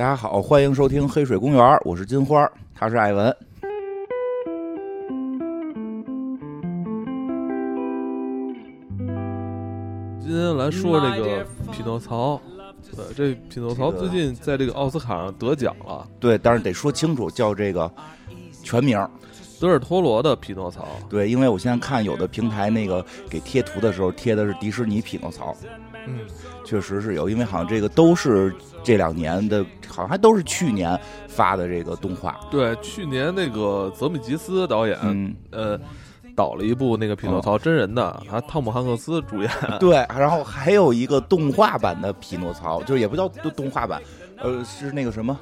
[0.00, 3.36] 大家好，欢迎收听黑水公园，我是金花，他是艾文。
[10.18, 12.40] 今天来说这个匹诺曹，
[12.96, 17.92] 对，这匹诺曹最近在这个奥斯卡上得奖了，对，但是得说清楚，叫这个
[18.62, 18.98] 全名。
[19.60, 25.54] 德尔托罗的匹诺曹，对，因为我现在看有的平台那个给贴图的时候贴的是迪士尼匹诺曹，
[26.06, 26.20] 嗯，
[26.64, 30.98] 确实是有，因为好像这个都是这两年的，好像还都是去年
[31.28, 32.38] 发的这个动画。
[32.50, 35.78] 对，去年那个泽米吉斯导演，嗯，呃，
[36.34, 39.50] 导了一部那个匹诺曹真人的，还汤姆汉克斯主演。
[39.78, 44.00] 对，然后还有一个动画版的匹诺曹，就是也不叫动画版，
[44.38, 45.38] 呃，是那个什么。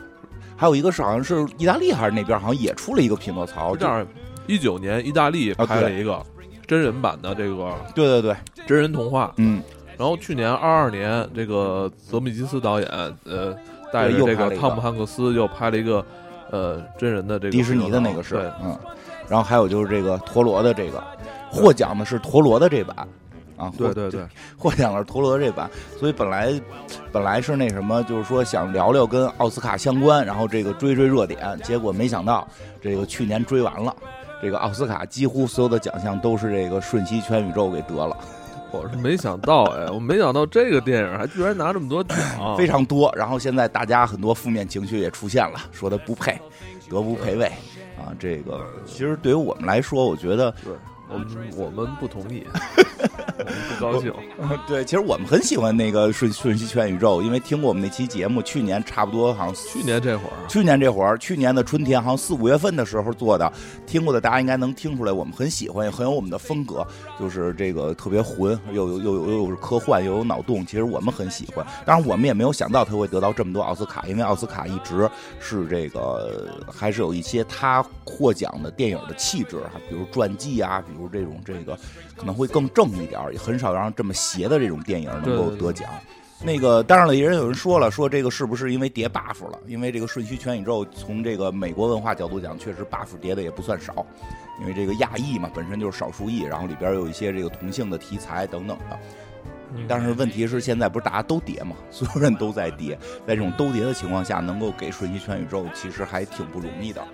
[0.56, 3.76] 还有一个是好像是意大利还是那边，好像也出了一个匹诺曹。
[3.76, 4.04] 这样，
[4.48, 6.20] 一九年意大利拍了一个
[6.66, 9.32] 真人版的这个，对对对，真人童话。
[9.36, 9.62] 嗯，
[9.98, 12.88] 然后去年二二年，这个泽米吉斯导演，
[13.24, 13.54] 呃，
[13.92, 16.04] 带着这个汤姆汉克斯又拍了一个，
[16.50, 18.78] 呃，真人的这个迪士尼的那个是，嗯，
[19.28, 21.02] 然后还有就是这个陀螺的这个，
[21.50, 22.96] 获奖的是陀螺的这版。
[23.56, 24.24] 啊，对对对，
[24.56, 25.68] 获奖了陀螺这版，
[25.98, 26.52] 所以本来
[27.10, 32.46] 本来是那什么，就是说想聊聊跟奥斯卡相关，然后这个追追热点，结果没想到
[32.80, 33.92] 这个去年追完了，
[34.40, 38.16] 这个奥斯卡几乎所有的奖项都是这个《瞬息全宇宙》给得了。
[38.70, 42.16] 我是没想到哎，我没想到这个电影还居然拿这么多奖，
[42.56, 43.12] 非常多。
[43.16, 46.38] 然后现在大家很多负面情绪也出现了，说他不配，
[46.88, 47.46] 德不配位
[47.96, 48.12] 啊。
[48.18, 50.54] 这个其实对于我们来说，我觉得。
[51.10, 52.44] 我们我们不同意，
[53.38, 54.12] 我们不高兴。
[54.66, 63.50] 对，其实我们很喜欢那个《瞬瞬息全宇宙》，因为听过我们那期节目，去年差不多好像去年这会儿，去年这会儿，去年的春天，好像四五月份的时候做的。
[63.86, 66.86] 听过的大家应该能听出来，我们很喜欢，也很有我们的风格，
[67.18, 70.64] 就是这个特别混，又有又有又有科幻，又有脑洞。
[70.64, 75.10] 其实我们很喜欢，当然我们也没有想到他会得到这么多奥斯卡，因为奥斯卡一直
[75.40, 81.08] 是这个还是有一些他获奖的电影的气质哈，比如传记啊，比如。
[81.10, 81.74] 这种这个
[82.14, 85.88] 可能会更正一点，也很少让这么邪的这种电影能够得奖。
[86.44, 89.58] 那个当然了，也人有人说了，说这个是不是因为叠 buff 了？
[89.66, 94.04] 因为这个《瞬息全宇宙》从这个美国文化角度讲，确实 buff 叠的也不算少。
[94.60, 98.98] 因为这个亚裔嘛，本身就是少数裔，然后里边有一些这个同性的题材等等的。
[99.86, 101.76] 但是问题是，现在不是大家都叠嘛？
[101.90, 107.06] 所有人都在叠，在这种都叠的情况下，能够给《瞬息全宇宙》其实还挺不容易的。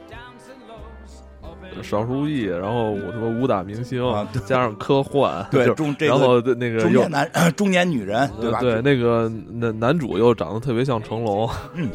[1.82, 4.02] 少数裔，然后我什么武打明星，
[4.46, 8.60] 加上科幻，对中这个，然后那个中年男中年女人，对吧？
[8.60, 11.48] 对，那个男男主又长得特别像成龙。
[11.74, 11.90] 嗯，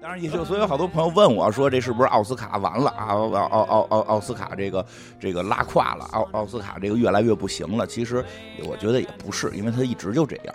[0.00, 3.06] 当然也就，所以有好多朋友问我说，这是不是奥斯卡完了啊？
[3.08, 4.84] 奥奥奥奥奥斯卡这个
[5.20, 6.04] 这个拉胯了？
[6.12, 7.86] 奥奥斯卡这个越来越不行了？
[7.86, 8.24] 其实
[8.64, 10.54] 我觉得也不是，因为他一直就这样。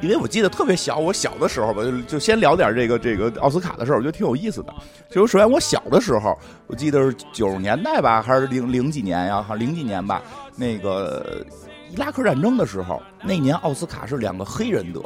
[0.00, 4.74] 因为我记得特别小，我小的时候吧，就就先聊点这个这个奥斯卡的事儿，我觉得挺有意思的。
[5.10, 6.36] 就是首先我小的时候，
[6.66, 9.42] 我记得是九十年代吧，还是零零几年呀？
[9.42, 10.22] 哈，零几年吧。
[10.54, 11.44] 那个
[11.90, 15.00] 伊拉克战争的时候，那年奥斯卡是两个黑人得，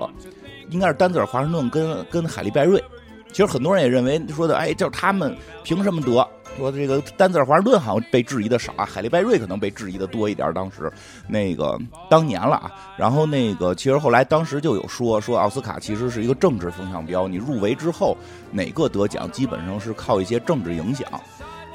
[0.70, 2.82] 应该是丹泽尔华盛顿跟跟海利拜瑞。
[3.30, 6.26] 其实很多人也认为说的，哎，就是他们凭什么得？
[6.58, 10.52] 说这个丹泽尔华盛顿好像被质疑的少啊，海利拜瑞可能被质疑的多一点。
[10.52, 10.92] 当时
[11.28, 11.78] 那个
[12.10, 18.16] 当年了啊，然后那个其实后来当时就有说说奥斯卡其实是一个政治风向标，你入围之后
[18.50, 21.08] 哪个得奖基本上是靠一些政治影响。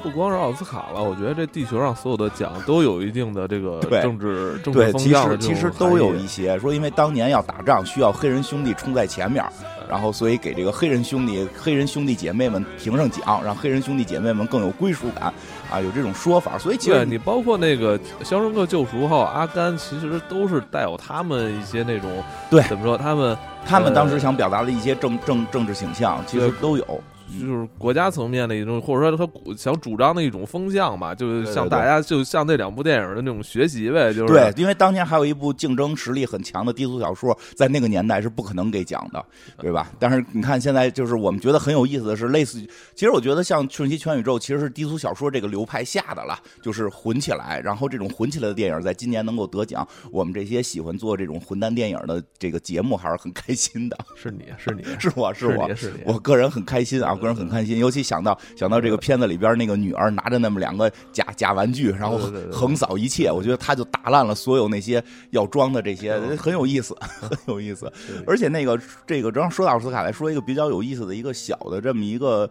[0.02, 9.44] 不光是奥斯卡了，我觉得这地球上所有的奖都有一定的这个政治政治风向其实其实都有一些说，因为当年要打仗需要黑人兄弟冲在前面，
[9.88, 15.32] 然后所以给这个黑人兄弟黑人兄弟姐妹们评上奖，让黑人兄弟姐妹们更有归属感
[15.70, 16.56] 啊，有这种说法。
[16.56, 23.36] 所以其实你包括那个《肖申克救赎》还有《阿甘》，其实都是带有他们一些那种对怎么说他们
[23.66, 27.02] 他们当时想表达的一些政政政治倾向，其实都有。
[27.40, 34.12] 就是国家层面的一种，或者说他想主张的一种风向吧，就是向大家，就像那两部电影的那种学习呗。
[34.12, 39.24] 就是对，因为当年还有一部竞争实力很强的低俗小说，在那个年代是不可能给讲的，
[39.58, 39.90] 对吧？
[39.98, 42.58] 但是你看现在，就是我们觉得很有意思的是，类似，
[42.94, 53.98] 其实我觉得像《瞬息全宇宙》其实是低俗小说这个流派下的了，就是混起来，然后这种混起来的电影在今年能够得奖，我们这些喜欢做这种混蛋电影的这个节目还是很开心的。
[54.14, 55.68] 是你是你 是我是我
[56.04, 58.06] 我个人很开心啊，个人很开心，尤其。
[58.06, 62.20] 想到想到这个片子里边那个女儿拿着那么两个假假玩具，然后
[62.52, 67.92] 横扫一切，我觉得他就打烂了所有那些要装的这些，很有意思， 很有意思。
[68.24, 72.48] 而且那个这个，正好说到奥斯卡来说一个比较有意思的一个小的这么一个，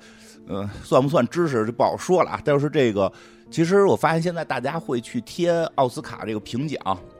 [0.50, 2.42] 呃，算不算知识就不好说了啊。
[2.44, 3.10] 但是这个，
[3.50, 6.78] 其实我发现现在大家会去贴奥斯卡这个评奖，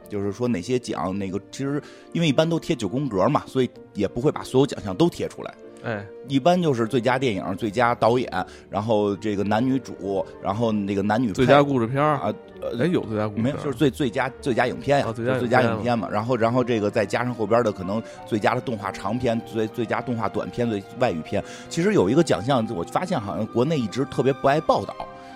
[0.10, 1.82] 就是说哪些奖那个其实
[2.12, 5.56] 因为一般都贴九宫格嘛，所以也不会把所有奖项都贴出来。
[5.86, 8.28] 哎，一般就是最佳电影、最佳导演，
[8.72, 12.34] 然后这个男女主，然后那个男女最佳故事片啊，
[12.80, 16.10] 哎有最佳故事没有，就是最最佳最佳影片呀，最佳最佳影片嘛。
[16.12, 21.44] 然后然后这个再加上后边的可能最佳的动画长片、最最佳动画短片、最外语片。
[21.70, 24.96] 其实有一个奖项，我发现好像国内一直特别不爱报道，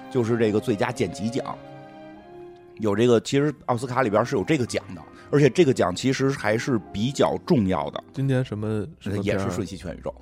[0.09, 1.45] 就是这个最佳剪辑奖。
[2.79, 8.03] 有这个，其实奥斯卡里边是有这个奖的，而且这个奖其实还是比较重要的。
[8.13, 8.85] 今年什么？
[9.23, 10.13] 也是《瞬息全宇宙》。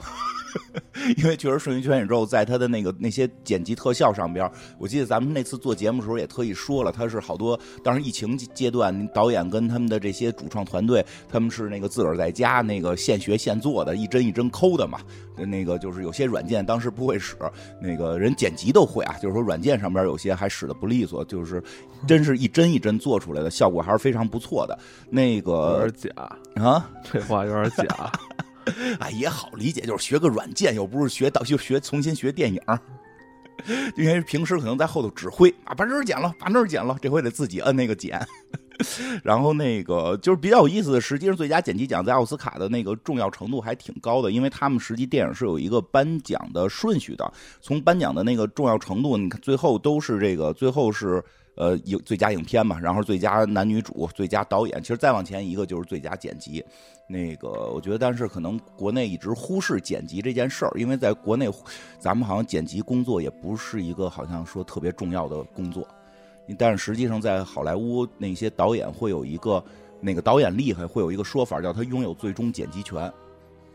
[1.17, 14.99] 因为确实《瞬息全宇宙》在它的那个那些剪辑特效上边，我记得咱们那次做节目的时候也特意说了，它是好多当时疫情阶段，导演跟他们的这些主创团队，他们是那个自个儿在家那个现学现做的，一帧一帧抠的嘛。
[15.45, 17.35] 那个就是有些软件当时不会使，
[17.79, 21.61] 那个人剪辑都会啊，就是说软件上边有些还使的不利索，就是
[22.07, 24.77] 真是一帧一帧做出来的效果还是非常不错的。
[25.11, 28.11] 那个有点假啊，这话有点假。
[28.99, 32.61] 哎，也好理解，就是学个软件，又不是学到就学重新学电影，
[33.95, 38.25] 因为平时可能在后头指挥啊，把这儿剪了，把那儿剪了，这回得自己摁那个剪。
[39.23, 51.23] 然后那个就是比较有意思的，实际上最佳剪辑奖在奥斯卡的那个重要程度还挺高的，因为他们实际电影是有一个颁奖的顺序的，从颁奖的那个重要程度，你看最后都是这个，最后是。
[51.57, 56.63] 呃，影最佳影片嘛，然后最佳男女主、最佳导演，其实再往前一个就是最佳剪辑。
[57.07, 61.49] 那个，我觉得，但是可能国内一直忽视剪辑这件事儿，因为在国内，
[61.97, 65.87] 咱们好像剪辑工作也不是一个好像说特别重要的工作。
[66.59, 69.63] 但是实际上，在好莱坞那些导演会有一个，
[69.99, 73.11] 那个导演厉害，会有一个说法，叫他拥有最终剪辑权。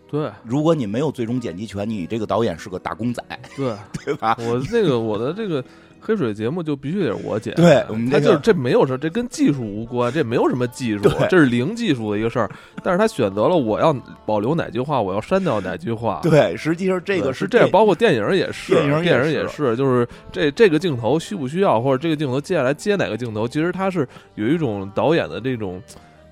[0.08, 3.25] 对，如果你没有最终剪辑权，你这个导演是个打工仔。
[3.56, 3.75] 对，
[4.05, 4.37] 对吧？
[4.40, 5.64] 我这个我的这个。
[6.03, 12.51] 黑水节目就必须得是我剪，对，他就是这没有事，这跟技术无关，这没有什么技术，这是零技术的一个事儿。
[12.83, 13.95] 但是他选择了我要
[14.27, 16.21] 保留哪句话，我要删掉哪句话。
[16.25, 25.81] 对，实际上这个是这样，包括电影也是，电影电影也是，就是这这个镜头需不需要，或者这个镜头接下来接哪个镜头，其实它是有一种导演的这种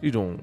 [0.00, 0.36] 一种。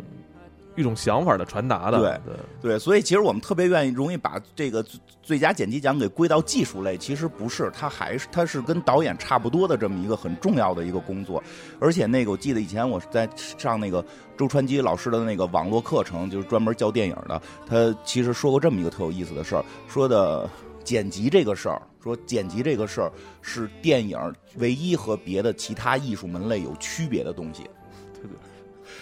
[0.77, 4.85] 一种想法的传达的，对对对，所以其实我们特别愿意容易把这个
[5.23, 11.43] 最佳剪辑奖给归到技术类，其实不是，它还是它是跟导演差不多的这么一个很重要的一个工作。
[11.79, 14.05] 而且那个我记得以前我在上那个
[14.37, 20.47] 周传基老师的那个网络课程，就是专门教电影的，他其实说过这么一个特有意思的事儿，说的
[20.83, 24.17] 剪辑这个事儿，说剪辑这个事儿是电影
[24.57, 27.63] 唯一和别的其他艺术门类有区别的东西。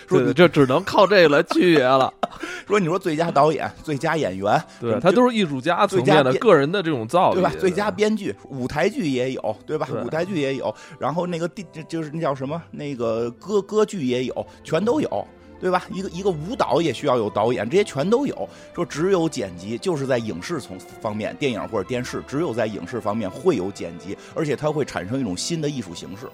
[0.08, 2.14] 说你这只能靠这个来区别了。
[2.68, 7.52] 说你说最佳导演、最佳演员，对他都是艺术家层面的个人的这种造诣，对吧？
[7.60, 9.88] 最佳编剧、舞台剧也有，对吧？
[10.04, 12.62] 舞台剧也有，然后那个第就是那叫什么？
[12.72, 15.28] 那个歌歌剧也有，全都有，
[15.60, 15.84] 对吧？
[15.92, 18.50] 一个一个舞蹈也需要有导演，这些全都有。
[18.74, 26.28] 说只有剪辑，就是在影视从方面，电影或者电视，只有在影视方面会有剪辑，而且它会产生一种新的艺术形式。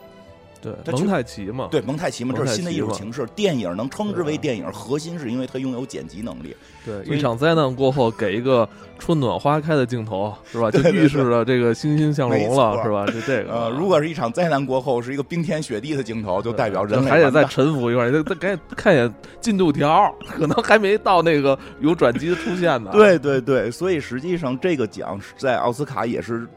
[0.62, 3.26] 对，蒙太奇嘛，对蒙太奇嘛，这是新的艺术形式。
[3.36, 6.56] 电影能称之为电影，核心是因为它拥有剪辑能力。
[6.86, 8.68] 对，一场灾难过后，给一个
[9.00, 10.70] 春暖花开的镜头，是吧？
[10.70, 13.06] 就预示着这个欣欣向荣了，是吧？
[13.08, 13.52] 就这个。
[13.52, 22.92] 呃，如果是一场灾难过后，是一个冰天雪地的镜头，就代表人类还得再沉浮一会儿，再赶紧看一眼进度条，可能还没到那个有转机的出现呢。
[22.94, 26.48] 对对对，所以实际上这个奖在奥斯卡也是。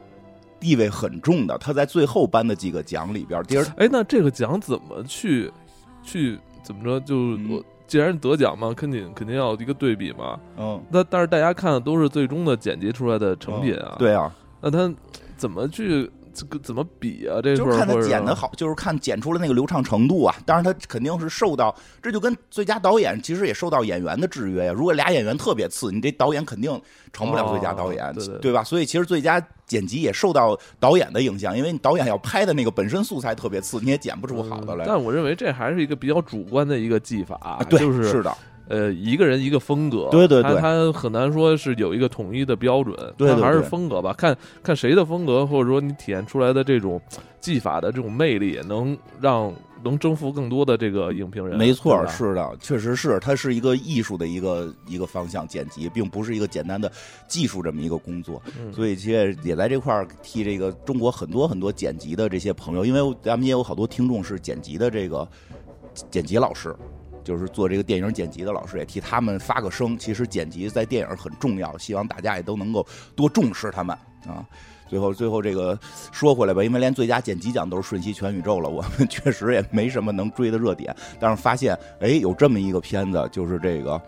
[0.64, 5.52] 地位很重的，他在最后颁的几个奖里边，第二，哎，那这个奖怎么去，
[6.02, 6.98] 去怎么着？
[7.00, 7.16] 就
[7.50, 10.40] 我既然得奖嘛，肯定肯定要一个对比嘛。
[10.56, 13.96] 嗯，那但是大家看的都是最终的剪辑出来的成品啊。
[13.98, 14.90] 对啊，那他
[15.36, 16.10] 怎么去？
[16.34, 17.40] 这个怎么比啊？
[17.40, 20.34] 这就是看他剪的好，就是看剪出了那个流畅程度啊。
[20.44, 24.72] 当然，他肯定是受到，这就跟最佳导演其实也受到演员的制约呀。
[24.72, 26.70] 如果俩演员特别次，你这导演肯定
[27.12, 28.64] 成不了最佳导演，对吧？
[28.64, 34.84] 所以其实最佳剪辑也受到导演的影响，因为你导演要拍的那个本身素材特别次，你也剪不出好的来。
[34.84, 38.36] 但我认为这还是一个比较主观的一个技法，对，是的。
[38.68, 47.00] 呃，一个人一个风格，对对对，他很难说是有一个统一的标准，对，还是风格吧，看看谁的风格，或者说你体现出来的这种
[47.40, 49.52] 技法的这种魅力，能让
[49.84, 51.58] 能征服更多的这个影评人。
[51.58, 56.90] 没错，是的，确实是，它是一个艺术的一个一个方向，剪辑并不是一个简单的
[57.28, 58.40] 技术这么一个工作。
[58.72, 65.28] 所以，其实也在这块儿替这个中国很多很多剪辑的这些朋友，因为咱们也有好多听众是剪辑的这个
[66.10, 66.74] 剪辑老师。
[67.24, 69.98] 就是做这个电影剪辑的老师也替他们发个声。
[69.98, 74.46] 其实剪辑在电影很重要，希望大家也都能够多重视他们啊。
[74.86, 75.76] 最后，最后这个
[76.12, 80.94] 说回来吧，因为连最佳剪辑奖都是瞬息全宇宙了，我们确实也没什么能追的热点。
[81.18, 84.00] 但是发现，哎，有这么一个片子，就是这个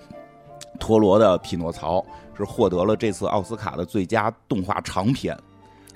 [0.78, 1.98] 陀螺的《匹诺曹》，
[2.36, 5.36] 是获得了这次奥斯卡的最佳动画长片。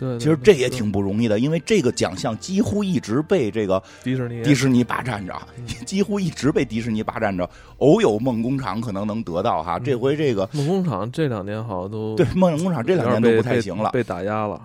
[0.01, 5.39] 对，其实这也挺不容易的，因为这个奖项几乎一直被这个迪士尼迪士尼霸占着，
[5.85, 7.47] 几乎一直被迪士尼霸占着。
[7.77, 14.59] 偶有梦工厂可能能得到哈，这回这个梦工厂这两年好像都 对梦工厂这两年都不太行了，被打压了。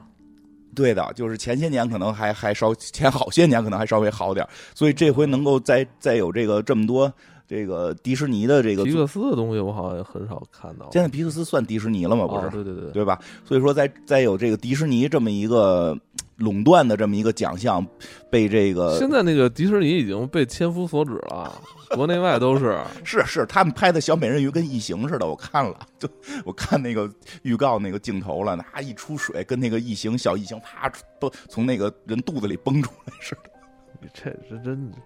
[0.73, 7.13] 对的，就是前些年可能还还稍前好些年可能还稍微好点，所以这回能够再再有这个这么多。
[7.47, 10.89] 这个迪士尼的这个皮克斯的东西，我好像很少看到。
[10.91, 12.25] 现在皮克斯算迪士尼了吗？
[12.25, 13.19] 不是，对对对，对吧？
[13.43, 15.97] 所以说，在在有这个迪士尼这么一个
[16.37, 17.85] 垄断的这么一个奖项，
[18.29, 21.53] 被这个现在那个迪士尼已经被千夫所指了，
[21.91, 22.77] 国内外都是。
[23.05, 26.09] 是是，他们拍的小美人鱼跟异形似的，我看了，就
[26.43, 27.09] 我看那个
[27.43, 34.09] 预告那个镜头了，那一出水，跟那个异形小异形啪都从那个人肚子里蹦出来似的。
[34.13, 34.97] 这是真的。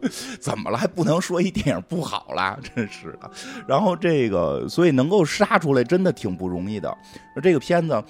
[0.40, 0.78] 怎么了？
[0.78, 2.58] 还不能说一电影不好啦？
[2.74, 3.30] 真是的。
[3.66, 6.96] 然后这个，所以能够杀出来，真的挺不容易的。
[7.42, 8.02] 这个片子，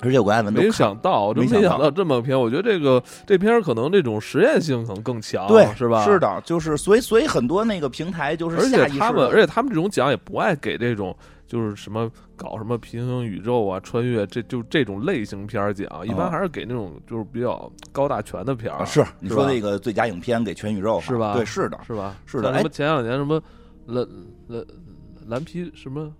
[0.00, 2.38] 而且我艾文没想到，真没想到这么片。
[2.38, 6.04] 我觉得这个这片可能这种实验性可能更强，对，是吧？
[6.04, 11.16] 是的，就是所以所以很多那个平台就是，而且他们，而且他们这种奖也不爱给这种。
[11.46, 18.84] 就是什么搞什么平行宇宙啊、穿越，这就这种类型片奖，一般还是给那种就是比较高大全的片儿。
[18.86, 21.34] 是你说那个最佳影片给全宇宙是吧？
[21.34, 22.16] 对，是的，是吧？
[22.26, 22.52] 是的。
[22.54, 23.42] 什么前两年什么
[23.86, 24.06] 蓝
[24.48, 24.64] 蓝
[25.26, 26.12] 蓝皮什么？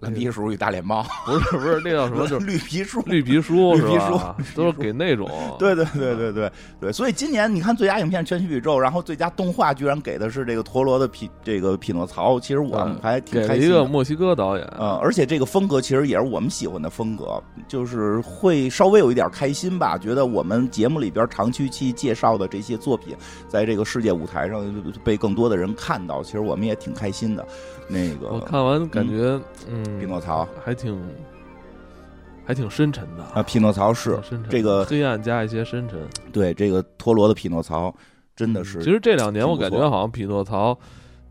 [0.00, 2.26] 蓝皮书与大脸猫 不是不是那叫什么？
[2.28, 4.20] 就是绿皮书，绿皮书，绿皮书
[4.54, 5.28] 都是给那种。
[5.58, 13.68] 对对对对对对，所以今年你看最佳影片《全息宇宙》，然后最佳动画居然给的是这个陀螺的匹这个匹诺曹，其实我们还挺开心。
[13.68, 23.16] 一个墨西哥导演，嗯，而且这个风格其实也是我们喜欢的风格，就是会稍微有一点开心吧，觉得我们节目里边长期期介绍的这些作品，
[23.48, 24.64] 在这个世界舞台上
[25.02, 27.44] 被更多的人看到，其实我们也挺开心的。
[27.86, 29.63] 那个我看完感觉，嗯，
[29.98, 31.00] 匹诺曹还挺，
[32.44, 33.42] 还挺深沉的啊。
[33.42, 34.18] 匹诺曹是
[34.48, 35.98] 这个黑暗加一些深沉。
[36.32, 37.94] 对，这个陀螺的匹诺曹
[38.36, 38.78] 真的是。
[38.78, 40.78] 其实这两年我感觉好像匹诺曹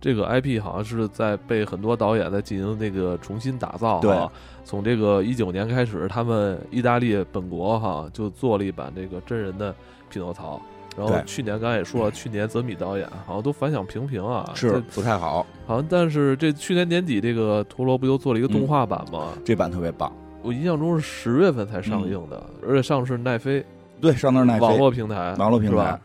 [0.02, 4.00] 这个 IP 好像是在被很多导演在进行那个重新打造。
[4.00, 4.18] 对，
[4.66, 9.74] 从这个一九年开始，他们意大利本国哈就做了一版这个真人的
[10.10, 10.62] 匹诺曹。
[10.98, 15.46] 然后去年刚才也说了，去年泽米导演好像都反响平平啊，是不太好。
[15.66, 19.30] 好像但是这去年年底这个陀螺不又做了一个动画版吗？
[19.44, 20.12] 这版特别棒。
[20.42, 23.66] 我印象中是十月份才上映的，而且上的是奈飞，
[24.02, 26.00] 对，上的是奈飞网络平台，网络平台。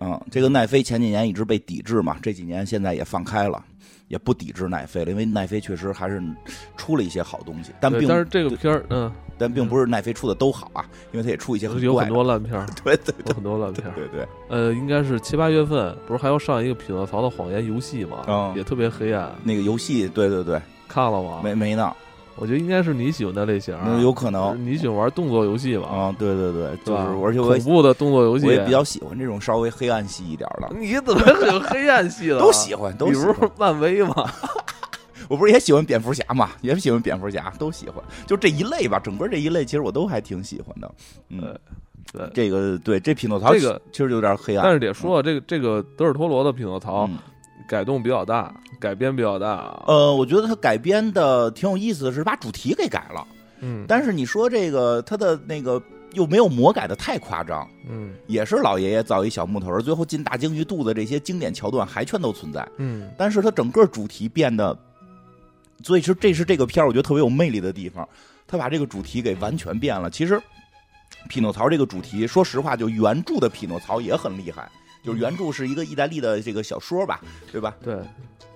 [0.00, 3.64] 嗯，这个奈飞前几年一直被抵制嘛，这几年现在也放开了。
[4.08, 6.22] 也不抵制奈飞了，因为奈飞确实还是
[6.76, 14.26] 出了一些好东西，但并但是这个片儿，嗯，但并不是奈飞出的都好啊，因为他也出一些有很多烂片儿， 对对，有很多烂片儿，对对。
[14.48, 18.24] 呃，应该是七八月份，不是还要上一个《匹诺曹的谎言》游戏吗？
[18.26, 19.30] 嗯，也特别黑暗。
[19.42, 21.40] 那个游戏，对对对，看了吗？
[21.42, 21.92] 没没呢。
[22.38, 25.88] 我觉得应该是你喜欢的类型，有可能你喜欢玩动作游戏吧？
[25.88, 30.68] 啊，对对对，就是而且恐怖的动作游戏，我也比较喜欢这种稍微黑暗系一点的。
[30.78, 32.36] 你怎么有黑暗系的？
[32.40, 34.14] 都喜欢，都比如漫威嘛。
[35.28, 39.00] 我不是也喜欢蝙蝠侠嘛，也喜欢蝙蝠侠，都喜欢，就这一类吧。
[39.02, 40.94] 整个这一类其实我都还挺喜欢的。
[41.28, 41.58] 嗯，
[42.12, 47.08] 对，这个对这匹诺曹这个其实有点黑暗，但是得说这个这个德尔托罗的匹诺曹
[47.68, 48.54] 改动比较大。
[48.78, 53.26] 改编比较大，呃，我觉得他改编的挺有意思的是把主题给改了，
[53.60, 64.78] 嗯，但是你说这个他的那个又没有魔改的太夸张，嗯，也是老爷爷造一小木头人，最后进大鲸鱼肚子这些经典桥段还全都存在，嗯，但是它整个主题变得，
[65.82, 68.08] 所以说这是这个片儿我觉得特别有魅力的地方，
[68.46, 70.10] 他把这个主题给完全变了。
[70.10, 70.40] 其实
[71.28, 74.70] 匹诺曹这个主题，说实话，就原著的匹诺曹也很厉害，
[75.02, 77.74] 就是原著是一个意大利的这个小说吧，对吧？
[77.82, 77.96] 对。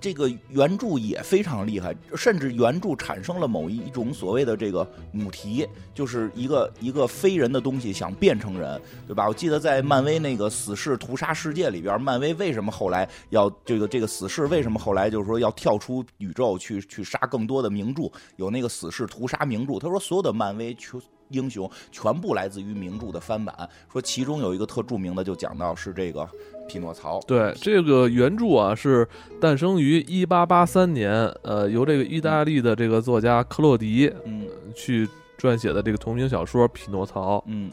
[0.00, 9.28] 这个原著也非常厉害，甚至原著产生了某一种所谓的这个母题，就是一个一个非人的东西想变成人，对吧？
[9.28, 18.10] 我记得在漫威那个死侍屠杀世界里边，漫威为什么后来要这个这个死侍为什么后来就是说要跳出宇宙去去杀更多的名著？
[18.36, 20.98] 有那个死侍屠杀名著，他说所有的漫威全
[21.30, 26.28] 英雄全部来自于名著的翻版，说其中有一个特著名的就讲到是这个。
[26.68, 29.04] 匹诺曹，对这个原著啊，是
[29.40, 37.38] 诞生于一八八三年，呃，由这个意大利的这个作家克洛迪，嗯，去撰写的这个同名小说《匹诺曹》。
[37.46, 37.72] 嗯，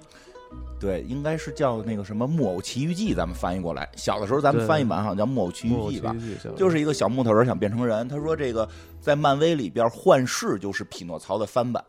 [0.80, 3.88] 对，应该是叫那个什么《木偶奇遇记》，咱们翻译过来。
[3.96, 6.16] 小的时候咱们翻译版好像叫《木偶奇遇记》吧，
[6.56, 8.08] 就是一个小木头人想变成人。
[8.08, 8.68] 他说这个
[9.00, 11.84] 在漫威里边，幻视就是匹诺曹的翻版。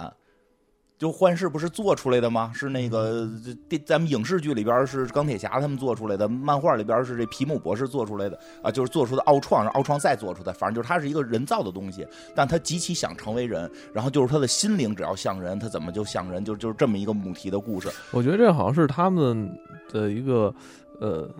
[0.99, 2.51] 就幻视不是做出来的吗？
[2.53, 3.29] 是那个
[3.69, 16.45] 电咱们影视剧里边是钢铁侠他们做出来的，漫画里边是这皮姆博士做出来的啊，就是做出的奥创，让奥创再做出的，反正就是它是一个人造的东西，但他极其想成为人，然后就是他的心灵只要像人，他怎么就像人？
[16.45, 17.89] 就就是这么一个母题的故事。
[18.11, 19.49] 我觉得这好像是他们
[19.93, 20.53] 的一个
[21.01, 21.31] 呃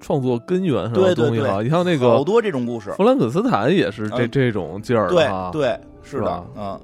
[0.00, 1.62] 创作根源上的东西啊。
[1.62, 6.80] 你像那个好多这种故事，弗兰肯斯坦也是这这种劲儿对，对，是的，嗯。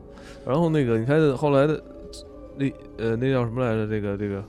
[0.46, 1.82] 然后那个，你看后来的
[2.56, 2.66] 那
[2.98, 3.86] 呃，那叫什么来着？
[3.86, 4.44] 这个这个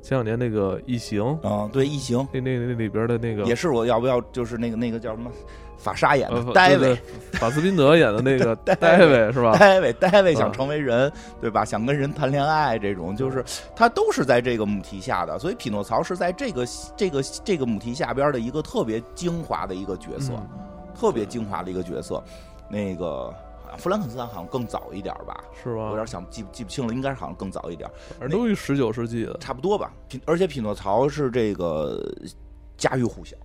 [0.00, 5.30] 前两年那个《异形》啊，对，《异形》那那那里边的那个也是我要不要就是那个那个叫什么
[5.76, 6.96] 法沙演的戴维，
[7.32, 9.56] 法斯宾德演的那个戴维是吧？
[9.58, 11.64] 戴维戴维想成为人，对吧？
[11.64, 13.44] 想跟人谈恋爱，这种就是
[13.74, 16.64] 他都是在这个母题下的，所以匹诺曹是在这个
[16.96, 20.32] 这个这个母题下边的一个特别精华的一个角色，
[20.94, 22.22] 特别精华的一个角色，
[22.68, 23.34] 那个。
[23.76, 25.90] 弗兰肯斯坦好像更早一点吧，是吧？
[25.90, 27.90] 有点想记记不清了，应该是好像更早一点，
[28.30, 29.92] 都于十九世纪的，差不多吧。
[30.08, 32.02] 匹而且匹诺曹是这个
[32.76, 33.36] 家喻户晓，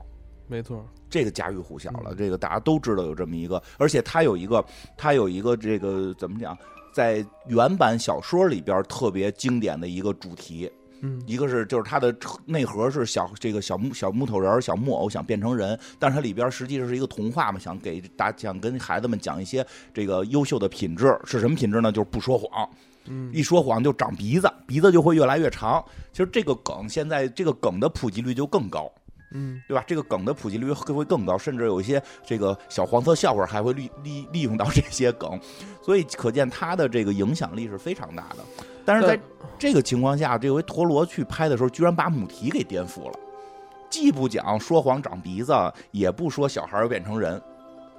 [0.48, 4.64] 没错，这个家喻户晓了，这个大家都知道有这么一个，而且他有一个，
[4.96, 6.58] 他有一个这个怎么讲，
[6.94, 10.72] 在原版小说里边特别经典的一个主题。
[11.02, 21.92] 嗯，一个是就是它的内核是小这个小木小木头人小木偶想变成人，但是它里边实际上是一个童话嘛，想给大想跟孩子们讲一些这个优秀的品质是什么品质呢？
[21.92, 22.70] 就是不说谎，
[23.06, 25.84] 嗯，一说谎就长鼻子，鼻子就会越来越长。
[26.12, 28.92] 其实这个梗现在这个梗的普及率就更高，
[29.32, 29.84] 嗯，对吧？
[29.86, 35.40] 这个梗的普及率会会更高，甚至有一些这个小黄色笑话还会利利利用到这些梗，
[35.82, 38.38] 所以可见它的这个影响力是非常大的。
[38.86, 39.20] 但是在
[39.60, 43.20] 这个情况下，这回陀螺去拍的时候，居然把母题给颠覆了，
[43.90, 45.54] 既不讲说谎长鼻子，
[45.92, 47.42] 也不说小孩要变成人，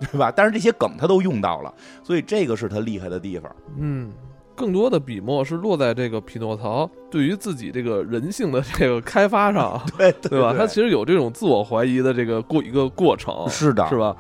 [0.01, 0.33] 对吧？
[0.35, 3.55] 但是这些梗他都用到了，所以这个是他厉害的地方。
[3.77, 4.11] 嗯，
[4.59, 10.53] 更多的笔墨是落在这个匹诺曹对于自己这个人性的这个开发上， 对对吧？
[10.53, 14.17] 他其实有这种自我怀疑的这个过一个过程，是的，是吧？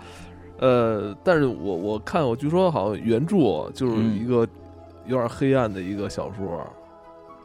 [0.59, 4.49] 呃，但是我我看我据说好像原著就是一个。
[5.07, 6.71] 有点黑暗的一个小说，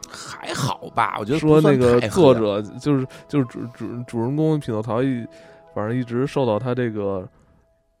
[0.06, 1.16] 还好吧？
[1.18, 5.24] 我觉得说那个作者就是就是主主主人公匹诺曹一，
[5.74, 7.26] 反正一直受到他这个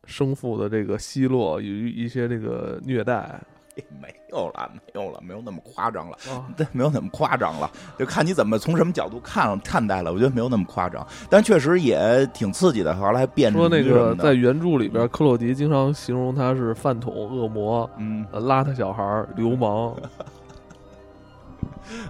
[0.04, 3.40] 生父的这个奚落与一些这个虐待。
[4.00, 6.16] 没有了，没有了，没有那么夸张了，
[6.56, 10.12] 对， 没有那么夸张了，就看你怎么从什么角度看看待了。
[10.12, 12.94] 我觉得没有那么夸张，但确实也挺刺激的。
[12.94, 19.94] 后来还变说那个在原著里边，克洛迪经常形容他是饭桶、恶魔、嗯，邋遢小孩、流氓。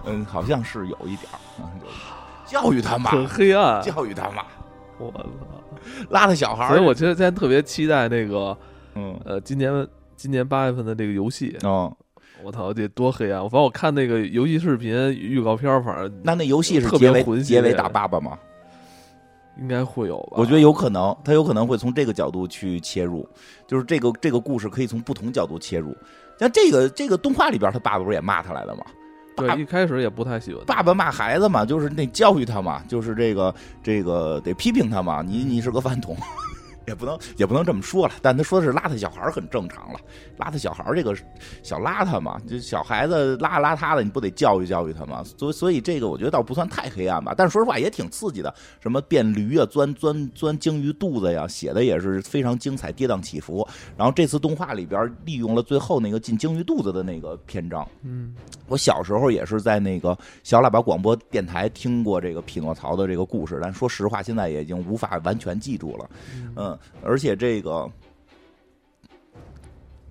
[0.05, 1.37] 嗯，好像是有一点儿，
[2.45, 4.43] 教育他嘛，很黑暗，教育他嘛。
[4.99, 5.25] 我操，
[6.11, 6.67] 邋遢小孩。
[6.67, 8.55] 所以我其实现在特别期待那个，
[8.93, 9.85] 嗯，呃，今年。
[10.15, 11.95] 今年八月份的这个游戏哦，
[12.43, 13.41] 我操，得多黑暗！
[13.43, 18.37] 反正我看那个游戏视频预告片，反正那那游戏是结尾结尾打爸爸吗？
[19.57, 20.37] 应该会有吧？
[20.37, 23.27] 我觉得有可能，他有可能会从这个角度去切入，
[23.67, 25.95] 就是这个这个故事可以从不同角度切入。
[26.37, 28.83] 像这个这个动画里边，他爸爸不是也骂他来了吗？
[29.37, 36.15] 对，一开始也不太喜欢爸爸骂孩子嘛，就是那教育他嘛，就是这个这个得批评他嘛，你你是个饭桶。
[36.87, 39.99] 也不能也不能这么说了，但他说的是邋遢小孩很正常了。
[40.37, 41.15] 邋遢小孩这个
[41.63, 45.23] 小邋遢嘛，就小孩子邋邋遢的，你不得教育教育他吗？
[45.37, 47.33] 所以所以这个我觉得倒不算太黑暗吧。
[47.35, 53.67] 但是说实话也挺刺激的，什么变驴啊，钻钻钻鲸鱼肚子呀，写的也是非常精彩，跌宕起伏。
[53.97, 57.87] 然后这次动画里边利用了最后那个进鲸鱼肚子的那个篇章。
[58.03, 58.35] 嗯，
[58.67, 66.09] 我小时候也是在那个小喇叭广播电台听过这个匹诺曹的这个故事，但说实话现在也已经无法完全记住了。
[66.55, 66.74] 嗯。
[67.03, 67.89] 而且这个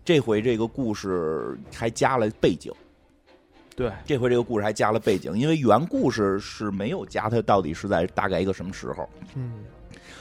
[0.05, 2.73] 这回这个故事还加了背景，
[3.75, 9.09] 对，这回这个故事还加了背景，因为原故事是没有加，它到底是在大概一个什么时候？
[9.35, 9.65] 嗯，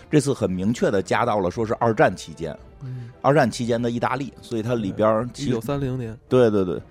[0.10, 6.82] 这次很明确的加到了，说是二战期间，嗯，二战期间的意大利，所以它里边一九三零年，对对对，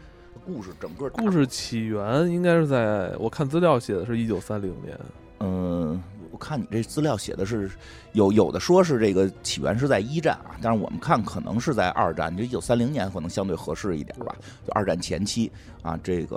[0.44, 4.98] 故事整个故事起源应该是在我看资料写的是一九三零年，
[5.40, 6.02] 嗯。
[6.30, 7.70] 我看你这资料写的是
[8.12, 14.34] 有有的说是这个起源是在一战啊，但是我们看可能是在二战，就一九三零年可能相对合适一点吧，
[14.66, 15.50] 就二战前期
[15.82, 15.98] 啊。
[16.02, 16.36] 这个，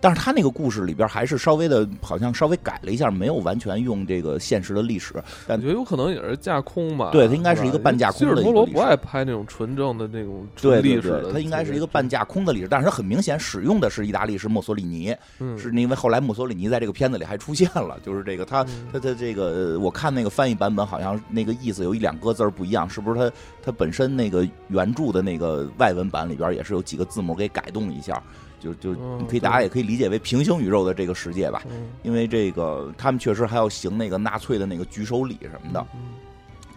[0.00, 5.14] 但是他那个故事里边还是稍微的，好像稍微改了一下，没有完全用这个现实的历史。
[5.46, 7.10] 感觉有可能也是架空吧？
[7.12, 8.42] 对，它应该是一个半架空的。
[8.42, 10.46] 希尔罗不爱拍那种纯正的那种
[10.82, 15.14] 历史的，它应该是一个半架空的历史，但是它很明显使用的是意大利是墨索里尼，
[15.56, 28.22] 是因为后来墨索里尼在这个片子里还出现了，就是这个他他他这个我看那个翻译版本好像那个意思有一两个字儿不一样，是不是它它本身那个原著的那个外文版里边也是有几个字母给改动一下，
[28.58, 31.62] 就就你可以大家也可以理解为平行宇宙的这个世界吧，
[32.02, 35.86] 因为这个他们确实还要行那个纳粹的那个举手礼什么的，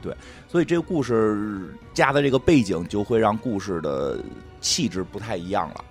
[0.02, 0.16] 对，
[0.48, 4.20] 所以这个故事加的这个背景就会让故事的
[4.60, 5.86] 气质不太一样了。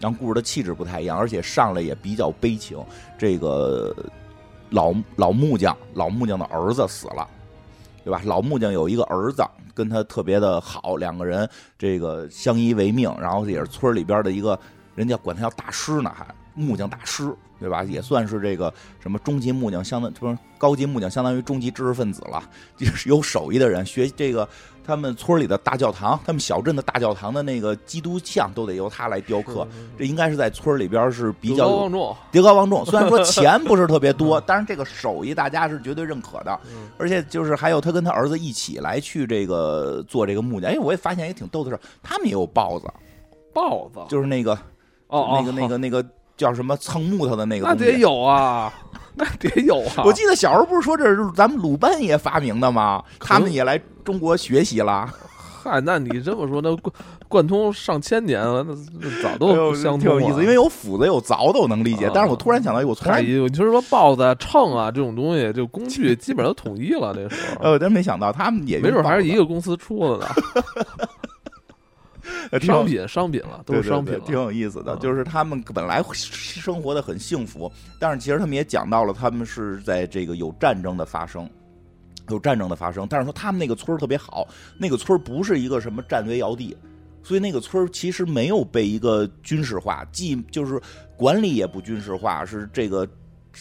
[0.00, 2.76] 让故事的气质不太一样，而且上来也比较悲情。
[3.16, 3.94] 这个
[4.68, 7.26] 老老木匠，老木匠的儿子死了，
[8.04, 8.20] 对吧？
[8.24, 14.58] 老木匠有一个儿子，跟他特别的好，两个人这个相依为命，然后也是村里边的一个
[14.94, 17.82] 人家管他叫大师呢，还木匠大师，对吧？
[17.82, 22.42] 也算是这个什么中级木匠，相当不是高级木匠，相当于中级知识分子了，
[22.76, 24.48] 就是有手艺的人学这个。
[24.86, 29.66] 他们村里的大教堂，他们小镇的大教堂的那个基督像都得由他来雕刻。
[29.98, 32.84] 这应该是在村里边是比较德高望重，德高望重。
[32.84, 36.58] 虽然说钱不是特别多， 但是这个手艺大家是绝对认可的。
[36.98, 40.70] 而且就是还有他跟他儿子一起来去这个做这个木匠。
[40.70, 42.86] 哎，我也发现也挺逗的事，他们也有豹子，
[43.52, 44.58] 豹子就是那个
[45.08, 46.04] 哦，那个那个那个
[46.36, 48.72] 叫什么蹭木头的那个，那得有啊。
[49.16, 50.02] 那得有啊！
[50.04, 53.00] 我记得小时候不是说这是咱们鲁班爷发明的吗？
[53.20, 55.08] 他们也来中国学习了。
[55.62, 56.92] 嗨，那你这么说，那贯
[57.28, 60.42] 贯通上千年了，那早都相挺有意思。
[60.42, 62.10] 因为有斧子有凿的，我能理解。
[62.12, 67.14] 但是我突然想到，我从来你就是说刨子、秤啊这种东西，就工具 基本上都统一了。
[67.16, 70.26] 那时候，呃，真没想到他们也没准还是一个公司出的呢。
[72.60, 74.96] 商品，商品了，都是商品，挺有意思的。
[74.96, 81.48] 就是他们本来生活的很幸福，但是其实他们也讲到了，他们是在这个有战争的发生，
[82.28, 83.06] 有战争的发生。
[83.08, 86.76] 但是说他们那个村儿特别好，那个村儿不是一个什么战略要地，
[87.22, 90.80] 所以那个村儿其实没有被一个军事化，既就是
[91.16, 93.08] 管理也不军事化，是这个。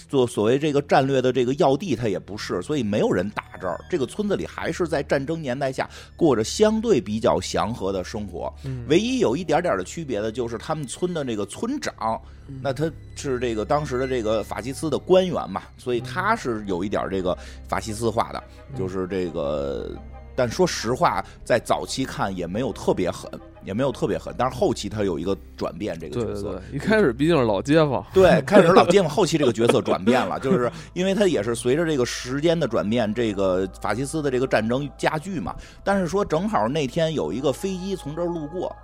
[0.07, 3.79] 做所谓这个战略的这个要地，它也不是，所以没有人打这儿。
[3.89, 8.53] 这个村子里还是在战争年代下过着相对比较祥和的生活。
[8.87, 12.21] 唯一有一点点的区别的，就是他们村的这个村长，
[12.61, 18.43] 那他是这个当时的这个法西斯的官员嘛，所以他是有一点这个法西斯化的，
[18.77, 19.91] 就是这个。
[20.35, 23.29] 但说实话，在早期看也没有特别狠，
[23.65, 24.33] 也没有特别狠。
[24.37, 26.61] 但是后期他有一个转变，这个角色。
[26.71, 29.09] 一开始毕竟是老街坊， 对，开始老街坊。
[29.09, 35.55] 后期这个角色转变了， 就是因为他也是随着这个时间的转变，这个法西斯的这个战争加剧嘛。
[35.83, 38.75] 但是说正好那天有一个飞机从这儿路过。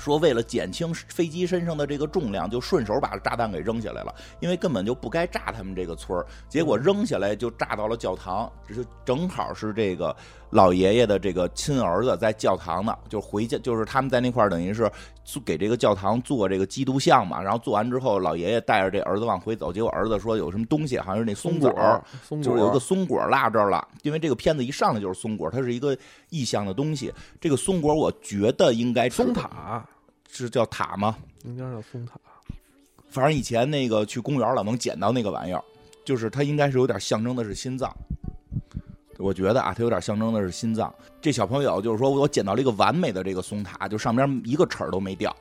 [0.00, 10.14] 说为了减轻飞机身上的这个重量，就顺手把炸弹给扔下来了，因为根本就不该炸他们这个村儿，结果扔下来就炸到了教堂，这就正好是这个
[10.50, 14.90] 老爷爷的这个亲儿子在教堂呢，就回家，就是他们在那块儿等于是
[15.44, 22.02] 给这个教堂做这个基督像嘛，然后做完之后，老爷爷带着这儿子往回走，结果儿子说有什么东西，好像是那松果，
[22.42, 25.96] 就是有一个松果落这儿了，因为这个片子一上来就是松果，它是一个
[26.30, 29.84] 意象的东西，这个松果我觉得应该松塔。
[30.30, 31.16] 是叫塔吗？
[31.44, 32.20] 应该叫松塔。
[33.08, 35.64] 反正以前那个去公园老能捡到那个玩意儿，
[36.04, 37.90] 就是它应该是有点象征的是心脏。
[39.18, 40.92] 我觉得啊，它有点象征的是心脏。
[41.20, 45.34] 这小朋友就是说我捡到了一个完美的这个松塔，就上边一个齿儿都没掉。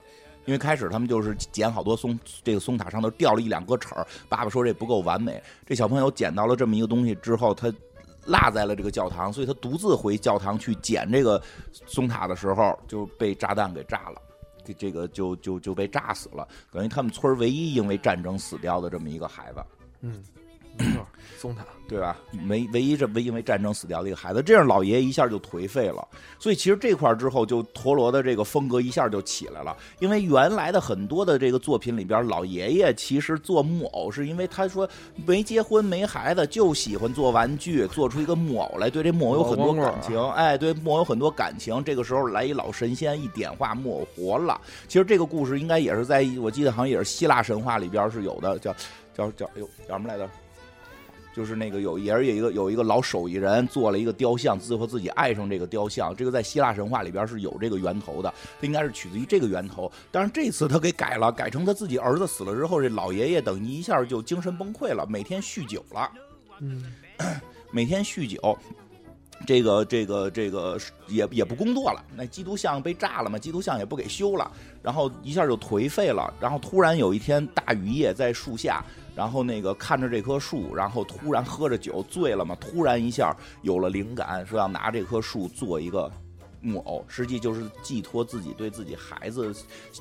[0.45, 4.07] 因为开始他们就是捡好多松，这个松塔上头掉了一两个齿儿。
[4.29, 5.41] 爸爸说这不够完美。
[5.65, 7.71] 这小朋友捡到了这么一个东西之后，他
[8.25, 11.41] 落在了这个教堂，所以他独自回教堂去捡这个
[11.85, 14.21] 松塔的时候，就被炸弹给炸了。
[14.63, 19.63] 这这个就就就被炸死了，等于他们村唯一因为战争死掉的这么一个孩子。
[20.01, 20.23] 嗯，
[20.77, 21.07] 没错，
[21.37, 21.63] 松塔。
[21.87, 22.17] 对吧？
[22.45, 26.05] 没唯一这唯因为战争死掉的一个孩子，这样老爷爷一下就颓废了。
[26.37, 29.73] 所以其实这块之后，就陀螺的这个风格一下就起来了。
[29.99, 34.85] 因为原来的很多的这个作品里边，老爷爷其实做木偶，是因为他说
[35.25, 40.21] 没结婚没孩子，就喜欢做玩具，做出一个木偶来，对这木偶有很多感情。
[40.31, 41.81] 哎，对木偶有很多感情。
[41.85, 44.59] 这个时候来一老神仙一点化，木偶活了。
[44.89, 48.75] 其实这个故事应该也是在我记得好像也是希腊神话里边是有的，叫
[49.15, 50.29] 叫叫哎呦叫什么来着？
[51.37, 56.15] 就是那个有也是有一个有一个老手艺人做了一个雕像，最后自己爱上这个雕像。
[56.15, 59.91] 这个在希腊神话里边是有这个源头的，它应该是取自于这个源头。
[60.11, 66.11] 但是这次他给改了，改成他自己儿子死了之后，这老爷爷等于一下就精神崩溃了，每天酗酒了。
[66.59, 66.91] 嗯，
[67.71, 68.57] 每天酗酒。
[69.45, 76.33] 这个这个这个也也不工作了，那基督像被炸了嘛，基督像也不给修了，然后一下就颓废了。
[76.39, 78.83] 然后突然有一天大雨夜在树下，
[79.17, 86.11] 然后那个看着这棵树，然后突然喝着酒醉了嘛，突然一下有了灵感，说要拿这棵树做一个
[86.61, 89.51] 木偶，实际就是寄托自己对自己孩子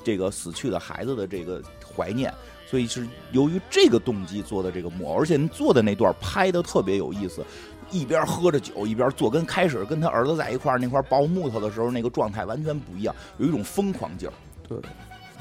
[0.03, 2.31] 这个死去的孩子的这个怀念，
[2.67, 7.43] 所以是由于这个动机做的这个木偶，而且做的那段拍的特别有意思。
[7.89, 14.33] 一边喝着酒一边做，跟开始跟他儿子在一块儿那块刨木头的时候那个状态完全不一样，有一种疯狂劲儿，
[14.67, 14.77] 对，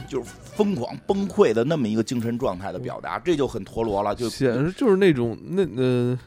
[0.09, 6.19] 就是疯狂崩溃的那么一个精神状态的表达，这就很陀螺了，就显示就是那种那呃。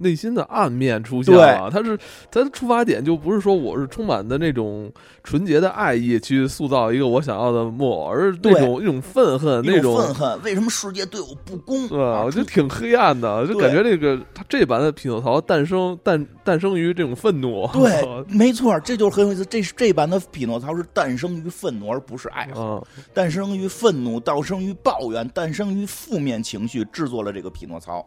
[0.00, 1.96] 内心的暗面出现了，他是
[2.30, 11.88] 他的出发点就不是说我是充满的那种纯洁的爱意去塑造一个我想要的木偶，而是那种一种愤恨，那种愤恨，为什么世界对我不公？
[11.88, 12.22] 对吧？
[12.24, 17.68] 我觉得挺黑暗的，就感觉这个他这版的匹诺曹诞生诞诞生于这种愤怒。
[17.72, 19.44] 对， 没错，这就是很有意思。
[19.44, 28.06] 这是这版的匹诺曹是诞生于愤怒，而不是爱好，诞生于愤怒，诞生于抱怨，诞生于负面情绪，制作了这个匹诺曹。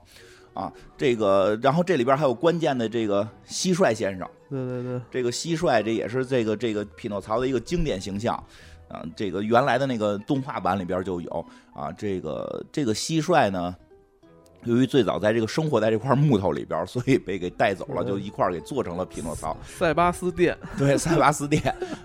[0.54, 8.36] 啊，这个，然后这里边还有关键的这个蟋蟀先生，对对对，这个蟋蟀这也是这个这个匹诺曹的一个经典形象，
[8.88, 11.46] 啊，这个原来的那个动画版里边就有。
[11.74, 13.76] 啊，这个这个蟋蟀呢，
[14.66, 19.56] 由于最早在这个生活在这块木头里边，所以被给带走了，就一块给做成了匹诺曹。
[19.66, 21.58] 塞巴斯蒂， 对，塞巴斯蒂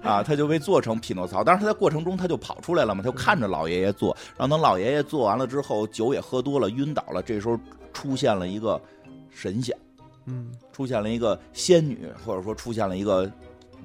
[0.02, 7.58] 啊， 他就被做成匹诺曹，但是他在过程中他就跑出来了嘛，他就看着老爷爷做，然后等老爷爷做完了之后，酒也喝多了，晕倒了，这时候。
[7.90, 8.80] 出现了一个
[9.28, 9.76] 神仙，
[10.26, 13.28] 嗯，出现了一个仙女，或者说出现了一个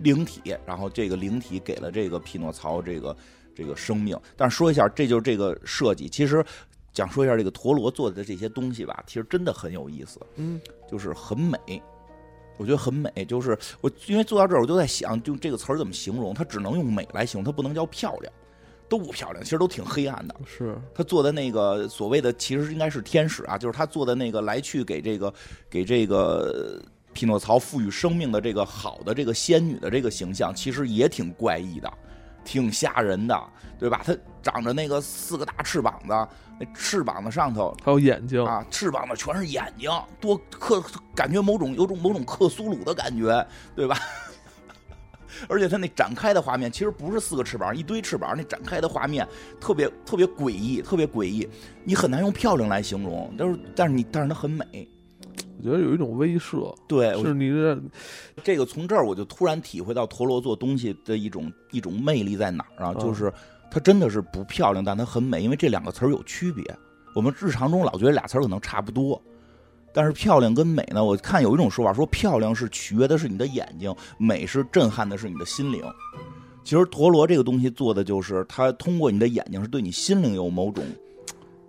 [0.01, 3.15] 灵体，然后这个灵体给了这个匹诺曹这个
[3.55, 4.15] 这个生命。
[4.37, 6.07] 但是说一下，这就是这个设计。
[6.07, 6.45] 其实
[6.93, 11.59] 讲说一下这个陀螺做的这些东西吧，其实真的很有意思，嗯，就是很美，
[12.57, 13.11] 我觉得很美。
[13.27, 16.33] 就是我因为做到这儿，我就在想，就这个词儿怎么形容？
[16.33, 18.31] 它只能用美来形容，它不能叫漂亮。
[18.89, 20.35] 都不漂亮，其实都挺黑暗的。
[20.45, 25.33] 是他做的那个所谓的，其实应该是天使啊，就是他做的那个来去给这个
[25.67, 26.79] 给这个
[27.11, 31.91] 匹诺曹赋予生命的这个好的这个仙女的这个形象，其实也挺怪异的，
[32.43, 33.43] 挺吓人的，
[33.79, 34.01] 对吧？
[34.05, 36.27] 它长着那个四个大翅膀子，
[36.59, 40.83] 那翅膀的上头还有眼睛啊，翅膀的全是眼睛，多克
[41.15, 43.97] 感觉某种有种某种克苏鲁的感觉，对吧？
[45.49, 49.27] 而且它那展开的画面，其实不是四个翅膀，一堆翅膀，那展开的画面
[49.59, 51.49] 特别特别诡异，特别诡异，
[51.83, 53.33] 你很难用漂亮来形容。
[53.37, 54.87] 但是，但是你，但是它很美，
[55.57, 56.75] 我觉得有一种威慑。
[56.87, 57.79] 对，是你这
[58.43, 62.93] 这个从这儿我就突然体会到陀螺做东西的一种一种魅力在哪儿啊？
[62.95, 63.31] 就是
[63.71, 66.63] 它真的是不漂亮，但它很美，因为这两个词儿有区别。
[67.15, 69.21] 我们日常中老觉得俩词儿可能差不多。
[69.95, 71.05] 但是漂亮跟美呢？
[71.05, 75.83] 我看有一种说法说，漂亮是取悦的是你的眼睛，美是震撼的是你的心灵。
[76.63, 80.83] 其实陀螺这个东西做的就是，它通过你的眼睛是对你心灵有某种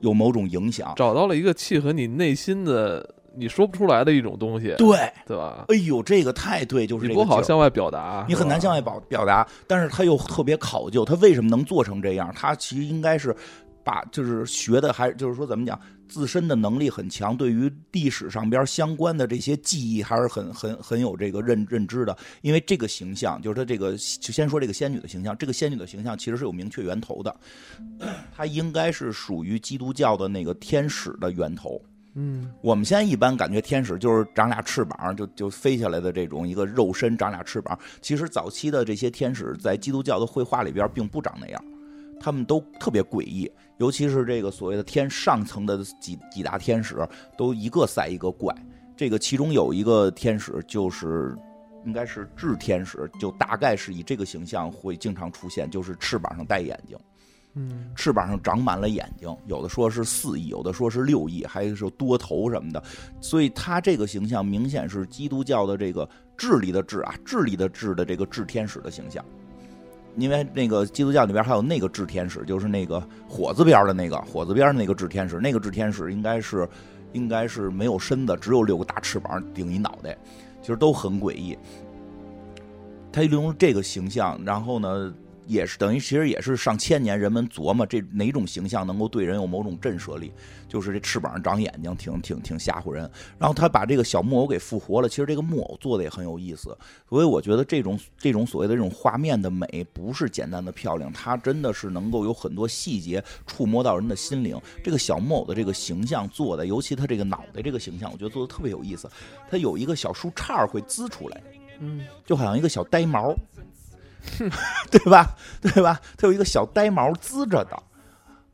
[0.01, 5.65] 有某种影响，找到了一个契合你内心的你说不出来的一种东西，对对吧？
[5.69, 12.33] 哎呦，这个太对，就是你不好向外表达，你很难向外表表达，但是他又特别考究，他为什么能做成这样？
[12.35, 13.35] 他其实应该是。
[13.87, 22.17] 把就是学的还就是说怎么讲，自身的能力很强，对于历史上边相关的这些记忆还是很很很有这个认认知的。
[22.41, 27.37] 因为这个形象，就是他这个就先说这个仙女的形象，这个仙女的形象其实是有明确源头的，
[28.35, 31.79] 它应该是属于基督教的那个天使的源头。
[32.15, 41.65] 嗯，我们现在一般感觉天使就是长俩翅膀就就飞下来的这种一个肉身长俩翅膀，其实早期的这些天使在基督教的绘画里边并不长那样。
[42.21, 48.55] 他们都特别诡异，尤其是这个所谓的天上层的几几大天使，都一个赛一个怪。
[48.97, 51.37] 这个其中有一个天使，就是
[51.85, 56.97] 应该是智天使，就大概是以这个形象会经常出现，就是翅膀上带眼睛，
[57.55, 62.83] 嗯，翅膀上长满了眼睛，有的说是四翼，有的说是六翼，还是多头什么的。
[63.21, 69.25] 所以他这个形象明显是基督教的这个智力的智啊，智力的智的这个智天使的形象。
[70.17, 76.69] 因为那个基督教里边还有那个智天使，就是那个火字边的那个火字边的那个智天使，那个智天使应该是，
[77.13, 80.17] 应该是没有身子，只有六个大翅膀顶一脑袋，
[80.61, 81.59] 其实都很诡异。
[83.13, 85.13] 他利用这个形象，然后呢，
[85.47, 90.33] 也是等于其实也是上千年人们琢磨这哪种形象能够对人有某种震慑力，
[90.69, 93.09] 就是这翅膀上长眼睛，挺挺挺吓唬人。
[93.39, 96.77] 然后他把这个小木偶给复活了，其实这个木偶做的也很有意思。
[97.09, 104.61] 所以我觉得这种这种所谓的这种画面的美，不是简单的漂亮，它真的是能够有很多细节触摸到人的心灵。
[104.83, 109.09] 这个小木偶的这个形象做的，尤其他这个脑袋这个形象，我觉得做的特别有意思。
[109.51, 111.43] 它有一个小树杈会滋出来，
[111.81, 113.35] 嗯，就好像一个小呆毛。
[114.91, 115.35] 对吧？
[115.61, 116.01] 对吧？
[116.17, 117.83] 它有一个小呆毛滋着的，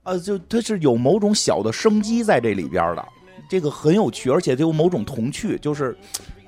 [0.03, 3.09] 呃，就它是有某种小的生机在这里边的，
[3.49, 5.97] 这个很有趣，而且它有某种童趣，就是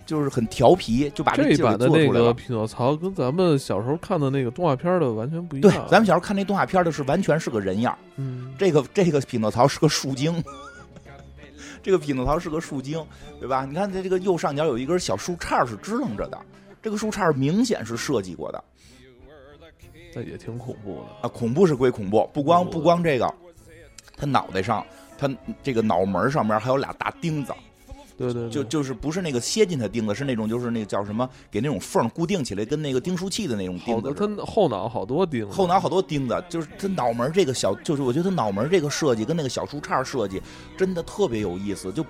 [0.04, 5.70] 就是很调皮，就把这一版的那个匹诺曹跟咱们小时候看的那个动画片的完全不一样。
[5.70, 10.42] 对，咱们小时候看那动画片的是完全是个人样，嗯，这个这个匹诺曹是个树精，
[11.82, 13.04] 这个匹诺曹是个树精，
[13.38, 13.64] 对吧？
[13.64, 16.38] 你看它这个右上角有一根小树杈是支棱着的，
[16.82, 18.62] 这个树杈明显是设计过的。
[20.14, 21.28] 那也挺恐怖的啊！
[21.28, 23.32] 恐怖是归恐怖，不光不光这个，
[24.16, 24.84] 他脑袋上，
[25.18, 25.30] 他
[25.62, 27.52] 这个脑门上面还有俩大钉子，
[28.16, 34.12] 对对，就就是不是那个楔进他钉子，是那种就是那个叫什么，给那种缝固定起来，跟那个钉书器的那种钉子。
[34.14, 40.40] 他后脑好多钉，后脑好多钉子，就是他脑门这个小，就是我觉得他脑门这个设计跟那个小树杈设计
[40.76, 42.04] 真的特别有意思，就。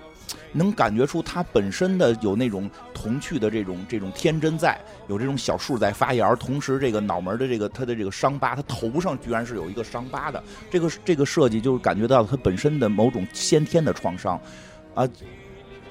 [0.53, 14.39] 能感觉出它本身的有那种童趣的这种这种天真在，有这种小树在发芽，同时这个脑门的这个它的这个伤疤，它头上居然是有一个伤疤的，这个这个设计就是感觉到它本身的某种先天的创伤，
[14.95, 15.07] 啊，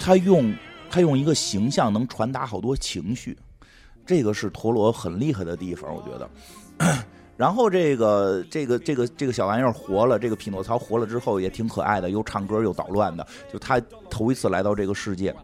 [0.03, 0.53] 他用
[0.91, 3.38] 他用一个形象能传达好多情绪，
[4.05, 6.29] 这个是陀螺很厉害的地方，我觉得。
[7.37, 13.27] 然后这个这个这个这个小玩意儿活了，这个匹诺曹活了之后也挺可爱的，又唱歌又捣乱的。
[13.53, 15.35] 就他头一次来到这个世界，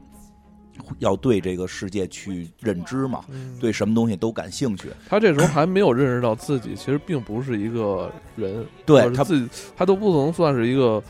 [0.99, 3.25] 要对这个世界去认知嘛，
[3.59, 4.91] 对什么东西都感兴趣。
[5.09, 11.03] 他这时候还没有认识到自己其实并不是一个人，对他自己他都不能算是一个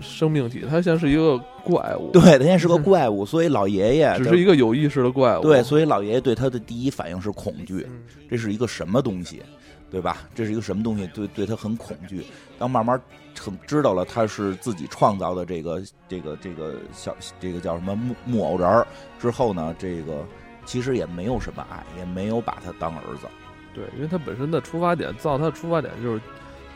[0.00, 2.10] 生命体，他现在是一个怪物。
[2.12, 5.42] 对他现在是个 怪物，所以老爷爷只是一个有意识的怪物。
[5.42, 7.86] 对，所以老爷爷对他的第一反应是恐惧，
[8.30, 9.42] 这是一个什么东西？
[9.90, 10.18] 对吧？
[10.34, 11.06] 这是一个什么东西？
[11.14, 12.24] 对，对他很恐惧。
[12.58, 13.00] 当慢慢
[13.38, 18.86] 很知道了他是自己创造的这个这个这个小这个叫什么木木偶人儿
[19.18, 20.24] 之后呢，这个
[20.66, 23.26] 其实也没有什么爱，也没有把他当儿子。
[23.74, 26.20] 对，因为他本身的出发点造他的出发点就是。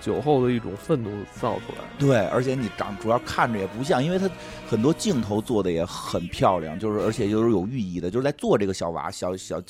[0.03, 1.11] 酒后的一种愤怒
[1.41, 4.29] 造出来，对，而且你长主要看着也不像，因为他
[4.69, 9.63] 很多镜头做的也很漂亮，就是而且就是有寓意的，就是在做这个小娃小小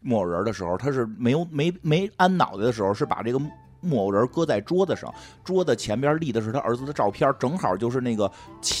[0.00, 3.40] 木偶人的时候，他是没有没没安脑袋的时候，是把这个。
[3.80, 5.12] 木偶人搁在桌子上，
[5.44, 8.30] 桌子前边立的是他儿子的照片，正好就是那个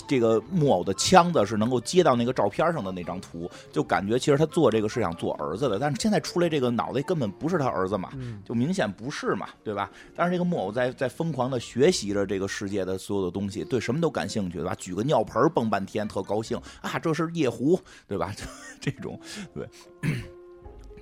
[0.06, 8.10] 这个木偶的腔子是能够接到那个照片上的那张图，就感觉其实他做这个是想做儿子的，但是现在出来这个脑袋根本不是他儿子嘛，
[8.44, 9.90] 就明显不是嘛，对吧？
[10.14, 14.74] 但是这个木偶在在疯狂的学习着这个世界的所有的东西，对什么都感兴趣，对吧？
[14.76, 18.34] 举个尿盆蹦半天，特高兴啊，这是夜壶，对吧？
[18.80, 19.18] 这种
[19.54, 19.68] 对，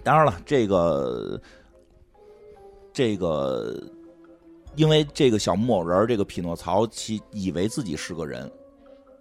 [0.03, 1.41] 当然了，这个。
[2.99, 3.81] 这个，
[4.75, 8.51] 因为这个小木偶人这个匹诺曹，其以为自己是个人，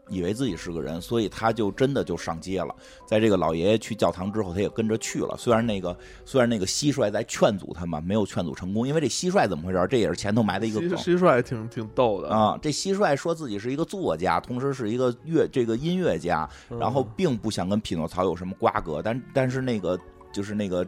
[0.09, 2.75] 以为自己是个人，所以他就真的就上街了。
[3.05, 5.35] 在这个老爷爷去教堂之后，他也跟着去了。
[5.37, 8.87] 虽然那个虽然那个蟋蟀在劝阻他嘛，没有劝阻成功。
[8.87, 9.87] 因为这蟋蟀怎么回事？
[9.87, 10.97] 这也是前头埋的一个梗。
[10.97, 12.57] 蟋蟀挺挺逗的啊！
[12.59, 19.03] 这蟋蟀说自己是一个作家，同时是一个乐这个音乐家，然后并不想跟匹诺曹有什么瓜葛。
[19.03, 19.95] 但但是那个
[20.33, 20.83] 就是那个。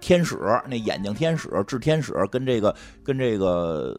[0.00, 0.36] 天使，
[0.68, 3.98] 那眼睛天使，智天使，跟这个跟这个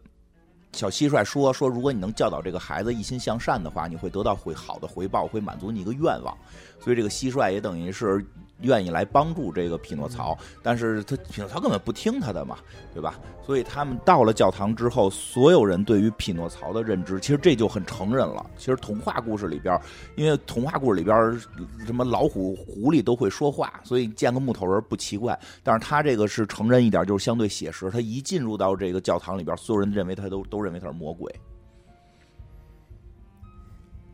[0.74, 6.38] 小蟋蟀说说，如果你能教导这个孩子一心向善的话，你会得到会好的回报，会满足你一个愿望。
[6.80, 8.26] 所以这个蟋蟀也等于是。
[8.62, 12.58] 愿意来帮助这个匹诺曹，但是他匹诺曹根本不听他的嘛，
[12.94, 13.20] 对吧？
[13.44, 18.46] 所以他们到了教堂之后，所有人对于匹诺曹的认知，其实这就很成人了。
[18.56, 19.78] 其实童话故事里边，
[20.16, 21.38] 因为童话故事里边
[21.86, 25.38] 什么老虎、狐狸都会说话，所以见个木头人不奇怪。
[25.64, 27.90] 但是他这个是成人一点，就是相对写实。
[27.90, 31.34] 他一进入到这个教堂里边，所有人认为他都都认为他是魔鬼。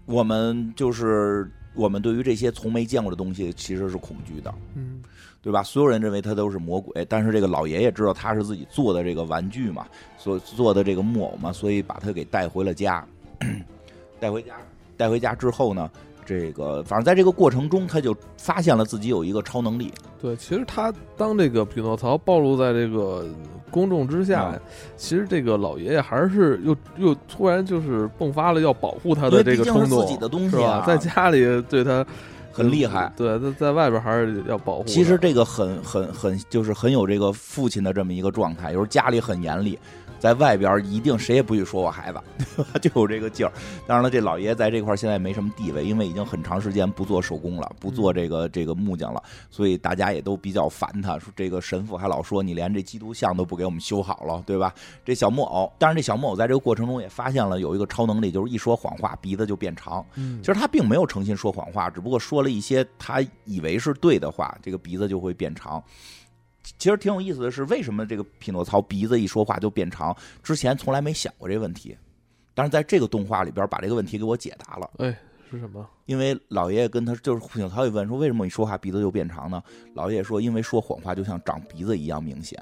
[0.05, 1.51] 我们就是。
[1.78, 5.02] 我们对于这些从没见过的东西其实是恐惧的，嗯，
[5.42, 5.63] 对吧？
[5.63, 9.88] 所有人认为他都是魔鬼，但是这个老爷爷知道他是自己做的这个玩具嘛，
[10.18, 13.06] 所做的这个木偶嘛，所以把他给带回了家。
[14.20, 14.56] 带回家，
[14.98, 15.92] 带回家之后呢，
[16.28, 19.92] 这个反正在这个过程中，他就发现了自己有一个超能力。
[20.22, 23.26] 对，其实他当这个匹诺曹暴露在这个。
[23.70, 24.58] 公众之下，
[24.96, 30.86] 其实这个老爷爷还是又又突然就是迸发了要保护他的这个冲动，是吧？
[30.88, 32.04] 在家里对他
[32.50, 33.12] 很厉害。
[33.18, 34.86] 对，在在外边还是要保护。
[34.86, 39.78] 其实这个很很很，就是很有这个父亲的这么一个状态，有时候家里很严厉。
[40.19, 42.19] 在外边一定谁也不许说我孩子，
[42.82, 43.51] 就有这个劲儿。
[43.86, 51.17] 当然了，这老爷在这块现在没什么地位，因为已经很长时间不做手工了，不做这个这个木匠了，所以大家也都比较烦他。
[51.19, 54.73] 说这个神父还老说你连这基督像都不给我们修好了，对吧？
[55.06, 60.06] 这小木偶，当然这小木偶在这个过程中也发现了有一个超能力，就是一说谎话鼻子就变长。
[60.15, 65.81] 其实他并没有诚心说谎话，只不过说了一些他以为是对的话，这个鼻子就会变长。
[66.63, 70.15] 其实挺有意思的是，为什么这个匹诺曹鼻子一说话就变长？
[70.43, 71.97] 之前从来没想过这个问题，
[72.53, 74.89] 但是在这个动画里边把这个问题给我解答了。
[74.97, 75.17] 哎，
[75.49, 75.87] 是什么？
[76.05, 79.63] 因为老爷爷跟他就是匹诺曹也问说，为什么一说话鼻子就变长呢？
[79.93, 82.62] 老爷爷说，因为说谎话就像长鼻子一样明显，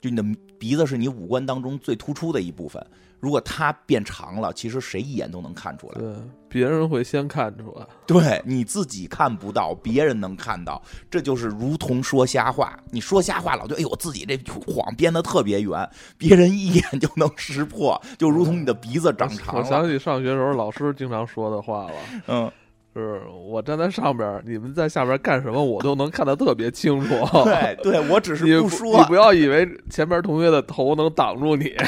[0.00, 0.24] 就你的
[0.58, 2.84] 鼻子是你五官当中最突出的一部分。
[3.18, 5.94] 如果它变长了，其实谁一眼都能看出来。
[5.98, 6.14] 对，
[6.50, 7.86] 别人会先看出来。
[8.06, 10.80] 对，你自己看不到，别人能看到。
[11.10, 12.78] 这就是如同说瞎话。
[12.90, 14.36] 你说瞎话，老觉得哎呦，自己这
[14.66, 15.88] 谎编的特别圆，
[16.18, 18.00] 别人一眼就能识破。
[18.18, 19.56] 就如同你的鼻子长长。
[19.56, 21.94] 我想起上学时候老师经常说的话了。
[22.28, 22.52] 嗯，
[23.00, 27.08] 是我站在上边，你们在下边干什么，我都能看得特别清楚。
[27.44, 28.98] 对， 对我只是不说。
[28.98, 31.74] 你不要以为前边同学的头能挡住你。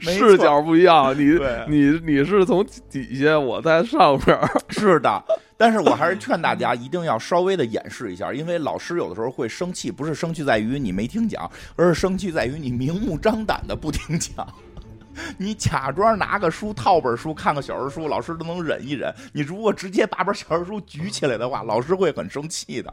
[0.00, 1.38] 视角不一样，你
[1.68, 4.38] 你你是从底下，我在上边
[4.68, 5.22] 是的，
[5.56, 14.46] 但是我还是劝大家一定要稍微的演示一下，因为老师有的时候会生气，不是生气在于你没听讲，而是生气在于你明目张胆的不听讲。
[15.38, 19.14] 你假装拿个书套本书看个小人书，老师都能忍一忍。
[19.32, 22.92] 你如果直接把本小人书举起来的话，老师会很生气的。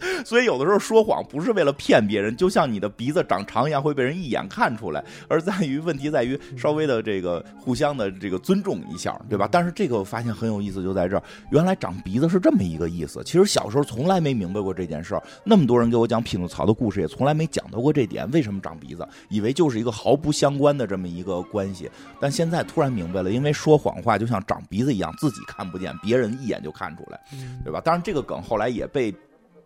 [0.24, 9.48] 所以有的时候说谎不是为了骗别人，就像你的鼻子长长一样会被人一眼看出来，而在于问题在于稍微的这个互相的这个尊重一下，对吧？
[9.50, 13.22] 但是这个我发现很有意思，就在这儿，原来长鼻子是这么一个意思。
[13.24, 19.06] 其实小时候从来没明白过这件事儿，那么多人给我讲匹诺曹的故事，也从来没讲到过这点，为什么长鼻子？
[19.28, 21.90] 以为就是一个毫不相关的这么一个关系，
[22.20, 27.20] 但现在突然明白了，因为说谎话就像长鼻子一样，自己看不见，别人一眼就看出来，
[27.64, 27.80] 对吧？
[27.80, 29.14] 当然这个梗后来也被。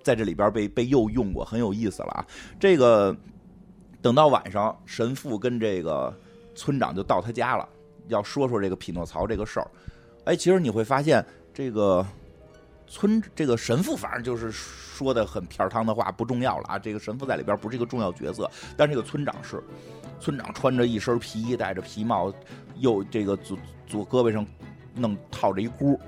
[0.09, 2.27] 在这里边被被又用过，很有意思了啊！
[2.59, 3.15] 这个
[4.01, 6.11] 等到晚上，神父跟这个
[6.55, 7.69] 村长就到他家了，
[8.07, 9.71] 要说说这个匹诺曹这个事儿。
[10.25, 12.03] 哎，其实你会发现，这个
[12.87, 16.79] 村这个神父反正就是说的很片儿汤的话，不重要了啊。
[16.79, 19.63] 这个神父在里边不是一个重要角色，但这个村长是，
[20.19, 22.33] 村长穿着一身皮衣，戴着皮帽，
[22.77, 24.47] 右这个左左胳膊上
[24.95, 26.01] 弄套着一箍。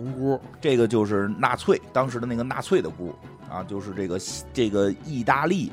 [0.00, 3.14] 红箍，这个就是纳粹当时的那个纳粹的箍
[3.50, 4.20] 啊，就是这个
[4.52, 5.72] 这个意大利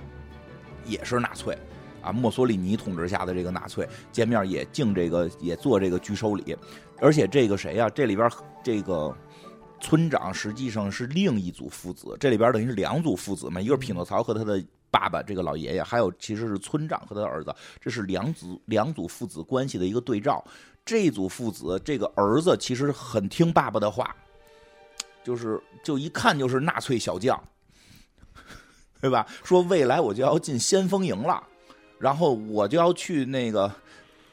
[0.85, 1.57] 也是纳粹
[2.01, 6.55] 啊，墨索里尼统治下的这个纳粹，见面也敬这个也做这个举手礼，
[6.99, 7.89] 而且这个谁呀？
[7.89, 8.29] 这里边
[8.63, 9.15] 这个
[9.79, 20.43] 村长实际上是另一组父子，这里边等于是两组父子嘛，一个是匹诺曹和他的爸爸这个老爷爷，还有其实是村长和他的儿子，这是两组两组父子关系的一个对照。
[20.85, 24.15] 这组父子，这个儿子其实很听爸爸的话，
[25.23, 27.43] 就是就一看就是纳粹小将，
[29.01, 29.25] 对吧？
[29.43, 31.43] 说未来我就要进先锋营了，
[31.97, 33.71] 然后我就要去那个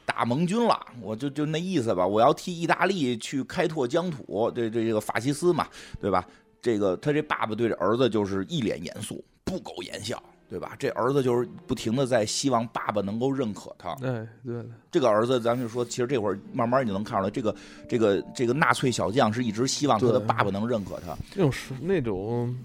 [0.05, 5.67] 打盟军了，我就就那意思吧，我要替意大利去开拓疆土，这这这个法西斯嘛，
[5.99, 6.23] 对吧？
[6.61, 10.21] 这个他这爸爸对这儿子就是一脸严肃，不苟言笑。
[10.53, 10.75] 对吧？
[10.77, 13.95] 这儿子就是不停的在希望爸爸能够认可他。
[13.95, 17.55] 对，对这个儿子，咱们就说，其实这会儿慢慢你就能看出来，这个
[17.89, 21.17] 这个这个纳粹小将是一直希望他的爸爸能认可他。
[21.31, 22.55] 这种是那种。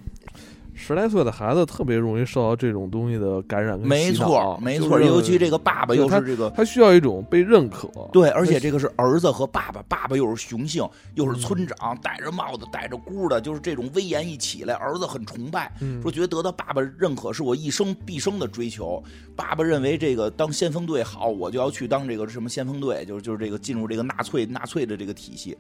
[0.78, 5.00] 十来岁的孩子特别容易受到这种东西的感染，没错，没错。
[5.00, 7.88] 尤其这个爸爸又是这个，他需要一种被认可。
[8.12, 15.70] 对，而且这个是儿子和爸爸，爸爸又是雄性，又是村长，戴着帽子，戴着箍的，就是这种威严一起来，儿子很崇拜，
[16.00, 19.02] 说觉得得到爸爸认可是我一生毕生的追求。
[19.34, 25.56] 爸爸认为这个当先锋队好，我就要去当这个什么先锋队，就是就是这个进入这个纳粹纳粹的这个体系。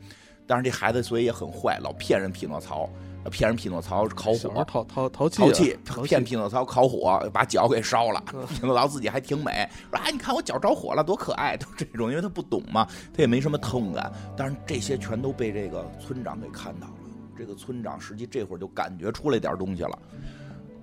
[0.48, 2.90] 但是这孩子所以也很坏，老骗人匹诺曹。
[3.30, 8.24] 骗人匹诺曹烤火，淘淘淘气，淘气骗匹诺曹烤火，把脚给烧了。
[8.48, 14.10] 匹诺曹自己还挺美，说：“哎，你看我脚着火了，多可爱！”都这种，因为他不懂嘛，他也没什么痛感。
[14.34, 16.94] 但是这些全都被这个村长给看到了。
[17.36, 19.98] 这个村长实际这会儿就感觉出来点东西了。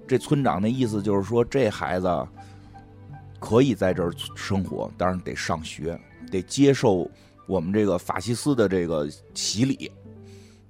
[0.08, 2.28] 这村长那意思就是说，这孩子
[3.40, 6.00] 可以在这儿生活，但是得上学，
[6.30, 7.10] 得接受
[7.46, 9.92] 我们这个法西斯的这个洗礼。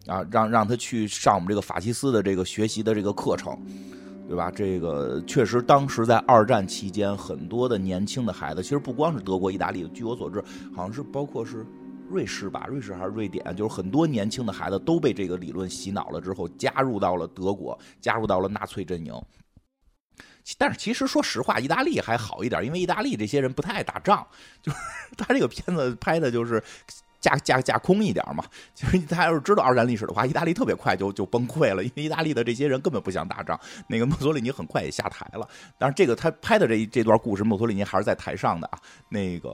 [0.07, 3.57] 啊，让让他去上我们这个法西斯的这个学习的这个课程，
[4.27, 4.51] 对吧？
[4.51, 10.39] 这个确实，当时在二战期间，很多的年轻的孩子，其实不光是德国、意大利，据我所知，
[10.75, 11.65] 好像是包括是
[12.07, 19.11] 瑞士吧，瑞士还是瑞典，就是很多年轻的孩子都被这个理论洗脑了之后，加入到了德国，加入到了纳粹阵营。
[20.57, 24.25] 但是其实说实话，意大利还好一点，因为意大利这些人不太爱打仗，
[24.61, 24.77] 就是
[25.17, 26.63] 他这个片子拍的就是。
[27.21, 33.59] 架架架空一点嘛，其实他要是知道二战历史的话，意大利特别快就就崩溃了，因为意大利的这些人根本不想打仗。
[33.87, 38.77] 那个墨索里尼很快也下台了，但是这个他拍的这这段故事，墨索里尼还是在台上的啊。
[39.09, 39.49] 那个，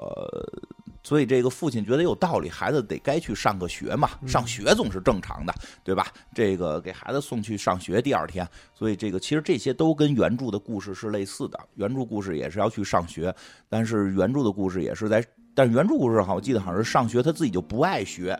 [1.03, 6.07] 所以这个父亲觉得有道理，孩子得该去上个学嘛，上学总是正常的，对吧？
[6.33, 13.33] 这个给孩子送去上学，第二天，所以这个其实这些都跟原著的故事是类似的，原著故事也是要去上学，
[13.67, 15.25] 但是原著的故事也是在。
[15.53, 18.39] 但是原著故事好，我记得好像是上学他自己就不爱学，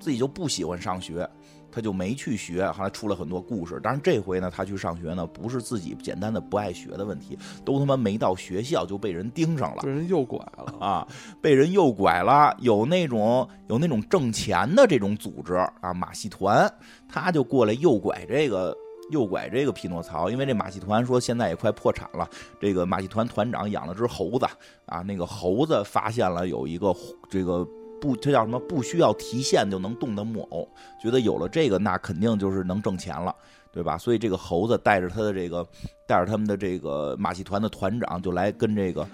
[0.00, 1.28] 自己就不喜欢上学，
[1.76, 2.66] 他就没去学。
[2.70, 3.78] 后来出了很多故事。
[3.82, 11.06] 但是这回呢，他去上学呢，不是自己简单的不爱学的问题，都他妈没到学校就被人盯上了，被人诱拐了啊！
[11.42, 15.52] 被人诱拐了，有那种有那种挣钱的这种组织
[15.82, 16.72] 啊，马戏团，
[17.06, 18.74] 他就过来诱拐这个。
[19.12, 22.28] 诱拐这个匹诺曹，因为这马戏团说现在也快破产了。
[22.60, 24.44] 这个马戏团团长养了只猴子
[24.86, 26.92] 啊，那个猴子发现了有一个
[27.30, 27.64] 这个
[28.00, 28.58] 不，这叫什么？
[28.60, 30.68] 不需要提现就能动的木偶，
[31.00, 33.34] 觉得有了这个，那肯定就是能挣钱了，
[33.72, 33.98] 对吧？
[33.98, 35.66] 所以这个猴子带着他的这个，
[36.06, 39.06] 带着他们的这个马戏团的团长就来跟这个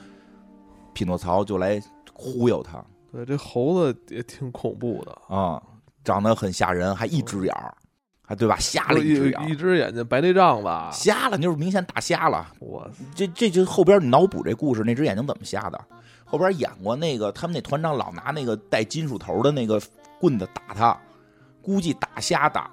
[0.93, 2.85] 匹诺曹就来忽悠他。
[3.11, 5.63] 对，这猴子也挺恐怖的啊，
[6.03, 7.75] 长得很吓人，还一只眼儿。
[8.25, 8.57] 还对吧？
[8.57, 10.89] 瞎了一只眼，一只眼睛白内障吧？
[10.93, 12.53] 瞎了，就是明显打瞎了。
[12.61, 15.79] 我这这就后边你脑补这故事，那只眼睛怎么瞎的？
[16.33, 19.81] 后边演过那个，他们那团长老拿那个带金属头的那个
[20.19, 20.99] 棍子打他，
[21.61, 22.71] 估计打瞎打，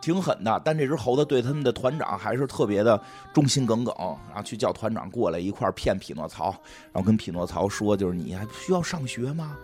[0.00, 0.60] 挺狠的。
[0.64, 3.00] 但这只猴子对他们的团长还是特别的
[3.32, 3.94] 忠心耿耿，
[4.28, 6.50] 然后去叫团长过来一块骗匹诺曹，
[6.92, 9.56] 然后跟匹诺曹说，就是你还需要上学吗？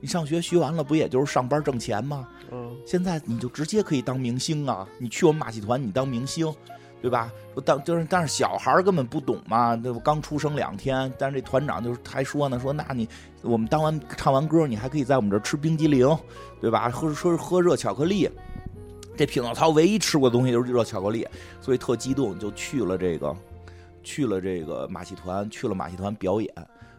[0.00, 2.26] 你上学学完了，不也就是上班挣钱吗？
[2.50, 4.84] 嗯，现在你就直接可以当明星啊！
[4.98, 6.52] 你去我们马戏团，你当明星，
[7.02, 7.30] 对吧？
[7.66, 9.98] 当就是，但是小孩根本不懂嘛，对不？
[9.98, 13.06] 刚出生两天，但是这团长就是还说呢，说那你
[13.42, 16.08] 我们当完唱完歌，你还可以在我们这儿吃冰激凌，
[16.60, 16.88] 对吧？
[16.88, 18.30] 喝说喝热巧克力。
[19.14, 21.26] 这匹诺曹唯一吃过的东西就是热巧克力，
[21.60, 23.36] 所以特激动，就去了这个，
[24.02, 26.50] 去了这个马戏团，去了马戏团表演。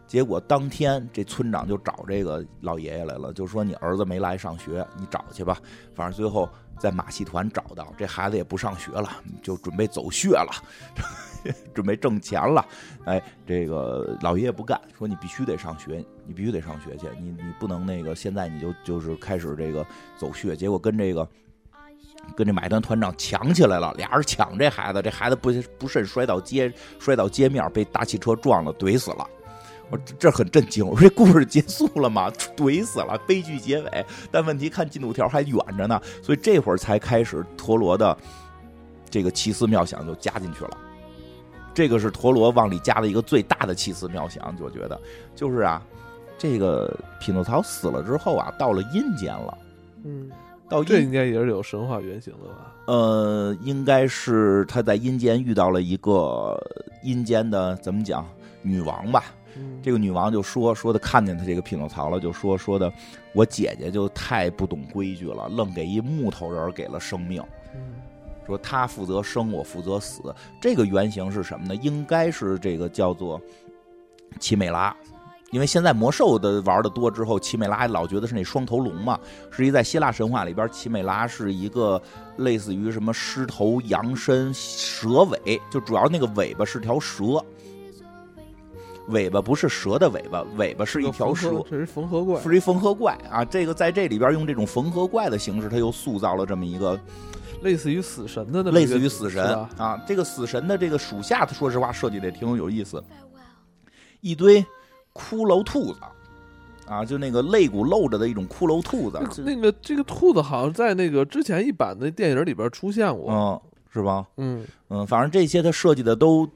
[0.06, 5.58] 结果当天，这村长就找这个老爷爷来了，就说：“你儿子没来上学，你找去吧。”
[5.92, 6.48] 反正最后
[6.78, 9.10] 在马戏团找到这孩子，也不上学了，
[9.42, 10.50] 就准备走穴了，
[11.74, 12.64] 准备挣钱了。
[13.04, 21.26] 哎，这个老爷爷不干，说：“你必须得上学，你必须得上学去，你你不能那个现在你就就是开始这个走穴。”结果跟这个
[22.36, 29.26] 跟这马戏团团长抢起来了，俩人抢这孩子，这孩子不不慎摔到街摔到街面，被大汽车撞了，怼死了。
[29.90, 32.30] 我这很震惊，我说这故事结束了吗？
[32.56, 34.06] 怼死了，悲剧结尾。
[34.30, 38.16] 但问题看进度条还远着呢，所以这会儿才开始陀螺的
[39.10, 40.70] 这个奇思妙想就加进去了。
[41.74, 45.00] 这个是陀螺往里加的一个最大的奇思妙想，我觉得
[45.34, 45.82] 就是啊，
[46.38, 49.58] 这个匹诺曹死了之后啊，到了阴间了。
[50.04, 50.30] 嗯，
[50.68, 52.74] 到这应该也是有神话原型的吧？
[52.86, 56.56] 呃，应该是他在阴间遇到了一个
[57.02, 58.26] 阴间的怎么讲
[58.62, 59.24] 女王吧。
[59.82, 62.92] 这个女王就说说的看见他这个匹诺曹了，就说说的，
[63.32, 67.42] 我姐姐就太不懂规矩了，愣给一木头人给了生命，
[68.46, 70.34] 说他负责生，我负责死。
[70.60, 71.74] 这个原型是什么呢？
[71.76, 73.40] 应该是这个叫做
[74.40, 74.94] 奇美拉，
[75.50, 79.18] 因为现在魔兽的玩的多之后，奇美拉老觉得是那双头龙嘛。
[79.50, 82.00] 实际在希腊神话里边，奇美拉是一个
[82.38, 87.44] 类似于什么狮头羊身蛇尾，就主要那个尾巴是条蛇。
[89.08, 91.62] 尾巴不是蛇的尾巴，尾巴是一条蛇。
[91.68, 93.44] 这是缝合怪，是一缝合怪啊！
[93.44, 96.98] 这个在这里边用这种缝合怪的形式，他又塑造了这么一个
[97.62, 99.44] 类似于死神的，类似于死神
[99.76, 100.02] 啊！
[100.06, 103.02] 这个死神的这个属下，他说实话设计的也挺有意思，
[104.22, 104.64] 一堆
[105.12, 105.98] 骷髅兔子
[106.86, 109.20] 啊，就那个肋骨露着的一种骷髅兔子。
[109.44, 113.60] 那个这个兔子好像在那个之前一版的电影里边出现过，嗯，
[113.92, 114.26] 是吧？
[114.38, 116.48] 嗯嗯，反正这些它设计的都。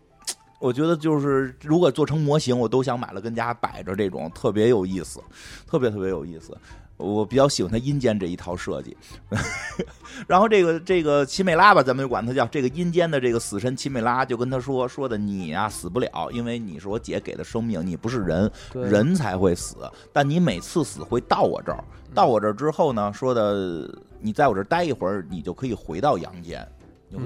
[0.59, 5.21] 我觉得就是，如果做成模型，我都想买了跟家摆着，这种特别有意思，
[5.67, 6.57] 特别特别有意思。
[6.97, 8.97] 我比较喜欢它阴间这一套设计。
[10.27, 19.77] 然后这个这个奇美拉吧，咱们就管它叫这个阴间的这个死神奇美拉，就跟他说说的你呀死不了，因为你是我姐给的生命，你不是人，人才会死，
[20.13, 23.89] 但你每次死会到我这儿，到我这儿之后呢，说的
[24.21, 26.67] 你在我这儿待一会儿，你就可以回到阳间。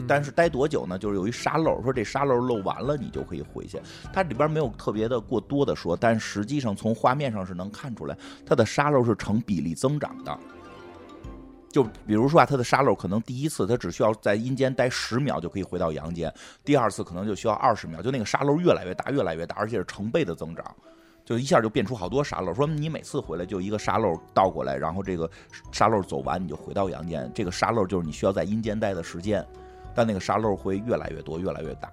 [0.07, 0.99] 但是待多久呢？
[0.99, 3.81] 就是有一沙漏，说这沙漏漏完了，你就可以回去。
[4.13, 8.17] 它里边没有特别的过多的说，但实际上从画面上是能看出来，
[8.47, 10.39] 它的沙漏是成比例增长的。
[11.69, 16.33] 就比如说啊，它的沙漏可能第一次它只需要在阴间待十秒就可以回到阳间，
[16.65, 20.65] 第二次可能就需要二十秒，就那个沙漏越来越大，越来越大，而且是成倍的增长，
[21.25, 22.53] 就一下就变出好多沙漏。
[22.53, 25.29] 说你每次回来就一个沙漏倒过来，然后这个
[25.73, 29.43] 沙漏走完你就回到阳间，这个沙漏就是你需要在阴间待的时间，
[29.95, 31.91] 但那个沙漏会越来越多，越来越大，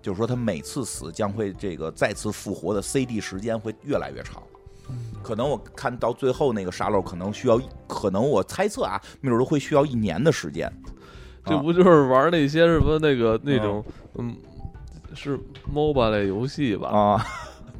[0.00, 4.42] 就是说他每次死将会这个再次复活的 CD 时间会越来越长。
[5.22, 10.70] 可能我看到最后那个沙漏，可能需要，可能我猜测啊，没准都会需要一年的时间。
[11.44, 13.84] 这不就是玩那些什么那个那种，
[14.14, 14.36] 嗯，
[15.14, 15.38] 是
[15.72, 16.88] MOBA 类游戏吧？
[16.88, 17.26] 啊。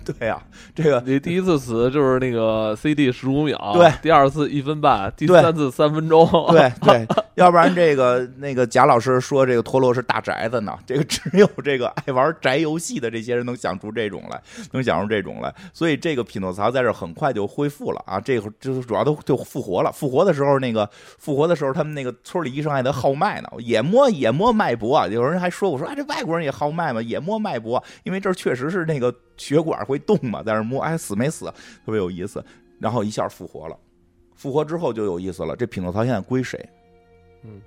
[0.19, 0.43] 对呀，
[0.75, 14.41] 这个你第一次死就是那个 CD 十五秒，对，第二次一分半，第三次三分钟，对 对，要不然这个那个贾老师说这个陀螺是大宅子呢，这个只有这个爱玩宅游戏的这些人能想出这种来，
[14.73, 20.89] 能想出这种来，所以这个匹诺曹在这很快就恢复了啊，这个就主要都就复活了，复活的时候那个
[21.19, 29.15] 复活的时候，他们那个村里医生还得号脉呢，也摸也摸脉搏啊，有人还说我说哎这外国人也号脉嘛，也摸脉搏，因为这确实是那个。
[29.37, 31.47] 血管会动嘛，在那摸，哎，死没死？
[31.85, 32.45] 特别有意思。
[32.78, 33.78] 然后一下复活了，
[34.35, 35.55] 复活之后就有意思了。
[35.55, 36.68] 这匹诺曹现在归谁？
[37.45, 37.61] 嗯，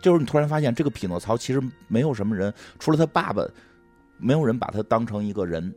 [0.00, 3.44] 就是你突然发现，这个匹诺曹其实没有什么人，除了他爸爸，
[4.16, 5.74] 没有人把他当成一个人。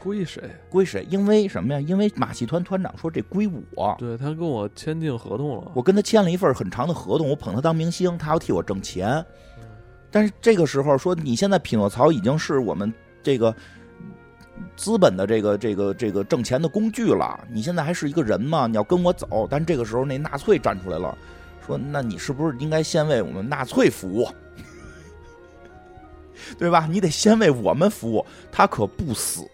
[0.00, 0.42] 归谁？
[0.68, 1.06] 归谁？
[1.08, 1.80] 因为什么呀？
[1.80, 3.94] 因为马戏团团长说这归我。
[3.96, 9.24] 对他跟我签订合同了，我跟他签了一份很长的合同，我捧他当明星，他要替我挣钱。
[10.10, 12.92] 但是这个时候说，你现在匹诺曹已经是我们。
[13.24, 13.52] 这个
[14.76, 18.68] 资本的这个这个这个挣钱的工具了，你现在还是一个人吗？
[18.68, 21.16] 你要跟我走，但这个时候那纳粹站出来了，
[21.66, 24.28] 说：“那你是不是应该先为我们纳粹服务，
[26.58, 26.86] 对吧？
[26.86, 28.24] 你得先为我们服务。
[28.52, 29.48] 他可不死，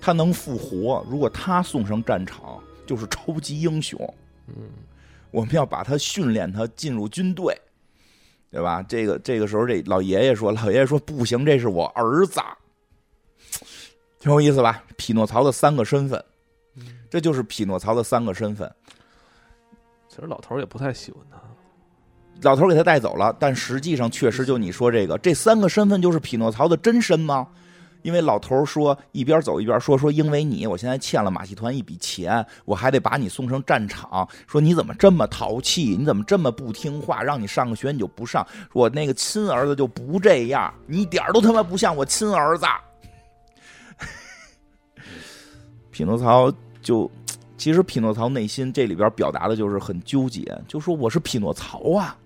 [0.00, 1.04] 他能复活。
[1.10, 3.98] 如果他送上战场，就是超级英雄。
[4.48, 4.54] 嗯，
[5.30, 7.58] 我们要把他训练，他进入军队。”
[8.50, 8.82] 对吧？
[8.82, 12.40] 这个这个时候，这老爷爷说：“老爷爷说不行，这是我儿子，
[14.18, 16.24] 挺有意思吧？”匹诺曹的三个身份，
[17.10, 18.70] 这就是匹诺曹的三个身份。
[20.08, 21.38] 其实老头也不太喜欢他，
[22.42, 27.46] 老头给他带走了，但实际上确实就你说这个，这三个身份就是匹诺曹的真身吗？
[28.02, 34.28] 因为老头说，一边走一边说说，因为你，我现在欠了马戏团一笔钱，我还得把你送上战场。
[34.46, 35.96] 说你怎么这么淘气？
[35.98, 37.22] 你怎么这么不听话？
[37.22, 38.46] 让你上个学你就不上。
[38.72, 42.66] 我那个亲儿子就不这样，你一点都他妈不像我亲儿子。
[45.90, 47.10] 匹诺曹就，
[47.56, 52.16] 其实匹诺曹内心这里边表达的就是很纠结，就说我是匹诺曹啊。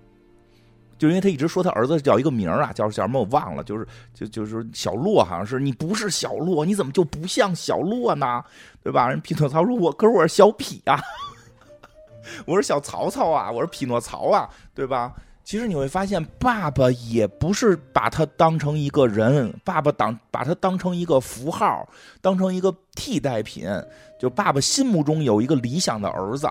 [1.03, 8.41] 就因为他一直说他儿子叫一个名儿啊，叫叫什么我忘了，就是就就是小洛，好像是你不是小洛，你怎么就不像小洛呢？
[8.81, 9.09] 对吧？
[9.09, 10.97] 人匹诺曹说：“我可是我是小匹啊，
[12.47, 21.85] 我是小曹操啊，我是匹诺曹啊，对吧？”其实你会发现，爸爸也不是把他当成一个人，爸爸当把他当成一个符号，
[22.21, 23.67] 当成一个替代品。
[24.17, 26.47] 就爸爸心目中有一个理想的儿子。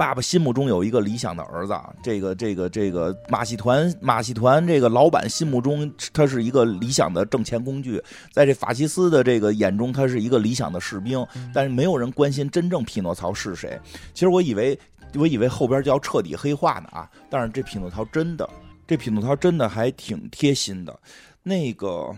[0.00, 11.22] 爸爸心目中有一个理想的儿子，这个这个这个马戏团马戏团这个老板心目中他是一个理想的挣钱工具，在这法西斯的这个眼中，他是一个理想的士兵，
[11.52, 13.78] 但是没有人关心真正匹诺曹是谁。
[14.14, 14.78] 其实我以为
[15.16, 18.48] 我以为后边就要彻底黑化呢啊，但是这匹诺曹真的，
[18.86, 20.98] 这匹诺曹真的还挺贴心的，
[21.42, 22.10] 那个。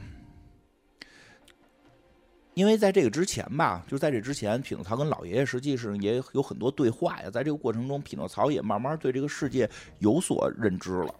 [2.55, 7.31] 因为在这个之前吧，就在这之前，匹诺曹跟老爷爷实际上也有很多对话呀。
[7.31, 9.69] 在这个过程中，匹诺曹也慢慢对这个世界
[10.01, 11.15] 有所认知了，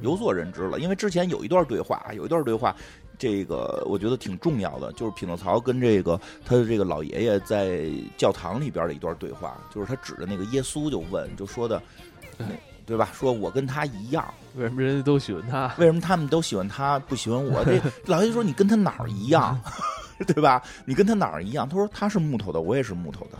[0.00, 0.80] 有所认知了。
[0.80, 2.74] 因为之前有一段对话，有一段对话，
[3.18, 7.82] 这个我觉得挺重要的，就是匹诺曹跟这个他的这个老爷爷在
[8.16, 11.82] 教堂里边的一段对话，就是他指着那个耶稣就问，就说的，
[12.86, 13.10] 对吧？
[13.12, 15.74] 说我跟他一样，为什么人家都喜欢他？
[15.76, 17.62] 为什么他们都喜欢他，不喜欢我？
[17.62, 17.78] 这
[18.10, 19.60] 老爷爷说你跟他哪儿一样？
[20.26, 20.62] 对吧？
[20.84, 21.68] 你跟他哪儿一样？
[21.68, 23.38] 他说他是木头的，我也是木头的。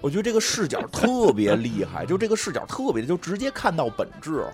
[0.00, 4.44] 我觉得这个视角特别厉害，就这个视角特别，就直接看到本质，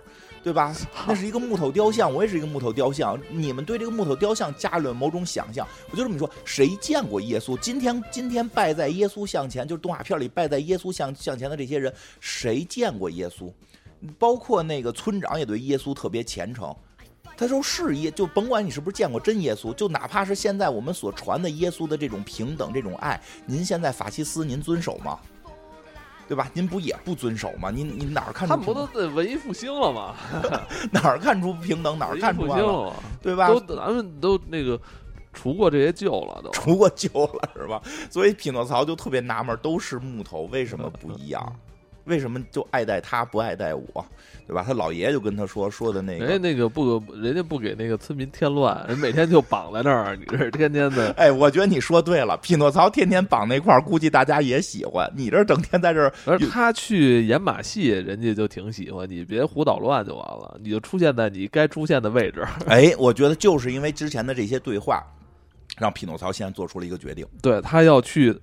[0.43, 0.75] 对吧？
[1.07, 3.21] 那是一个木头雕像，我也是一个木头雕像。
[3.29, 7.59] 你们对这个木头雕像加了某种想象，我就这么说：谁见过耶稣？
[7.59, 13.53] 今天今天拜在耶稣像前，就是动画片里拜在耶稣像像前的这些人，谁见过耶稣？
[14.19, 16.75] 包括那个村长也对耶稣特别虔诚。
[17.43, 25.19] 他说是耶，就甭管你是不是见过真耶稣，就哪怕是现在我们所传的耶稣的这种平等、这种爱，您现在法西斯您遵守吗？
[26.29, 26.49] 对吧？
[26.55, 27.71] 您不也不遵守吗？
[27.71, 30.15] 您您哪儿看出他们不都在文艺复兴了吗？
[30.93, 33.49] 哪儿看出不平等，哪儿看出文艺复对吧？
[33.49, 34.81] 都咱们都那个
[35.33, 37.83] 除过这些旧了，都除过旧了是吧？
[38.09, 41.57] 所以匹诺曹就特别纳闷，都是木头，为什么不一样？
[42.05, 44.05] 为什么就爱戴他不爱戴我？
[44.47, 44.65] 对吧？
[44.67, 51.11] 他老爷就跟他说说的那个，人家那个不，人家不给那个村民添乱，人每天就绑在那儿，你这天天的。
[51.13, 55.11] 哎，我觉得你说对了，匹诺曹天天绑那块儿，估计大家也喜欢。
[55.17, 62.45] 你这整天在这儿，而他去演马戏，人家就挺喜欢你，别胡捣乱就完了，你就出现在你该出现的位置。
[62.67, 65.03] 哎，我觉得就是因为之前的这些对话，
[65.79, 68.39] 让匹诺曹现在做出了一个决定，对他要去。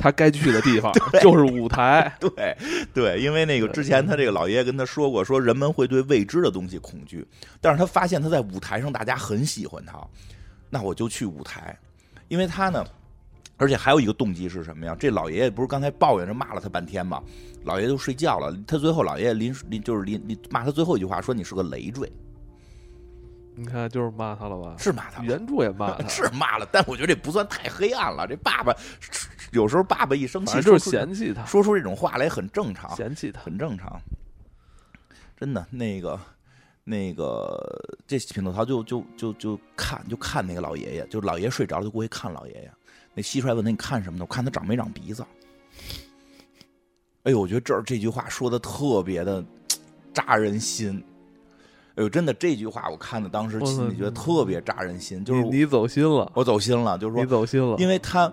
[0.00, 0.90] 他该去的地方
[1.20, 2.56] 就是舞台， 对
[2.94, 7.26] 对，因为那个之前他这个老爷爷跟他说过，说人们会对未知的东西恐惧，
[7.60, 10.00] 但是他发现他在舞台上大家很喜欢他，
[10.70, 11.78] 那我就去舞台，
[12.28, 12.82] 因为他呢，
[13.58, 14.96] 而且还有一个动机是什么呀？
[14.98, 17.22] 这老爷爷不是刚才抱怨着骂了他半天吗？
[17.64, 22.10] 老爷爷都睡觉了，他最后老爷爷临临就是临临骂他最后一句话，说你是个累赘。
[23.56, 24.74] 你看，就是骂他了吧？
[24.78, 26.66] 是骂他，原著也骂他， 是骂了。
[26.72, 28.26] 但我觉得这不算太黑暗了。
[28.26, 28.74] 这爸爸
[29.52, 34.00] 有时候爸爸一生气，就是嫌弃他，说出这种话来很正常，嫌弃他很正常。
[35.36, 36.18] 真的，那个
[36.84, 37.58] 那个，
[38.06, 42.70] 这匹诺曹就就就就看就看那个老爷爷，就老爷爷睡着了，就过去看老爷爷。
[43.14, 44.24] 那蟋蟀问他：“你看什么呢？
[44.28, 45.24] 我看他长没长鼻子。”
[47.24, 49.44] 哎呦，我觉得这儿这句话说的特别的
[50.14, 51.02] 扎人心。
[51.96, 58.32] 哎呦，真的这句话我看的当时心里觉得特别扎人心，就是你走心了，我走心了，就是说你走心了，因为他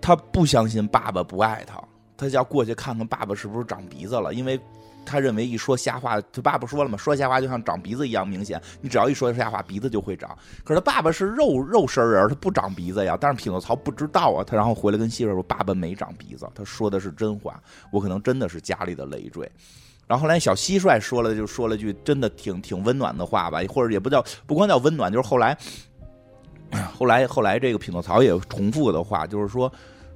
[0.00, 1.82] 他不相信爸爸不爱他，
[2.16, 4.58] 他就要过去看看爸爸是不是长鼻子了，因为
[5.04, 10.36] 他认为一说瞎话，他爸爸说了嘛，说瞎话就像长鼻子一样明显，你只要一说瞎话，鼻子就会长。
[10.64, 13.16] 可是他爸爸是肉肉身人，他不长鼻子呀。
[13.18, 17.58] 但是匹诺曹不知道啊，他然后回来跟媳妇说，爸爸没长鼻子，他说的是真话，
[17.90, 19.50] 我可能真的是家里的累赘。
[20.06, 25.56] 然后后来小蟋蟀说了，就说了句真的挺挺温暖的话吧，或者也不叫不光叫温暖，就是后来，
[26.96, 29.72] 后来后来这个匹诺曹也重复的话，就是说，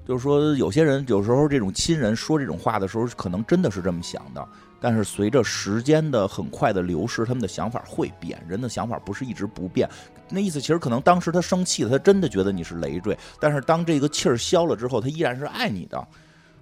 [0.06, 4.46] 就是说有些人有时候这种亲人说这种话的时候，可能真的是这么想的，
[4.80, 9.88] 但是随着时间的很快的流逝，他们的想法会变，人的想法不是一直不变。
[10.28, 16.06] 那意思其实可能当时他生气了，他真的觉得你是累赘，但是当这个气儿消了之后，他依然是爱你的，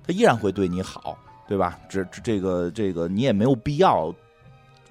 [0.06, 1.18] 他依然会对你好。
[1.48, 1.76] 对吧？
[1.88, 4.14] 这这个这个，你也没有必要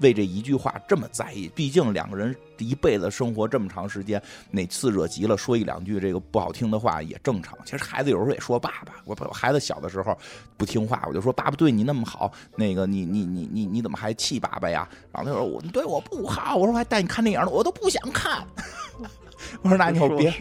[0.01, 1.49] 为这一句话这么在意。
[1.55, 4.21] 毕竟两个人一辈子生活这么长时间，
[4.51, 7.57] 哪次惹急了说一两句这个不好听的话也正常。
[7.65, 10.17] 其实孩子有时候也说爸爸，我孩子小的时候
[10.57, 14.87] 不听话，我就说爸爸对你那么好，那个你你你你你怎么还气爸爸呀？
[15.11, 18.45] 然后他说我对我不好，我说还带你看电影呢，我都不想看。
[19.63, 20.31] 我说那你就别，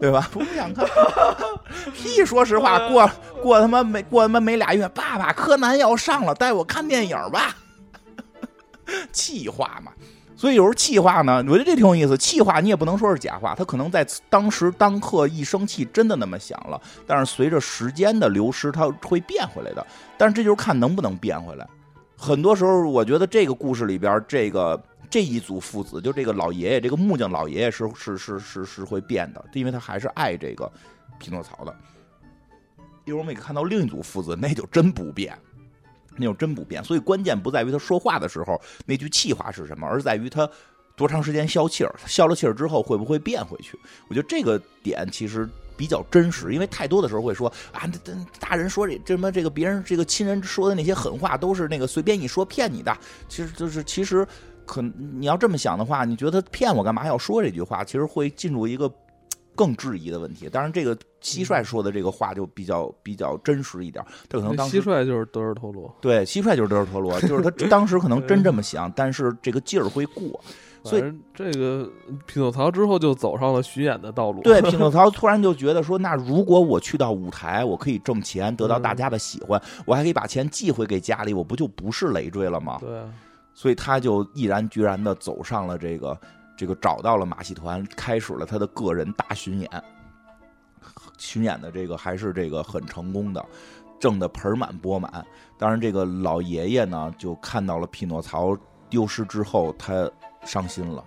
[0.00, 0.28] 对吧？
[0.32, 0.84] 不想看，
[1.94, 2.24] 屁！
[2.24, 3.08] 说实话，过
[3.40, 7.56] 过他妈没过他妈没俩月，爸爸柯南要上了，带我看电影吧。
[9.12, 9.92] 气话嘛，
[10.36, 12.16] 所以有时候气话呢，我觉得这挺有意思。
[12.16, 19.86] 气话你也不能说是假话，他可能在当时当刻一生气真的那么想了，但是随着时间的流失，他会变回来的。
[20.16, 21.66] 但是这就是看能不能变回来。
[22.16, 24.82] 很多时候，我觉得这个故事里边这个。
[25.08, 30.70] 这一组父子，就这个老爷爷，这个木匠老爷爷是是是是是会变的，因为他还是爱这个
[31.20, 31.74] 匹诺曹的。
[33.04, 35.38] 一会儿我们也看到另一组父子，那就真不变，
[36.16, 36.82] 那就真不变。
[36.82, 40.48] 所以关键不在于他说话的时候那句气话是什么，而在于他
[40.94, 43.78] 多长时间消气儿，消了气儿之后会不会变回去。
[44.08, 47.90] 我觉得这个点其实比较真实，因为太多的时候会说啊，
[48.38, 52.96] 大人说这这什么这个别人这个亲人说的那些狠话都是那个随便一说骗你的，
[53.28, 54.26] 其实就是其实。
[54.68, 57.84] 可你要这么想的话，你觉得他骗我干嘛要说这句话？
[57.84, 58.92] 其实会进入一个
[59.56, 60.48] 更质疑的问题。
[60.48, 64.04] 当然，这个蟋蟀说的这个话就比较比较真实一点。
[64.28, 70.40] 他可能当蟋蟀就是德尔托罗，对，蟋蟀就是德尔托罗，就是他当时可能真这么想，但是这个劲儿会过。
[70.84, 71.02] 所以
[71.34, 71.90] 这个
[72.26, 74.40] 匹诺曹之后就走上了巡演的道路。
[74.42, 82.78] 对， 匹诺曹突然就觉得说，那如果我去到舞台，我可以挣钱，得到大家的喜欢，我还可以把钱寄回给家里，我不就不是累赘了吗？
[82.80, 82.88] 对。
[83.52, 86.16] 所以他就毅然决然的走上了这个，
[86.56, 89.70] 这个找到了马戏团，开始了他的个人大巡演。
[91.18, 93.44] 巡演的这个还是这个很成功的，
[94.00, 95.24] 挣得盆满钵满。
[95.58, 98.56] 当然，这个老爷爷呢，就看到了匹诺曹
[98.88, 100.10] 丢失之后，他
[100.44, 101.04] 伤心了。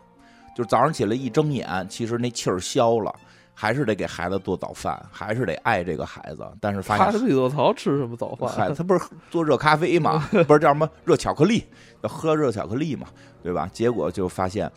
[0.55, 3.13] 就早上起来一睁眼，其实那气儿消了。
[3.53, 6.49] 还是得给孩子做早饭，还是得爱这个孩子。
[6.61, 8.73] 但是发现，匹诺曹吃什么早饭？
[8.73, 10.25] 他不是做热咖啡吗？
[10.47, 11.65] 不是叫什么热巧克力？
[11.99, 13.07] 要喝热巧克力嘛，
[13.43, 13.69] 对吧？
[13.73, 14.71] 结果就发现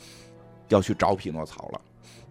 [0.73, 1.81] 要去找匹诺曹了。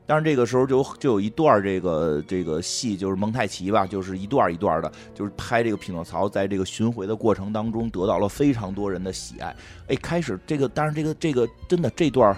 [0.06, 9.56] 但是这个时候就就有一段这个这个戏，就是蒙太奇吧，就是一段一段的，就是拍这个匹诺曹在这个巡回的过程当中得到了非常多人的喜爱。
[9.88, 12.36] 哎，开始这个，当然这个这个真的这段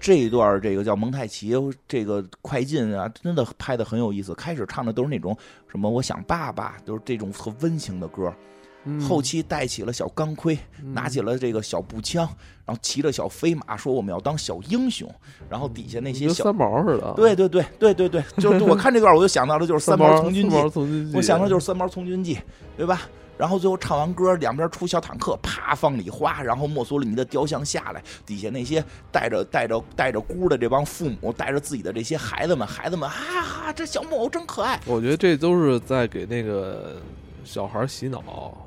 [0.00, 1.54] 这一段这个叫蒙太奇
[1.86, 4.34] 这个快进啊，真的拍的很有意思。
[4.34, 5.36] 开始唱的都是那种
[5.68, 8.34] 什么我想爸爸，都是这种特温情的歌。
[9.00, 10.58] 后期带起了小钢盔，
[10.92, 12.26] 拿起了这个小步枪，
[12.64, 15.08] 然后骑着小飞马，说我们要当小英雄。
[15.48, 20.56] 然后底下那些小三毛似的，对对对对对对， 就是我看这段我就想到了就是三毛从军记，
[21.14, 22.38] 我想到就是三毛从军记，
[22.76, 23.02] 对吧？
[23.38, 34.80] 然后最后唱完歌，两边出小坦克，啪放礼花，然后墨索里尼的雕像下来，底下那些带着带着带着箍的这帮父母，带着自己的这些孩子们，孩子们哈哈，这小木偶真可爱。
[34.86, 36.96] 我觉得这都是在给那个。
[37.44, 38.22] 小孩洗脑，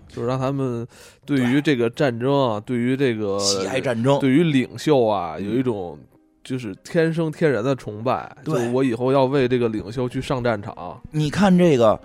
[0.08, 0.88] 就是让他们
[1.26, 5.98] 对于这个战争啊，对于这个喜爱战争，对于领袖啊，有一种
[6.44, 8.36] 就是天生天然的崇拜。
[8.46, 11.02] 就我以后要为这个领袖去上战场。
[11.12, 12.00] 你看这个，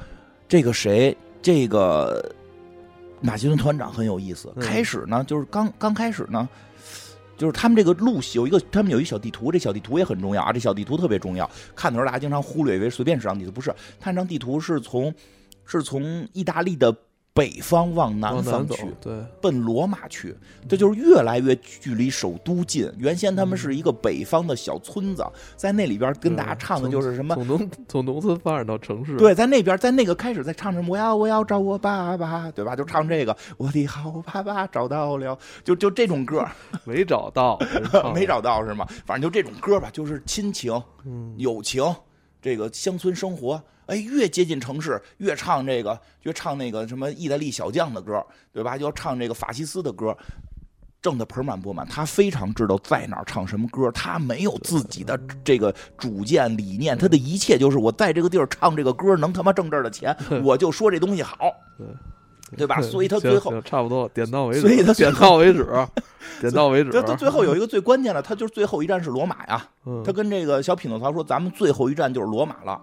[0.49, 1.16] 这个谁？
[1.43, 2.25] 这个
[3.21, 4.53] 马其顿团长很有意思。
[4.61, 6.49] 开始呢，就是刚刚开始呢，
[7.37, 10.53] 就是他们这个路有一个，他们有一小地图，这小地图也很重要啊。
[10.53, 13.75] 这小地图特别重要，看的时候大家经常忽略，以为随便是张地图，不是。
[14.01, 15.12] 看这张地图是从。
[15.79, 16.95] 是从意大利的
[17.33, 20.37] 北方往南方去，对，奔罗马去，
[20.68, 22.91] 这就是越来越距离首都近。
[22.99, 29.16] 原先他们是一个北方的小村子，在那里边跟大家唱的就是什么，从农从农村发展到城市。
[29.16, 32.75] 对，在那边，在那个开始在唱什么，我要我要找我爸爸，对吧？
[32.75, 36.45] 就唱这个，我的好爸爸找到了，就就这种歌，
[36.85, 37.57] 没找到，
[38.12, 38.85] 没 找到是吗？
[39.07, 40.73] 反正就这种歌吧，就是亲情、
[41.37, 41.83] 友情，
[42.41, 43.62] 这个乡村生活。
[43.86, 48.76] 哎，越接近城市，越唱这个，越唱那个什么意大利小将的歌，对吧？
[48.76, 50.16] 要唱这个法西斯的歌，
[51.03, 51.84] 挣得盆满钵满。
[51.88, 61.36] 他非常知道在哪儿唱什么歌，他没有自己的这个主见理念，他的一切就是我在这个地儿唱这个歌，能他妈挣这儿的钱，我就说这东西好，
[61.76, 61.84] 对
[62.57, 62.80] 对吧？
[62.80, 65.64] 所以他最后差不多点到为止，所以他点到为止，
[66.40, 66.90] 点到为止。
[67.03, 69.68] 他最后有一个最关键的，他就是最后一站是罗马呀。
[70.05, 72.80] 他跟这个小匹诺曹说：“咱们最后一站就是罗马了。”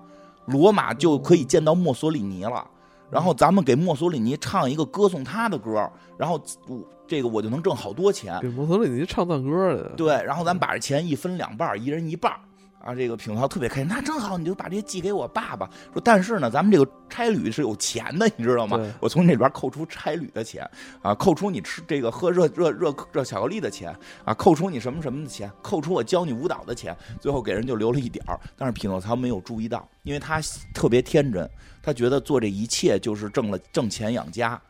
[0.48, 2.66] 罗马就可以见到墨索里尼了，
[3.10, 8.40] 然后咱们给墨索里尼唱一个歌颂他的歌，然后我这个我就能挣好多钱。
[8.42, 9.96] 给墨索里尼唱赞歌去。
[9.98, 12.32] 对，然后咱们把这钱一分两半，一人一半。
[12.80, 15.70] 啊，这个品涛特别开心，那正好，你就把这些寄给我爸爸。
[15.92, 18.80] 说，但是呢，咱们这个差旅是有钱的，你知道吗？
[19.02, 20.70] 我从这里边扣除差旅的钱，
[21.02, 28.40] 啊，扣除你吃这个喝热热热热巧克力的钱，啊，扣除你什么什么的钱，扣除我教你舞蹈的钱，最后给人就留了一点儿。
[28.56, 30.40] 但是匹诺曹没有注意到，因为他
[30.74, 31.50] 特别天真，
[31.82, 34.62] 他觉得做这一切就是挣了挣钱养家，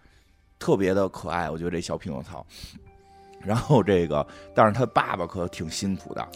[0.58, 1.52] 特别的可爱。
[1.52, 2.46] 我觉得这小匹诺曹。
[3.46, 6.28] 然后这个，但是他爸爸可挺辛苦的。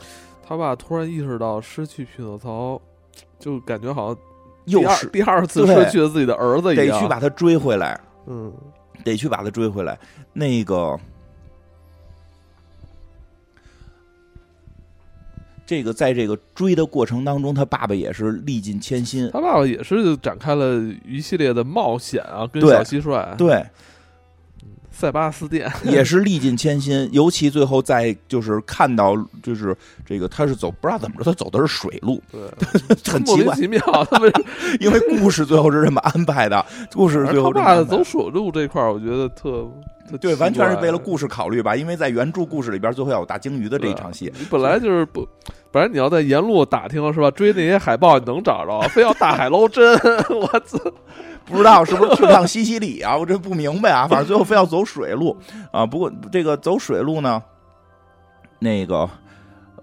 [0.51, 2.77] 他爸突然意识到失去匹诺曹，
[3.39, 4.17] 就感觉好像
[4.65, 7.97] 又是第二次失去了自己的儿子一样，得去把他追回来。
[8.27, 8.53] 嗯，
[9.01, 9.97] 得去把他追回来。
[10.33, 10.99] 那个，
[15.65, 19.29] 这个在这个追的过程当中，他爸爸也是历尽千辛。
[19.31, 20.75] 他爸爸也是展开了
[21.05, 23.65] 一系列的冒险啊，跟小蟋蟀对。
[25.01, 29.75] 塞巴斯蒂 也是历尽千辛，尤其最后在就是看到就是
[30.05, 32.39] 这个他是走不知道怎么着，他走的是水路，对，
[33.11, 33.81] 很奇怪奇妙。
[34.11, 34.31] 他们
[34.79, 39.67] 因为故事最后是这么安排的，故事最后他走水路这块儿，我觉得特
[40.19, 41.75] 对，完全是为了故事考虑吧。
[41.75, 45.27] 因为在原著故事里边，最后要有大鲸鱼的这一场戏，本来就是不，
[45.71, 47.31] 本来你要在沿路打听是吧？
[47.31, 49.97] 追那些海豹你能找着，非要大海捞针，
[50.29, 50.77] 我操！
[51.45, 53.17] 不知道是不是去趟西西里啊？
[53.17, 54.07] 我这不明白啊。
[54.09, 55.37] 反正最后非要走水路
[55.71, 55.85] 啊。
[55.85, 57.41] 不过这个走水路呢，
[58.59, 59.09] 那个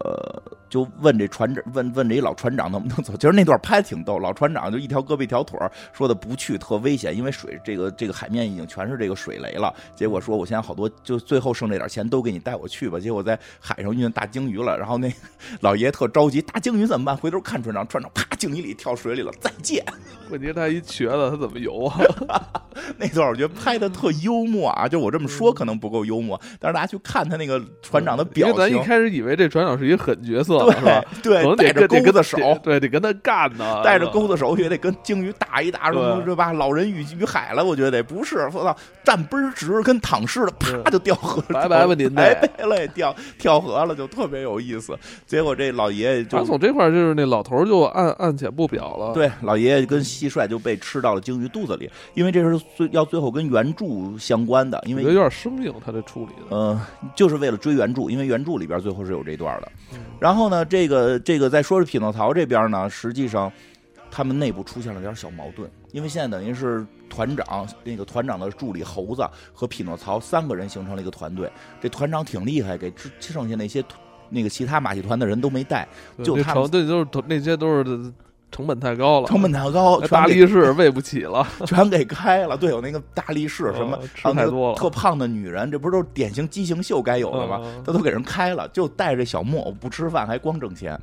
[0.00, 0.42] 呃。
[0.68, 3.14] 就问这船长，问问这一老船长能不能走？
[3.18, 5.58] 其实那段拍的挺逗，老船长就一条胳膊一条腿
[5.92, 9.74] 说的不去特危险，因为水这个这个海面已经全是这个水雷了。
[9.96, 12.98] 结果说我现在好多，就最后剩这点钱都给你带我去吧。
[13.00, 15.12] 结果在海上遇见大鲸鱼了，然后那
[15.60, 17.16] 老爷特着急，大鲸鱼怎么办？
[17.16, 19.84] 回头看船长，船长啪鲸鱼里跳水里了，再见。
[20.30, 21.98] 问题是他一瘸子，他怎么游啊？
[23.01, 30.59] 那段我觉得拍的特幽默啊，就我这么说可能不够幽默，但是大家去看他那个船长的表情，咱一开始以为这船长是一个狠角色。
[31.22, 33.82] 对对，带着钩子手，对，得跟他干呢。
[33.84, 36.53] 带着钩子手也得跟鲸鱼打一打，是吧？
[36.53, 38.38] 老人与与海了，我觉得不是。
[38.53, 44.99] 我操，站倍儿直，跟躺似的，啪就掉河，拜拜吧您， 拜拜了，掉跳河了，就特别有意思。
[45.26, 49.12] 结果这老爷爷就从这块就是那老头就按按且不表了。
[49.12, 53.86] 对，老爷爷跟蟋蟀就被吃到了鲸鱼肚子里，因为这是最最要最后跟原著
[54.18, 56.80] 相关的，因为有点生硬，他这处理的，呃，
[57.14, 59.72] 就是为了追原著，因为原著里边最后是有这段的。
[60.18, 63.53] 然后呢，这个这个再说是匹诺曹这边呢，实际上
[64.11, 73.84] 他们内部出现了点小矛盾，因为现在等于是团长那个团长的助理猴子和匹诺曹三个人形成了一个团队，这团长挺厉害，给剩下那些
[74.28, 75.86] 那个其他马戏团的人都没带，
[76.22, 78.12] 就他们这都是那些都是。
[78.51, 82.57] 成本太高了，成本太高，大力士喂不起了， 全给开了。
[82.57, 87.61] 对，有那个大力士什么，吃太多了，特胖的女人，这不是都是典型畸形秀该有的吗？
[87.84, 90.99] 他都给人开了，就带着小木偶不吃饭，还光挣钱。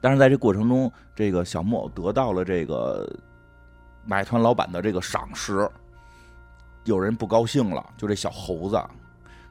[0.00, 3.06] 但是在这过程中，这个小木偶得到了这个
[4.06, 5.68] 买团老板的这个赏识，
[6.84, 8.80] 有人不高兴了，就这小猴子。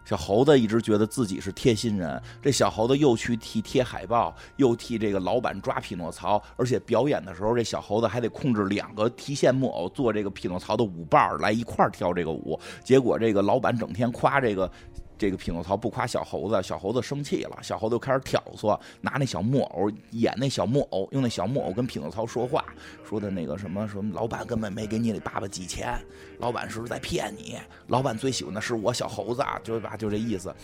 [0.10, 12.60] 小猴子一直觉得自己是贴心人，这小猴子又去替贴海报，又替这个老板抓匹诺曹，而且表演的时候，这小猴子还得控制两个提线木偶做这个匹诺曹的舞伴儿来一块儿跳这个舞。
[12.84, 14.72] 结果这个老板整天夸这个。
[15.20, 22.64] 这个匹诺曹不夸小猴子，小猴子生气了，小猴子开始挑唆，拿那小木偶演那小木偶，用那小木偶跟匹诺曹说话，
[23.04, 26.00] 说的那个什么什么，老板根本没给你爸爸寄钱，
[26.40, 27.58] 老板是不是在骗你？
[27.88, 30.56] 老板最喜欢的是我小猴子，就吧，就这意思，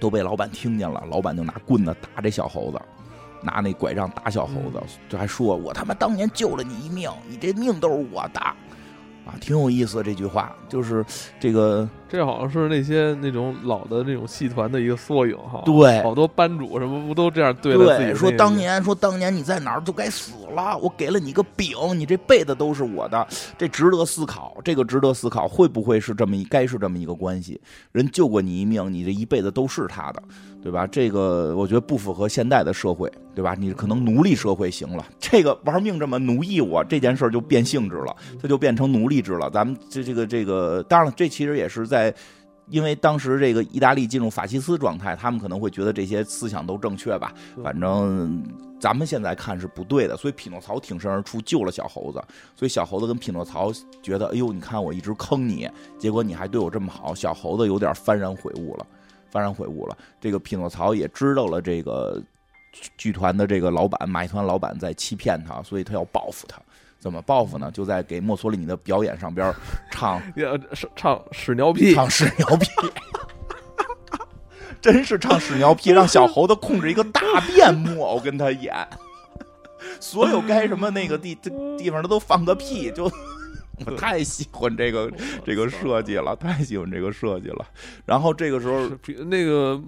[0.00, 2.80] 都被老板听见了，老板就拿棍子打这小猴子，
[3.42, 8.40] 拿那拐杖打小猴子，就还说我他妈当年救了你一命，你这命都是我的。
[9.26, 11.04] 啊，挺有意思这句话，就是
[11.38, 15.62] 这个，这好像是那些那种老的那种戏团的一个缩影哈。
[15.64, 18.14] 对，好多班主什么不都这样对待自己？
[18.14, 27.60] 说当年说当年你在哪儿就该死了，我给了你个饼，你这辈子都是我的，这值得思考，这个值得思考，会不会是这么一该是这么一个关系？
[27.92, 30.22] 人救过你一命，你这一辈子都是他的。
[30.60, 30.84] 对吧？
[30.88, 33.54] 这个我觉得不符合现代的社会，对吧？
[33.56, 39.48] 你可能奴隶社会行了，这个玩命这么奴役我，这件事就变性质了，它就变成奴隶制了。
[39.50, 41.97] 咱们这这个这个，当然了，这其实也是在，
[42.68, 47.32] 因为当时这个意大利进入法西斯状态，他们可能会觉得这些思想都正确吧。
[47.62, 48.44] 反正
[48.78, 52.22] 咱们现在看是不对的，所以匹诺曹挺身而出救了小猴子。
[52.54, 53.72] 所以小猴子跟匹诺曹
[54.02, 55.68] 觉得，哎呦，你看我一直坑你，
[55.98, 58.86] 结果你还对我这么好，小猴子有点幡然悔悟了。
[59.32, 62.22] 幡然悔悟了，这个匹诺曹也知道了这个
[62.96, 66.60] 剧团的这个老板马戏团老板在欺骗他，所以他要报复他。
[66.98, 67.70] 怎么报复呢？
[67.70, 69.54] 就在给墨索里尼的表演上边
[69.90, 70.20] 唱
[70.96, 72.68] 唱屎尿屁，唱屎尿屁，
[74.82, 78.74] 真是唱屎尿屁，让小猴子控制一个大便木偶跟他演，
[80.00, 81.34] 所有该什么那个地
[81.78, 83.10] 地方他都放个屁就。
[83.86, 85.08] 我太喜欢这个
[85.46, 87.64] 这个设计了，太喜欢这个设计了。
[88.04, 88.90] 然后这个时候，
[89.26, 89.80] 那个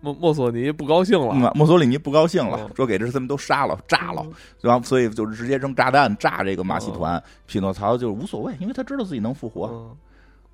[0.00, 4.24] 莫莫索尼不高兴了，墨索里尼不高兴了，说给这他们都杀了，炸了，
[4.60, 7.22] 然后所以就直接扔炸弹炸这个马戏团。
[7.46, 9.96] 匹诺曹就无所谓，因为他知道自己能复活，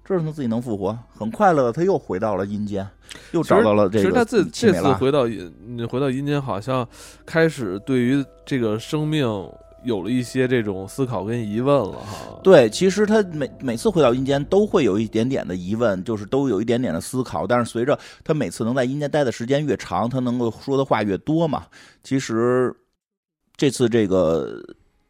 [0.04, 1.70] 知道他自己能复活，很快乐。
[1.70, 2.88] 他又回到了阴间，
[3.32, 4.04] 又找到了这个。
[4.04, 6.86] 其实他这这次回到你回到阴间，好像
[7.26, 9.26] 开始对于这个生命。
[9.84, 12.40] 有了一些这种思考跟疑问了哈。
[12.42, 17.46] 对，其实他每每次回到阴间都会有一点点的疑问，就是都有一点点的思考。
[17.46, 21.66] 但是随着他每次能在阴间待的时间越长，他能够说的话越多嘛。
[22.02, 22.74] 其实
[23.56, 24.60] 这次这个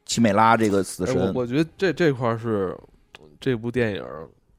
[0.05, 2.77] 奇美拉这个死神，我觉得这这块是
[3.41, 4.05] 这部电影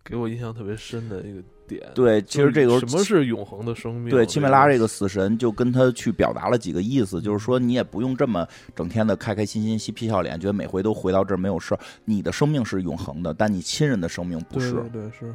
[0.04, 1.42] 给我印象特别深的一个。
[1.68, 4.10] 点对，其实这个什么是永恒的生命？
[4.10, 11.80] 对，奇美拉这个死神就跟他去表达了几个意思，就是说你也不用这么整天的开开心心、嬉皮笑脸，觉得每回都回到这儿没有事儿。
[12.04, 14.74] 你的生命是永恒的，但你亲人的生命不是。
[14.92, 15.34] 对，是。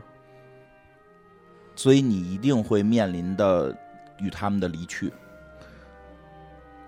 [1.76, 3.76] 所以你一定会面临的
[4.18, 5.10] 与他们的离去。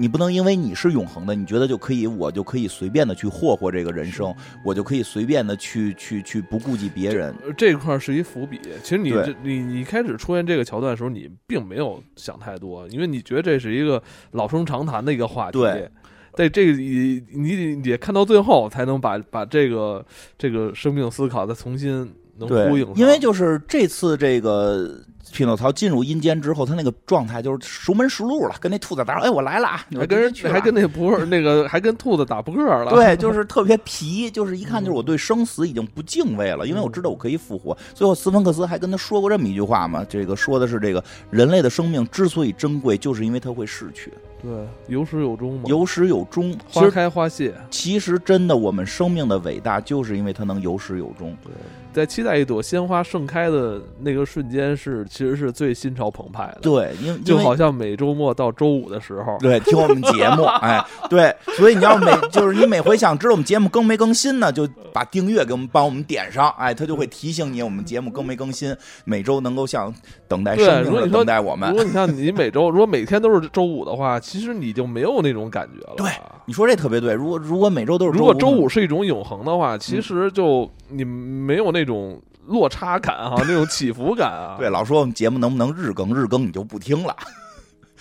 [0.03, 4.35] 你不能因为你是永恒的，你觉得就可以，我就可以随便的去霍霍这个人生，
[4.65, 7.33] 我就可以随便的去去去不顾及别人。
[7.57, 8.59] 这块是一伏笔。
[8.83, 15.61] 其实你这你你开始出现这个桥段的时候，你并没有想太多，因为你觉得这是一个老生常谈的一个话题。
[15.61, 15.89] 对，
[16.35, 20.05] 在这个你你得看到最后，才能把把这个
[20.37, 22.93] 这个生命思考再重新能呼应。
[22.97, 25.01] 因为就是这次这个。
[25.33, 32.91] 匹诺曹进入阴间之后，他那个状态就是熟门熟路了，跟那兔子打，哎，我来了啊，还跟人还跟那不是那个，还跟兔子打扑克了。
[32.91, 37.77] 对，就是特别皮，就是一看就是我对生死已经不敬畏了，因为我知道我可以复活。
[37.95, 44.13] 最后斯芬克斯还跟他说过这么一句话嘛，这个说的是这个人类的生命之所以珍贵，就是因为它会逝去。
[44.43, 44.51] 对，
[44.89, 47.55] 有始有终嘛，有始有终，花开花谢。
[47.71, 51.37] 其实真的，我们生命的伟大，就是因为它能有始有终。
[51.45, 51.53] 对，
[51.93, 56.59] 在期待一朵鲜花盛开的那个瞬间，是其实是最心潮澎湃的。
[56.63, 68.75] 对，因就好像每周末到周五的时候，对，听我们节目， 哎，对，所以你要每就是你每回想知道我们节目更没更新呢，就把订阅给我们帮我们点上，哎，他就会提醒你我们节目更没更新，
[69.05, 69.93] 每周能够像
[70.27, 71.69] 等待生命的等待我们。
[71.71, 75.95] 如果你像你每周如果每天都是周五的话，其实你就没有那种感觉了。
[75.97, 76.11] 对，
[76.47, 77.13] 你说这特别对。
[77.13, 82.21] 如果如果每周都是如果周五是一种永恒的话，其实就你没有那种。
[82.49, 87.17] 落差感啊， 那种起伏感啊，对，老说我们节目能不能日更，日更你就不听了，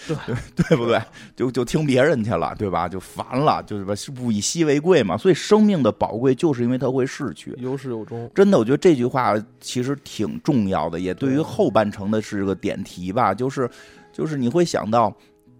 [0.07, 0.17] 对
[0.57, 0.99] 对不对？
[1.35, 2.89] 就就听别人去了，对吧？
[2.89, 5.15] 就烦了，就是吧，物以稀为贵嘛。
[5.15, 8.27] 所以生命的宝贵就是因为它会逝去，有始有终。
[8.33, 13.35] 真的，我觉得这句话其实挺重要的，也对于后半程的是个点题吧。
[13.35, 13.69] 就是
[14.11, 15.15] 就是你会想到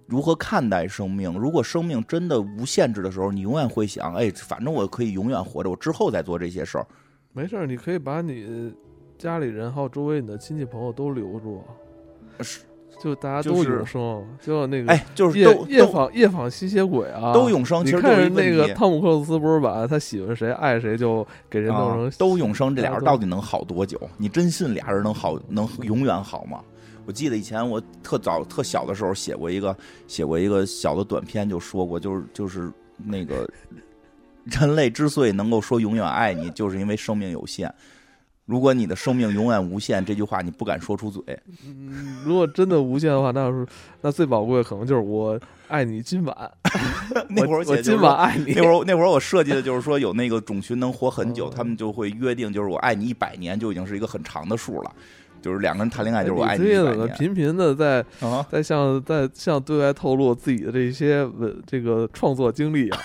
[0.08, 1.32] 如何看待生命。
[1.34, 6.88] 如果生命真的无限制的时候，你永远会想，哎，反正我可以永远活着，我之后再做这些事儿。
[7.34, 8.74] 没事儿，你可以把你
[9.18, 11.64] 家里人还有周围你的亲戚朋友都留住，
[12.42, 12.60] 是，
[13.00, 17.86] 就大家都永生，就那个哎，就是夜夜访夜访吸血鬼啊，都永生。
[17.86, 23.98] 你看那个汤姆克鲁斯不是把他喜欢谁爱谁就给人弄成都永生，这俩人到底能好多久？
[24.18, 26.62] 你真信俩人能好能永远好吗？
[27.06, 29.74] 我记得以前我特早特小的时候写过一个
[30.06, 33.50] 写过一个小的短篇，就说过就是就是那个。
[34.46, 37.74] 人类之所以能够说永远爱你，就是因为生命有限。
[38.46, 41.24] 如果你的生命永远无限，这句话你不敢说出嘴。
[41.66, 43.66] 嗯，如果真的无限的话，那是
[44.02, 45.40] 那最宝贵的可能就是我
[45.70, 46.52] 爱你今晚。
[47.30, 48.54] 那会儿我今晚爱你。
[48.54, 54.92] 那会儿那会儿我设计的就是说有那个种群能活很久，他们就会约定，就是我爱你一百年就已经是一个很长的数了。
[55.42, 57.08] 就是两个人谈恋爱，就是我爱你一百年。
[57.18, 58.04] 频频的在
[58.52, 63.00] 在向在向对外透露自己的这些文这个创作经历啊。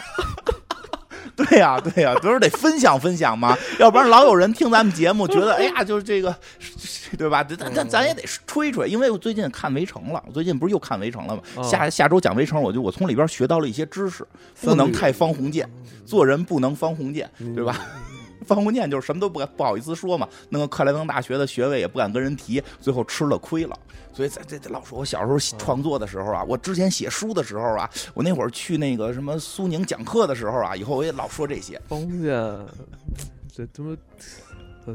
[1.37, 6.34] 对呀，对呀，不是得分享分享嘛， 要不然老有人听咱们节目，觉得 哎呀，就是这个，
[7.18, 7.45] 对吧？
[7.45, 11.62] 咱咱咱也得吹吹，因为我最近看《围城》了，我最近不是又看《围城》了吗？
[11.62, 14.26] 下下周讲《围城》，我就我从里边学到了一些知识，
[14.62, 15.68] 不能太方鸿渐，
[16.07, 17.76] 做人不能方鸿渐，对吧？
[18.47, 23.78] 方鸿渐就是什么都不敢不好意思说嘛，那个克莱登大学的学位也不敢跟人提，最后吃了亏了。
[24.14, 31.78] 所以，在这这老说，我小时候创作的时候啊，我之前写书的时候啊，我那会儿去那个什么苏宁讲课的时候啊，以后我也老说这些。
[31.86, 32.32] 方鸿渐，
[33.55, 33.97] 这他妈。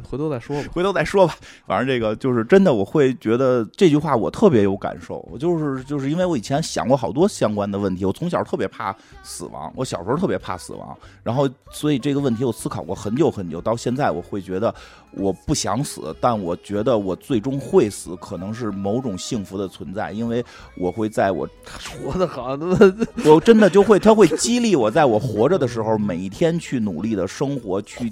[0.09, 1.35] 回头再说吧，回头再说吧。
[1.65, 5.19] 反正这个就是真的，我会觉得这句话我特别有感受。
[5.31, 8.05] 我就是就是因为我以前想过好多相关的问题。
[8.05, 10.97] 我从小特别怕死亡，我小时候特别怕死亡。
[11.23, 13.61] 然后所以这个问题我思考过很久很久。
[13.61, 14.73] 到现在我会觉得
[15.11, 20.43] 我不想死，但我觉得我最终会死，可能是某种幸福的存在，因为
[20.77, 21.47] 我会在我
[22.03, 22.57] 活得好，
[23.25, 28.11] 我真的就会他会激励我，在我活着的时候，每一天去努力的生活去。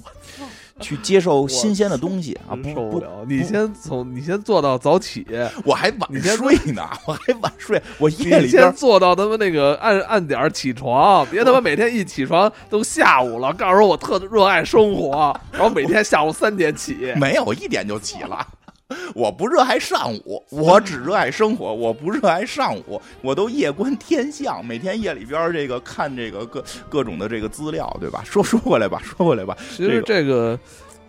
[0.82, 2.56] 去接受新鲜的东西啊！
[2.74, 3.26] 受不了！
[3.28, 5.28] 你先从你先做到早起，
[5.66, 7.82] 我还晚睡呢，我还晚睡。
[7.98, 13.54] 我夜里先做到他妈那个按按点起床，别他妈每天一起床都下午了。
[13.54, 17.14] 告诉我特热爱生活，然后每天下午三点起。
[17.20, 18.48] 没有，我一点就起了。
[19.14, 21.74] 我不热爱上午，我只热爱生活。
[21.74, 28.24] 我不热爱上午，我都夜观天象，每天夜里边这个看这个各各种的这个资料，对吧？
[28.26, 29.56] 说说回来吧，说回来吧。
[29.76, 30.60] 其实这个，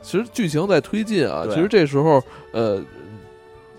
[0.02, 1.46] 其实剧情在推进啊。
[1.48, 2.22] 其实这时候，
[2.52, 2.82] 呃，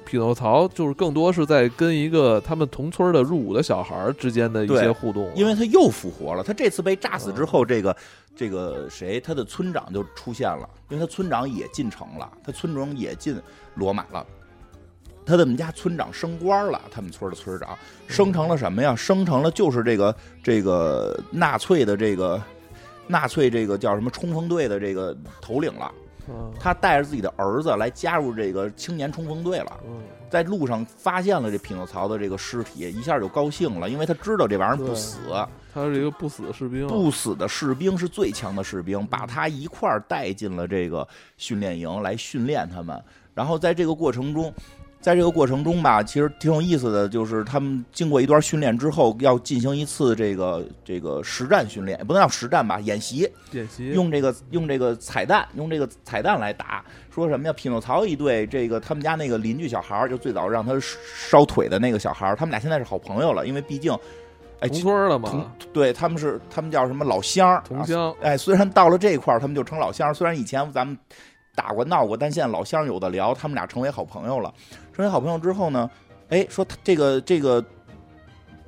[0.03, 6.41] 匹诺曹就是更多是在跟一个他们同村的入伍的小孩之间的一些互动，因为他又复活了。
[6.41, 7.95] 他这次被炸死之后，这个。
[8.35, 13.39] 这个谁，他的村长就出现了，因为他村长也进城了，他村长也进
[13.75, 14.25] 罗马了，
[15.25, 17.77] 他的们家村长升官了，他们村的村长
[18.07, 18.95] 升成了什么呀？
[18.95, 22.41] 升成了就是这个这个纳粹的这个
[23.07, 25.91] 纳粹这个叫什么冲锋队的这个头领了。
[26.57, 29.79] 他带着自己的儿子来加入这个青年冲锋队了。
[30.31, 35.19] 在路上发现了这匹诺曹的这个尸体，一下就高兴了，因为他知道这玩意儿不死。
[35.73, 41.07] 他是一个不死的士兵，不死的士兵是最强的士兵，把他一块儿带进了这个
[41.37, 42.99] 训练营来训练他们。
[43.33, 44.51] 然后在这个过程中。
[45.01, 53.27] 在这个过程中吧，其实挺有意思的，就是他们经过一段训练之后，要进行一次这个这个实战训练，也不能叫实战吧，演习。
[53.51, 56.85] 演习用这个用这个彩蛋，用这个彩蛋来打。
[57.09, 57.53] 说什么呀？
[57.53, 63.91] 匹诺曹一对这个他们家那个邻居小孩儿就最早让他烧腿的那个小孩儿他们俩现在是好朋友了，因为毕竟，
[64.59, 65.51] 哎，同村了嘛。
[65.73, 68.15] 对，他们是他们叫什么老乡同乡。
[68.21, 70.13] 哎，虽然到了这一块他们就成老乡。
[70.13, 70.95] 虽然以前咱们。
[71.53, 74.51] 打过闹过，但现在老乡有的聊，他们俩成为好朋友了。
[74.93, 75.89] 成为好朋友之后呢，
[76.29, 77.63] 哎，说他这个这个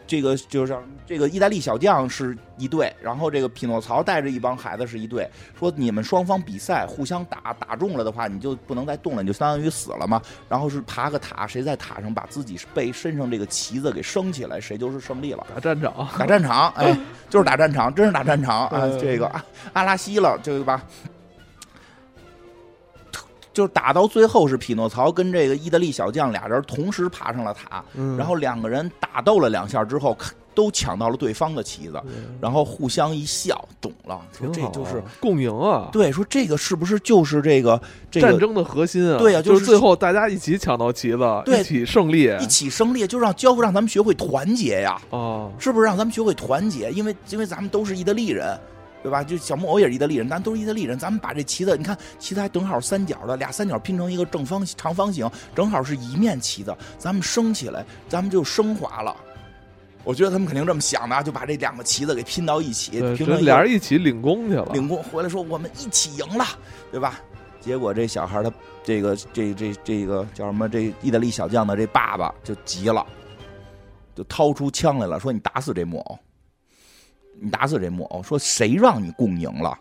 [0.05, 5.29] 这个就是这个意大利小将是一队，然后这个匹诺曹带着一帮孩子是一队。
[5.57, 10.21] 说你们双方比赛互相打，打中了的话，你就不能再动了，你就相当于死了嘛。
[10.49, 15.45] 然后是爬个塔，谁在塔上把自己背身上这个旗子给升起来，谁就是胜利了。
[15.53, 16.97] 打战场，打战场，哎，
[17.29, 18.89] 就是打战场，真是打战场啊！
[19.01, 19.43] 这个阿
[19.73, 20.83] 阿拉西了，这个吧。
[23.53, 27.83] 就是打到最后是匹诺曹跟这个意大利小将俩人同时爬上了塔，
[28.17, 30.17] 然后两个人打斗了两下之后，
[30.55, 32.01] 都抢到了对方的旗子，
[32.41, 35.89] 然后互相一笑，懂了，说这就是共赢啊。
[35.91, 37.79] 对，说这个是不是就是这个
[38.11, 39.17] 战争的核心啊？
[39.17, 44.99] 对呀，就是最后大家一起抢到旗子，一起胜利，一起胜利，就让教父让咱们学会团结呀。
[45.09, 46.91] 哦，是不是让咱们学会团结？
[46.91, 48.59] 因为因为咱们都是意大利人。
[49.03, 49.21] 对吧？
[49.23, 50.97] 就小木偶也是意大利人，咱都是意大利人。
[50.97, 56.75] 咱们把这旗子，你看旗子还正好三角的，俩三角拼成一个正方长方形，正好是一面旗子。
[56.97, 59.15] 咱们升起来，咱们就升华了。
[60.05, 64.69] 我觉得他们肯定这么想的，就把这两个旗子给拼到一起，拼成俩人一起领功去了。
[64.73, 66.45] 领功回来说我们一起赢了，
[66.89, 67.19] 对吧？
[67.59, 68.51] 结果这小孩他
[68.83, 70.67] 这个这这这个叫什么？
[70.67, 73.05] 这意大利小将的这爸爸就急了，
[74.13, 76.19] 就掏出枪来了，说你打死这木偶。
[77.39, 79.77] 你打死这木偶，说谁让你共赢了？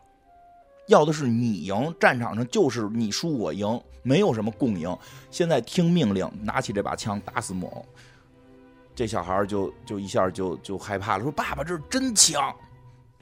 [0.88, 4.96] 要的是你赢，战场上就是你输我赢，没有什么共赢。
[5.30, 7.86] 现在听命令，拿起这把枪打死木偶。
[8.94, 12.54] 这小孩就就一下就就害怕了，说：“爸爸，这是真枪。”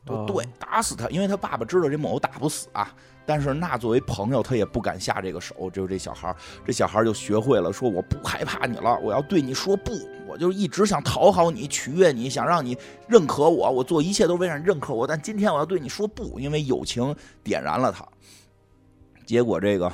[0.06, 2.92] 说：“对，打死他，因为他爸爸知道这木偶打不死啊。”
[3.26, 5.70] 但是那作为朋友，他也不敢下这个手。
[5.70, 6.34] 只有这小孩
[6.66, 9.92] 这小孩就学会了说：“我不害怕你了，我要对你说不。
[10.26, 12.76] 我就一直想讨好你，取悦你，想让你
[13.08, 13.70] 认可我。
[13.70, 15.06] 我做一切都为了你认可我。
[15.06, 17.14] 但今天我要对你说不，因为友情
[17.44, 18.04] 点燃了他。
[19.24, 19.92] 结果这个，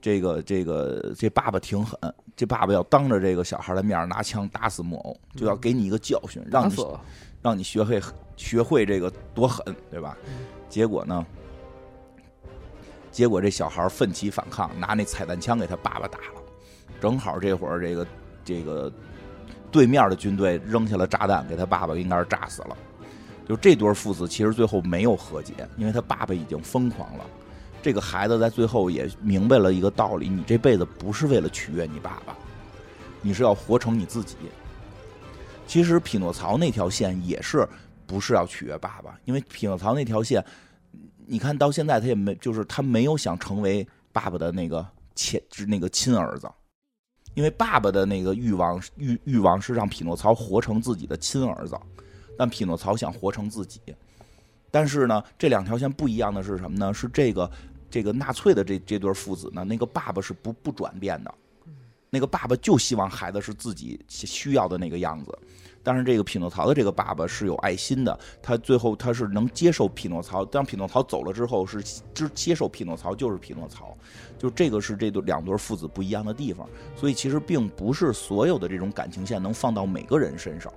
[0.00, 1.98] 这个，这个，这爸爸挺狠。
[2.34, 6.74] 这爸爸要当着这个小孩的面拿枪打死木偶，就要给你一个教训，让你
[7.42, 8.00] 让你学会
[8.36, 10.16] 学会这个多狠，对吧？
[10.68, 11.26] 结果呢？
[13.10, 16.42] 结果这小孩奋起反抗，拿那彩弹枪给他爸爸打了。
[17.00, 18.06] 正好这会儿，这个
[18.44, 18.92] 这个
[19.72, 22.76] 对面的军队扔下了炸弹，给他爸爸应该是炸死了。
[23.48, 27.24] 就这对父子其实最后没有和解，因为他爸爸已经疯狂了。
[27.82, 32.36] 这个孩子在最后也明白了一个道理：你这辈子不是为了取悦你爸爸，
[33.22, 34.36] 你是要活成你自己。
[35.70, 37.64] 其实匹诺曹那条线也是
[38.04, 40.44] 不是要取悦爸爸，因为匹诺曹那条线。
[41.26, 44.84] 你看到现在，他也没，就是他没有想成为爸爸的那个
[45.14, 46.50] 亲，那个亲儿子，
[47.34, 51.78] 因为爸爸的那个欲望欲欲望是让匹诺曹活成自己的亲儿子，
[52.36, 53.80] 但匹诺曹想活成自己。
[54.72, 56.92] 但是呢，这两条线不一样的是什么呢？
[56.92, 57.48] 是这个
[57.88, 61.32] 这个纳粹的这这对父子呢，那个爸爸是不不转变的，
[62.10, 65.38] 那个爸爸就希望孩子是自己需要的那个样子。
[65.82, 70.44] 但是这个匹诺曹的这个爸爸是有爱心的，他最后他是能接受匹诺曹。
[70.44, 71.82] 当匹诺曹走了之后，是
[72.12, 73.96] 之接受匹诺曹就是匹诺曹，
[74.38, 76.68] 就这个是这对两对父子不一样的地方。
[76.94, 80.72] 所以其实并不是所有的这种感情线能放到每个人身上。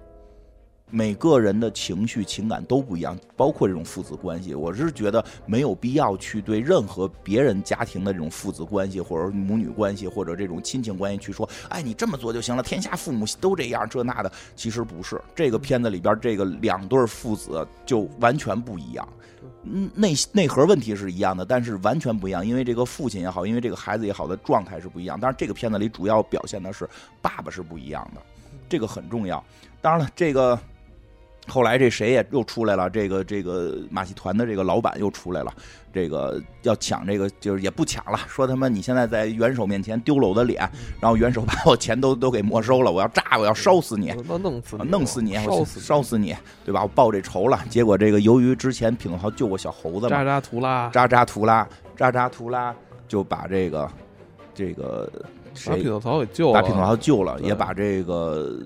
[0.95, 4.53] 每个人的情绪情感都不一样，包括这种父子关系。
[4.53, 15.20] 我是觉得没有必要去对任何别人家庭的这种父子关系，或者母女关系，或者这种亲情关系去说，哎，你这么做就行了，天下父母都这样，这那的，其实不是。
[15.34, 19.07] 这个片子里边这个两对父子就完全不一样，
[19.95, 22.45] 内内核问题是一样的，但是完全不一样。
[22.45, 25.18] 因为这个父亲也好，因为这个孩子也好的状态是不一样。
[25.20, 26.88] 但是这个片子里主要表现的是
[27.20, 28.22] 爸爸是不一样的，
[28.70, 29.44] 这个很重要。
[29.82, 30.60] 当然了，这个。
[31.48, 35.53] 后来这谁也又出来了，这个这个马戏团的这个老板又出来了，
[35.91, 40.60] 这个要抢这个就是也不抢了，说他妈你现在在元首面前丢了我的脸，
[41.02, 46.34] 然后元首把我钱都都给没收了，我要炸，我要烧死你，那弄死弄死你，烧死烧死你，
[46.64, 46.82] 对吧？
[46.84, 47.60] 我报这仇了。
[47.70, 51.68] 结果这个由于之前匹诺曹救过小猴子嘛，扎扎图拉，扎扎图拉，
[51.98, 52.74] 扎扎图拉
[53.07, 53.91] 就把这个
[54.56, 55.11] 这个
[55.65, 58.57] 把匹诺曹给救了，把匹诺曹救了，也把这个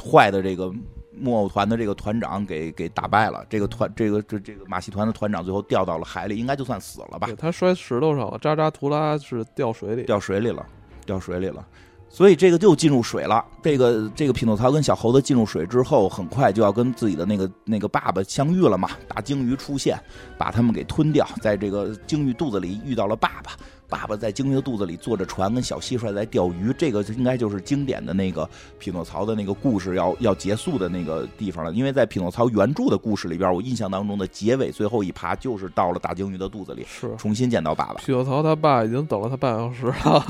[0.00, 0.72] 坏的这个。
[1.12, 7.28] 木偶团的这个团长给给打败了，这个团这个这这个马戏团的团长最后掉到了海里，应该就算死了吧？
[7.38, 10.64] 他摔石头上了，扎扎图拉是掉水里，掉水里了，
[11.04, 11.66] 掉水里了。
[12.12, 13.44] 所以这个就进入水了。
[13.62, 18.90] 这个这个匹诺曹跟小猴子进入水之后，很快就要跟自己的那个那个爸爸相遇了嘛。
[19.06, 19.96] 大鲸鱼出现，
[20.36, 23.52] 把他们给吞掉，在这个鲸鱼肚子里遇到了爸爸。
[23.90, 26.72] 爸爸在鲸鱼的肚子里坐着船，跟小蟋蟀在钓鱼。
[26.78, 28.48] 这个应该就是经典的那个
[28.78, 31.72] 匹诺曹的那个故事要要结束的那个地方了。
[31.72, 37.94] 因为在匹诺曹原著的故事里边，我印象当中的结尾最后一爬就是到了大鲸鱼的肚子里，是重新见到爸爸。
[37.94, 40.24] 匹诺曹他爸已经等了他半小时了。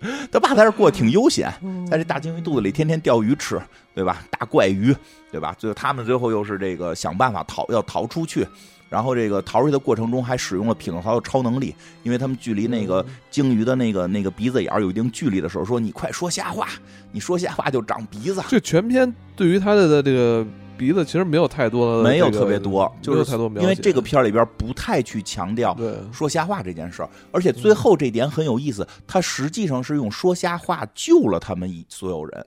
[0.32, 1.52] 他爸在这过得挺悠闲，
[1.88, 3.60] 在这大鲸鱼肚子里天天钓鱼吃，
[3.94, 4.24] 对吧？
[4.30, 4.96] 大怪鱼，
[5.30, 5.54] 对吧？
[5.58, 8.46] 最后他们最后又是这个想办法逃，要逃出去。
[8.92, 16.68] 然后这个逃出去的过程中，还使用了匹诺曹的超能力，因为他们距离那个鲸鱼的那个那个鼻子眼有一定距离的时候，说你快说瞎话，
[17.10, 18.42] 你说瞎话就长鼻子。
[18.48, 20.46] 这全篇对于他的这个
[20.76, 25.74] 鼻子其实没有太多，没有特别多，就是太多，因为这个片里边不太去强调
[26.12, 32.46] 说瞎话这件事儿，而且最后这点很有意思，他实际上是用说瞎话救了他们一所有人。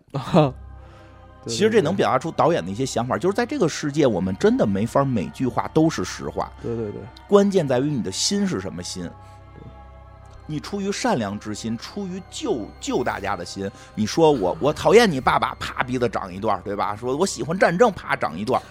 [1.48, 6.52] 其实这能表达出导演的一些想法，就是在这个世界，我们真的没法每句话都是实话。
[6.62, 9.10] 对对对，关键在于你的心是什么心。
[10.48, 16.96] 你出于善良之心，出于救救大家的心，你说我我讨厌你爸爸，啪鼻子长一段，对吧？
[16.96, 18.62] 说我喜欢战争，啪长一段，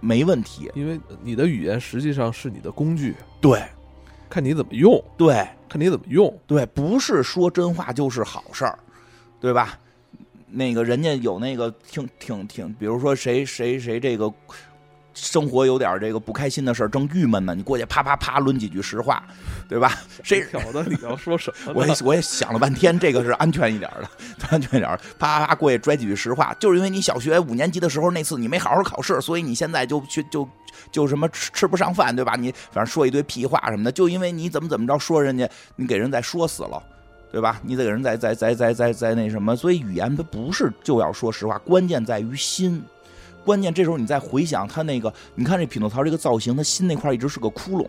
[0.00, 0.70] 没问题。
[0.74, 3.62] 因为你的语言实际上是你的工具，对，
[4.30, 8.78] 看你怎么用，对，看你怎么用，对，不是说真话就是好事儿，
[9.38, 9.78] 对吧？
[10.52, 14.32] 那个人家有那个挺挺挺，比如说谁谁谁这个
[15.14, 19.22] 生活有点这个不开心的事儿，正郁闷呢，你过去啪啪啪抡几句实话，
[19.68, 20.00] 对吧？
[20.22, 21.72] 谁挑的你要说什么？
[21.74, 24.08] 我也我也想了半天，这个是安全一点的，
[24.50, 24.90] 安全一点。
[25.18, 30.48] 啪啪啪过去拽几句实话，就是因为你小学五年级的时候那次你没好好考试，所以你现在就去就
[30.90, 32.34] 就什么吃吃不上饭，对吧？
[32.38, 36.82] 你反正说一堆屁话什么的，就因为你怎么怎么着说人家，你给人再说死了。
[37.32, 37.58] 对吧？
[37.64, 42.84] 你得给人再再再再再再那什么，所以语言它不是就要说实话，关键在于心。
[43.42, 47.88] 关键这时候你再回想他那个，你看这匹诺曹这个造型，他心那块一直是个窟窿。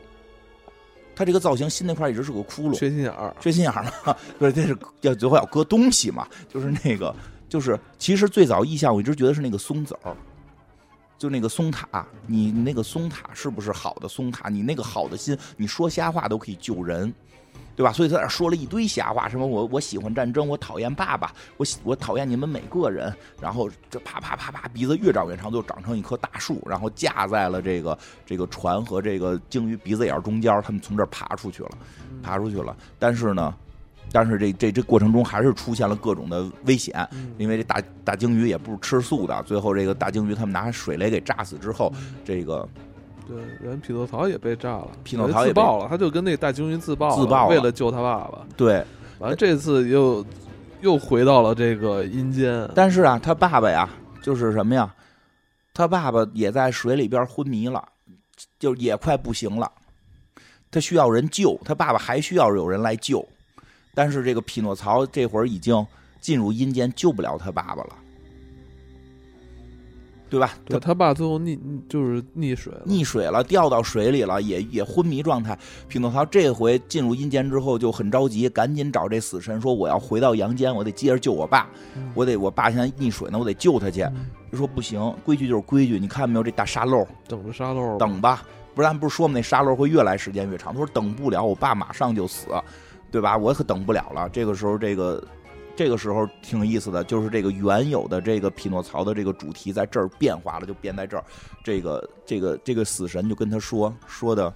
[1.15, 4.15] 他这个造型心那块一直是个窟窿，缺心眼儿，缺心眼儿嘛？
[4.40, 6.28] 对，这是要最后要搁东西嘛？
[6.49, 7.15] 就是那个，
[7.48, 10.15] 就是其实最早意象我一直觉得是那个松子儿，
[11.20, 12.03] 就那个松塔。
[12.26, 14.49] 你那个松塔是不是好的松塔？
[14.49, 17.14] 你那个好的心，你说瞎话都可以救人。
[17.76, 17.91] 对吧？
[17.91, 23.12] 所以他那说了一堆瞎话，什么我我喜欢战争，我讨厌爸爸，我喜我讨厌你们每个人。
[23.41, 30.62] 然后这啪啪啪啪，鼻子越长越长，就长成一棵大树，然后架在了这个这个船和这个鲸鱼鼻子眼中间。
[30.62, 31.70] 他们从这儿爬出去了，
[32.22, 32.76] 爬出去了。
[33.00, 33.54] 但是呢，
[34.12, 39.41] 但是这这这过程中还是出现了各种的危险，因为这大大鲸鱼也不是吃素的。
[39.44, 41.91] 最后这个大鲸鱼他们拿水雷给炸死之后，
[42.24, 42.70] 这个。
[43.28, 48.45] 对，人匹诺曹也被炸了，匹诺曹自爆了，他就跟那大鲸鱼自爆，自爆为了救他爸爸。
[48.58, 48.86] 对，
[49.20, 50.26] 完了这次又
[50.82, 52.70] 又回到了这个阴间。
[52.76, 53.90] 但是啊，他爸爸呀，
[54.22, 54.94] 就是什么呀？
[55.74, 57.84] 他爸爸也在水里边昏迷了，
[58.60, 59.72] 就也快不行了。
[60.70, 63.26] 他需要人救，他爸爸还需要有人来救。
[63.95, 65.86] 但是这个匹诺曹这会儿已经
[66.20, 67.95] 进入阴间，救不了他爸爸了。
[70.34, 70.51] 对吧？
[70.65, 71.55] 对他爸最后溺
[71.88, 75.55] 就是溺水，溺水了，掉到水里了，也也昏迷状态。
[75.88, 81.69] 匹诺曹这回进入阴间之后就很着急，赶紧找这死神说：“我要回到阳间，我得接着救我爸，
[82.15, 84.03] 我得我爸现在溺水呢，我得救他去。”
[84.51, 88.43] 就说不行，规矩就是规矩，你看没有这大沙漏，等着沙漏，等吧，
[88.73, 90.73] 不然不是说嘛，那沙漏会越来时间越长。
[90.73, 92.47] 他说等不了，我爸马上就死，
[93.11, 93.38] 对吧？
[93.38, 94.27] 我可等不了了。
[94.30, 95.23] 这个时候，这个。
[95.76, 101.24] 这个时候挺有意思的，就是这个原有的这个匹诺曹的这个主题在这儿变化了，就变在这儿。
[101.64, 104.54] 这个这个这个死神就跟他说说的，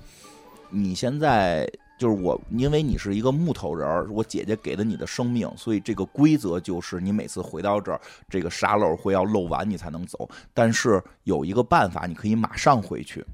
[0.69, 1.67] 你现在
[1.97, 7.99] 就是我，因为你是一个木头人儿我姐姐给了你的生命，所以这个规则就是你每次回到这儿，
[8.29, 10.29] 这个沙漏会要漏完你才能走。
[10.53, 13.25] 但是有一个办法，你可以马上回去。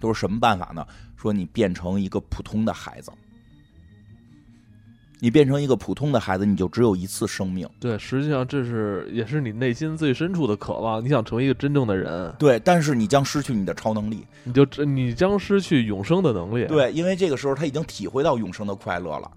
[0.00, 0.86] 都是什么办法呢？
[1.16, 3.10] 说你变成一个普通的孩子。
[5.20, 7.68] 你变成一个普通的孩子，你就只有一次生命。
[7.80, 11.04] 对，实际上这是也是你内心最深处的渴望。
[11.04, 12.32] 你想成为一个真正的人。
[12.38, 16.66] 对，但是你将失去你的超能力，你就你将失去永生的能力。
[16.66, 19.30] 对，因为这个时候他已经体会到永生的快乐了，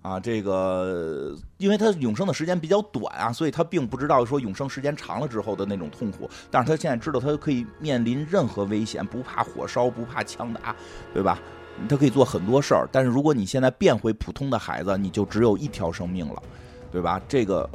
[0.00, 6.28] 啊，这个因为他永生的时间比较短啊，所以他并不知道说永生时间长了之后的那种痛苦。
[6.50, 10.74] 但是他现在知道他可以面临任何危险，不怕火烧，不怕枪打，
[11.12, 11.38] 对吧？
[11.86, 16.42] 他可以做很多事儿，但是如果你现在变回普通的孩子，你就只有一条生命了，
[16.90, 17.20] 对吧？
[17.28, 17.68] 这个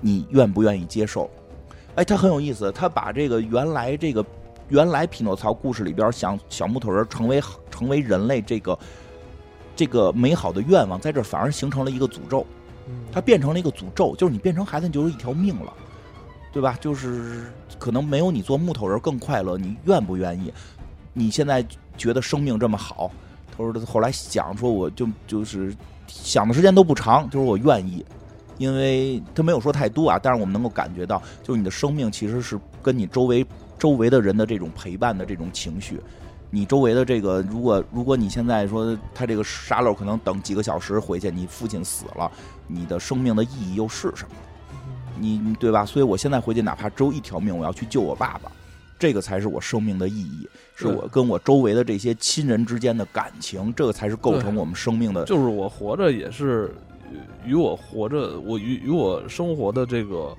[0.00, 1.30] 你愿不愿意接受？
[1.94, 4.24] 哎，他很有意思，他把这个原来这个
[4.68, 8.78] 原来匹诺曹故事里边想小木头人成为成为人类这个
[9.76, 12.46] 这个美好的愿望，在这反而形成了一个诅咒，
[13.12, 15.72] 它变成了一个诅咒，就是你变成孩子，你就是一条命了，
[16.52, 16.76] 对吧？
[16.80, 20.52] 就是可能没有你做木头人更快乐，你愿不愿意？
[21.12, 21.64] 你现在
[21.96, 23.10] 觉得生命这么好？
[23.58, 25.74] 他说：“后来想说，我就就是
[26.06, 28.04] 想的时间都不长，就是我愿意，
[28.56, 30.18] 因为他没有说太多啊。
[30.22, 33.44] 但是我们能够感觉到，就是你的生命其实是跟你周围
[33.78, 36.00] 周围的人的这种陪伴的这种情绪，
[36.50, 42.30] 你周围的这个，如果如果你现在说他这个沙漏可能等几个小时回去，你父亲死了，
[42.66, 44.34] 你的生命的意义又是什么？
[45.20, 45.84] 你对吧？
[45.84, 48.52] 所以我现在回去，哪怕只有一条命，我要去救我爸爸，
[48.98, 55.24] 这个才是我生命的意义，是我跟我周围的这些亲人之间的感情，这个才是构成我们生命的。
[55.24, 56.74] 就是我活着也是
[57.44, 60.36] 与我活着，我与与我生活的这个。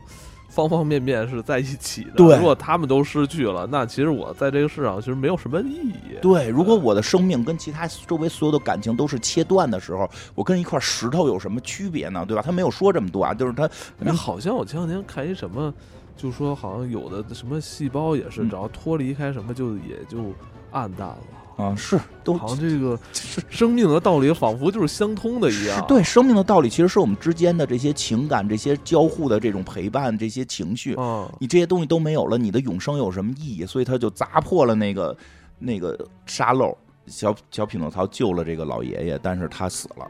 [0.51, 2.13] 方方面面是在一起的。
[2.15, 6.17] 对，如果他们都失去了，那其实我在这个世上其实没有什么意义。
[6.23, 12.25] 对，如果我的生命跟其他周围所有的感情都是切断的时候，我跟一块石头有什么区别呢？
[12.27, 12.41] 对吧？
[12.43, 13.69] 他没有说这么多啊，就是他。
[14.11, 15.71] 好像我前两天看一什么，
[16.21, 20.33] 就说好像有的什么细胞也是，只要脱离开什么，就也就
[20.71, 21.17] 暗淡了。
[21.55, 22.99] 啊，是都好像这个
[23.49, 25.85] 生命的道理仿佛就是相通的一样。
[25.87, 30.93] 对，生命的道理其实是我们之间的这些情感、这些交互的这种陪伴、这些情绪。
[30.95, 33.65] 啊，你这些东西都没有了，你的永生有什么意义？
[33.65, 35.17] 所以他就砸破了那个
[35.57, 36.77] 那个沙漏。
[37.07, 40.05] 小小匹诺曹救了这个老爷爷，但是他死了，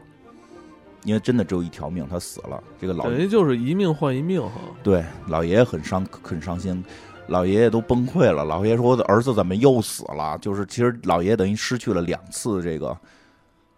[1.04, 2.62] 因为真的只有一条命，他死了。
[2.80, 4.60] 这个老等于就是一命换一命哈。
[4.82, 6.84] 对，老爷爷很伤，很伤心。
[7.28, 8.44] 老爷爷都崩溃了。
[8.44, 12.96] 老爷爷说：“我的儿子怎么又死了？”就是其实老爷爷等于失去了两次这个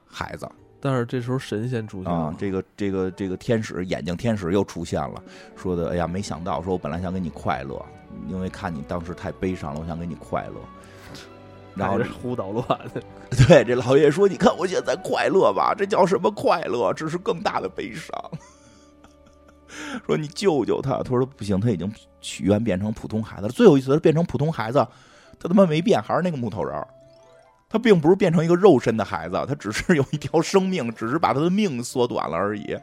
[0.07, 0.49] 孩子。
[0.81, 5.23] 但是这时候神仙出现啊，这个这个这个天使眼睛天使又出现了，
[5.55, 7.81] 说的：“哎呀，没想到，说我本来想给你快乐，
[8.27, 10.55] 因为看你当时太悲伤了，我想给你快乐。”
[11.75, 12.67] 然后胡捣乱。
[13.49, 15.75] 对，这老爷爷说：“你看我现在快乐吧？
[15.77, 16.93] 这叫什么快乐？
[16.95, 18.13] 这是更大的悲伤。
[20.07, 21.91] ”说你救救他，他说不行，他已经
[22.21, 23.49] 许愿变成普通孩子了。
[23.49, 24.87] 最后一次他变成普通孩子，
[25.41, 26.79] 他他妈没变，还是那个木头人。
[27.73, 32.77] 他并不是变成一个肉身的孩子，他只是有一条生命，只是把他的命缩短了而已，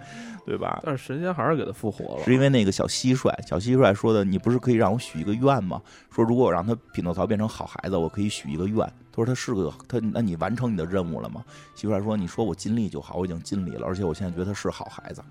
[0.48, 0.82] 对吧？
[0.84, 5.80] 但是神仙还是给他复活了，是因为那个小蟋蟀，小蟋蟀说的，你不是可以让我许一个愿吗？
[6.12, 8.78] 说如果我让他匹诺曹变成好孩子，我可以许一个愿。
[9.12, 11.44] 他说他是个他，那你完成你的任务了吗？
[11.78, 15.22] 蟋蟀说，你说我尽力就好，我已经尽力了，而且我现在觉得他是好孩子。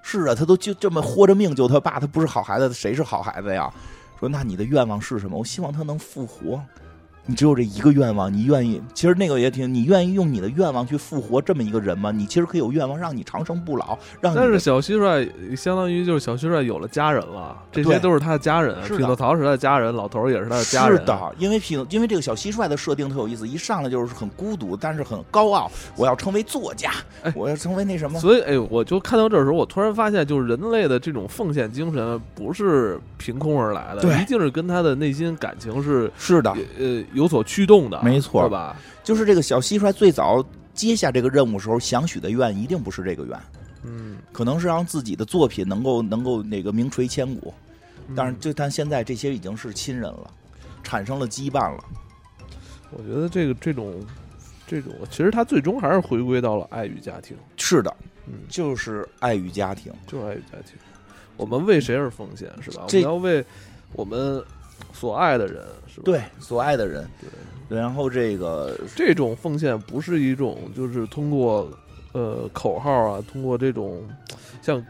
[0.00, 3.68] 是啊，他都就这么豁着命救他爸，他不是好孩子，谁是好孩子呀？
[4.20, 5.36] 说那你的愿望是什么？
[5.36, 6.62] 我希望他能复活。
[7.28, 8.80] 你只有这一个愿望，你愿意？
[8.94, 12.10] 其实那个也挺，你愿意用你的愿望去复活这么一个人吗？
[12.10, 13.98] 你其实可以有愿望，让你长生不老。
[14.18, 18.74] 让但是小蟋蟀相当于就是小蟋蟀有了家人了，这些都是他的家人。
[18.82, 20.98] 匹诺曹是他的家人，老头也是他的家人。
[20.98, 25.70] 是的，因为匹诺，因为这个小蟋蟀的设定特有意思，一上来就是很孤独，但是很高傲。
[25.96, 26.92] 我要成为作家，
[27.34, 28.18] 我要成为那什么。
[28.18, 38.02] 所以，哎，我就看到这时候，我突然发现，就是人类的这种奉献精神不是凭空而来的，一定是跟他的内心感情是是的，呃，有所驱动的。
[38.02, 38.76] 没错，吧？
[39.04, 40.42] 就是这个小蟋蟀最早
[40.72, 43.38] 接下这个任务时候想许的愿，一定不是这个愿，
[43.82, 47.52] 嗯，可能是让自己的作品能够能够那个名垂千古。
[48.16, 50.30] 但是，就但现在这些已经是亲人了，
[50.82, 51.84] 产生了羁绊了。
[52.90, 53.94] 我觉得这个这种
[54.66, 57.36] 这种，其实他最终还是回归到了爱与家庭。
[57.58, 57.94] 是的，
[58.26, 60.78] 嗯，就是爱与家庭，就是爱与家庭。
[61.36, 62.50] 我们为谁而奉献？
[62.62, 62.84] 是吧？
[62.86, 63.44] 我们要为
[63.92, 64.42] 我们
[64.92, 65.62] 所爱的人。
[65.90, 67.08] 是吧对，所爱的人，
[67.68, 71.66] 对，然后这个这种奉献不是一种，就是通过
[72.12, 74.06] 呃口号啊，通过这种
[74.60, 74.84] 像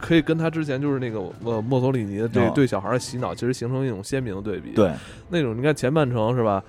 [0.00, 4.70] 可以跟他之前就是那个呃墨索里尼的对对小孩的洗脑，其实形成一种鲜明的对比。
[4.74, 4.92] 对，
[5.28, 6.62] 那种你看前半程是吧？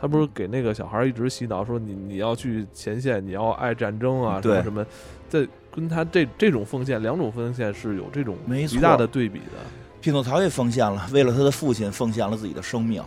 [0.00, 4.86] 他不是给那个小孩一直洗脑，说你你要去前线，你要爱战争啊，什么什么，
[5.28, 8.36] 在跟他这这种奉献，两种奉献是有这种
[8.68, 9.58] 极大的对比的。
[10.00, 13.02] 匹诺曹也奉献了，为了他的父亲奉献了自己的生命，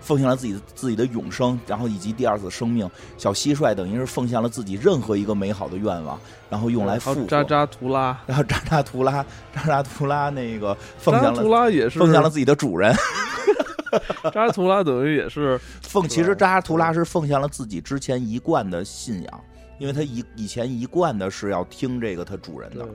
[0.00, 2.88] 奉献了自己自己的永生，然后以及第二次生命。
[3.18, 6.18] 小蟋蟀等于是奉献了自己任何一个美好的愿望，
[6.48, 7.26] 然后用来复活。
[7.26, 12.94] 扎扎图拉，然后扎扎图拉，扎扎图拉那个奉献了，图拉也是奉献了自己的主人。
[14.32, 19.44] 扎图拉等于也是 奉，其实扎图拉是奉献了自己之前一贯的信仰，
[19.78, 22.86] 因为他以以前一贯的是要听这个他主人的。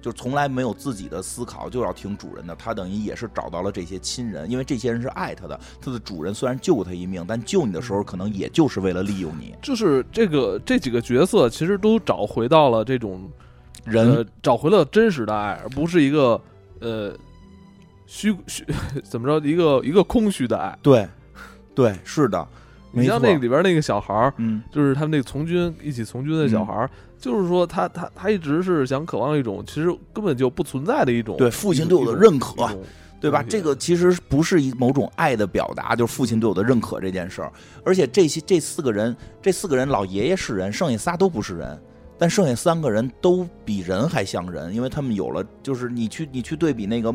[0.00, 2.56] 就从来没有自己的思考，就要听主人的。
[2.56, 5.58] 他等于也是找到了这些亲人，因为这些人是爱他的。
[5.80, 9.54] 他的主人虽然救他一命，但救你的时候可能也就是为了利用你。
[9.62, 13.30] 就是这个这几个角色其实都找回到了这种
[13.84, 16.40] 人，找回了真实的爱，而不是一个
[16.80, 17.14] 呃
[18.06, 18.66] 虚虚
[19.04, 20.78] 怎么着一个一个空虚的爱。
[20.82, 21.08] 对，
[21.74, 22.46] 对，是的。
[22.92, 26.90] 你像那里边那个小孩儿，嗯，就是他们那个从军一起从军的小孩儿。
[27.18, 32.66] 就是说，他他他一直是想渴望一种其实根本就不存在的一种对父亲对我的认可，
[33.20, 33.44] 对吧？
[33.46, 37.52] 这个其实不是一某种爱的表达，就是父亲对我的认可这件事儿。
[37.84, 41.78] 而且这些这四个人，这四个人老爷爷是人，剩下仨都不是人，
[42.16, 47.14] 但剩下三个人都比人还像人，因为他们有了，就是你去你去对比那个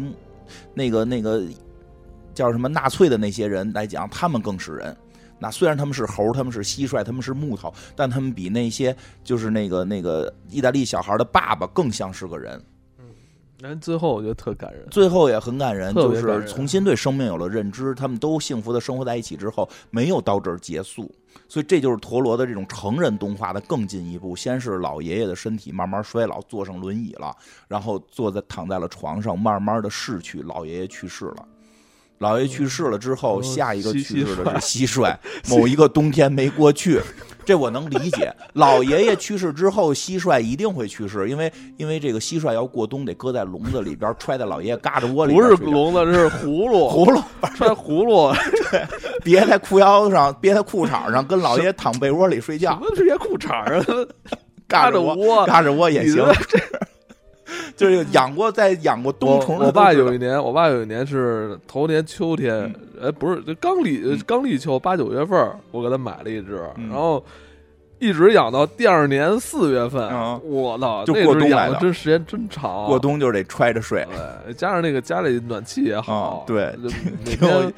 [0.75, 1.41] 那个那个
[2.31, 4.95] 叫什么纳粹的那些人来讲，他们更是人。
[5.45, 12.59] 那虽然他们是猴，他们是蟋蟀，他们是木头，但他们比那些就是那个那个意大利小孩的爸爸更像是个人。
[12.97, 13.05] 嗯
[13.61, 21.09] 但最后我觉得特感人，最后也很感人，就是重新对生命有了认知，他们都幸福的生活在一起之后，没有到这儿结束。
[21.47, 24.35] 所以这就是陀螺的这种成人动画的更进一步。
[24.35, 27.33] 先是老爷爷的身体慢慢衰老，坐上轮椅了，
[27.67, 30.41] 然后坐在躺在了床上，慢慢的逝去。
[30.41, 31.47] 老爷爷去世了，
[32.19, 35.15] 老爷爷去世了之后，嗯下一个去世的是蟋蟀。
[35.49, 37.01] 某一个冬天没过去，
[37.43, 38.33] 这我能理解。
[38.53, 45.41] 老爷爷去世之后，蟋蟀一定会去世，因为因为这个蟋蟀要过冬，得搁在笼子里边，揣在老爷爷嘎着窝里不。
[45.43, 47.21] 是笼子，这是葫芦， 葫芦
[47.55, 48.33] 揣葫芦，
[48.71, 48.87] 对
[49.23, 53.85] 别在裤腰上，别在裤衩上，跟老爷爷躺被窝里睡什觉，么直接裤衩儿啊？
[54.67, 56.15] 嘎着着窝嘎着窝也行
[56.49, 56.59] 这。
[57.77, 67.23] 就是养过，在养过冬虫我爸有一年，我爸有一年是头年秋天，哎，不是，就刚立刚立秋八九月份，我给他买了一只，嗯然后
[67.99, 74.05] 一直养到第二年四月份嗯，我操，就过冬来的的真时间真长，过冬就得揣着睡。
[74.57, 77.71] 加上那个家里暖气也好，啊对就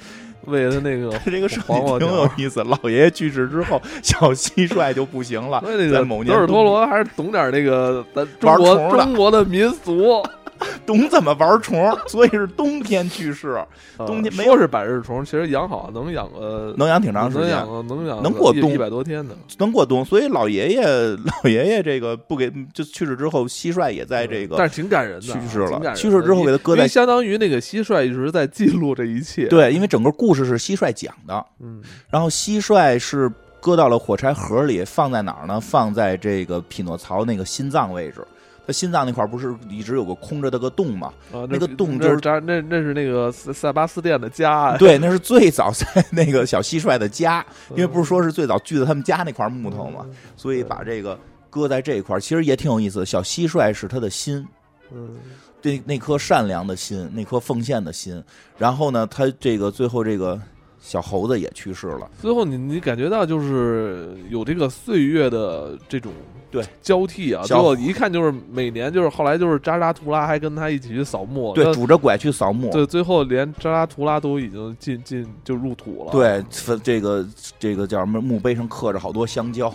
[0.48, 2.64] 喂它那个 这个设计黄瓜挺有意思。
[2.64, 5.62] 老爷爷去世之后，小蟋蟀就不行了，
[5.92, 10.24] 在某年德尔托罗还是懂点那个咱中国中国的民俗，
[10.86, 13.58] 懂怎么玩虫，所以是冬天去世，
[13.98, 17.88] 冬天没有呃是百日虫，其实养好能养个 能养挺长时间能养。
[17.88, 19.36] 能养能过冬一一百多天的。
[19.58, 35.60] 能过冬，所以老爷爷老爷爷这个不给就去世之后，蟋蟀也在这个但是挺感人的，去世了去世之后给它搁在相当于那个蟋蟀一直在记录这一切。，对，因为整个故事是蟋蟀讲的，嗯，然后蟋蟀是搁到了火柴盒里，放在哪儿呢？
[35.60, 38.26] 放在这个匹诺曹那个心脏位置。
[38.68, 41.14] 他心脏那块儿不是一直有个空着的个洞吗？
[41.32, 51.18] 啊，那个洞就是扎那那是那个塞塞巴斯店的家，对，那是最早在 那个小蟋蟀的家，因为不是嗯说是最早锯的他们家那块木头嘛，所以把这个
[51.50, 53.06] 搁在这一块，其实也挺有意思的。
[53.06, 54.46] 小蟋蟀是他的心，
[54.92, 55.16] 嗯，
[55.62, 58.22] 对那颗善良的心，那颗奉献的心。
[58.58, 60.38] 然后呢，他这个最后这个
[60.80, 62.10] 小猴子也去世了。
[62.22, 66.12] 最后你你感觉到就是有这个岁月的这种
[66.50, 72.72] 对交替啊，最小后一看就是每年就是后来就是扎扎图拉还跟他一起去扫墓，对，拄着拐去扫墓。
[72.72, 76.44] 对，最后连扎扎图拉都已经进进就入土了，对，
[76.84, 77.26] 这个
[77.60, 78.22] 这个叫什么？
[78.22, 79.74] 墓碑上刻着好多香蕉。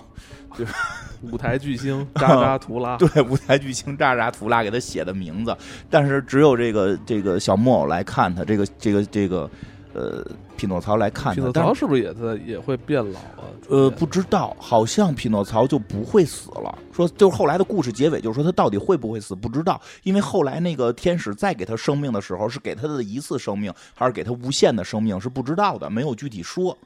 [0.54, 0.72] 就是
[1.32, 5.56] 舞台巨星 扎扎图拉， 对，舞台巨星扎扎图拉给他写的名字，
[5.88, 9.48] 但是只有这个这个小木偶来看他，这个这个这个
[9.92, 10.24] 呃
[10.56, 13.44] 匹诺曹来看匹诺，曹是不是也在也会变老啊？
[13.68, 16.78] 呃不知道，好像匹诺曹就不会死了。
[16.92, 26.76] 说就是后来的故事结尾就是说他到底会不会死不知道，因为后来那个天使再给他生命的时候是给他的一次生命，还是给他无限的生命是不知道的，没有具体说。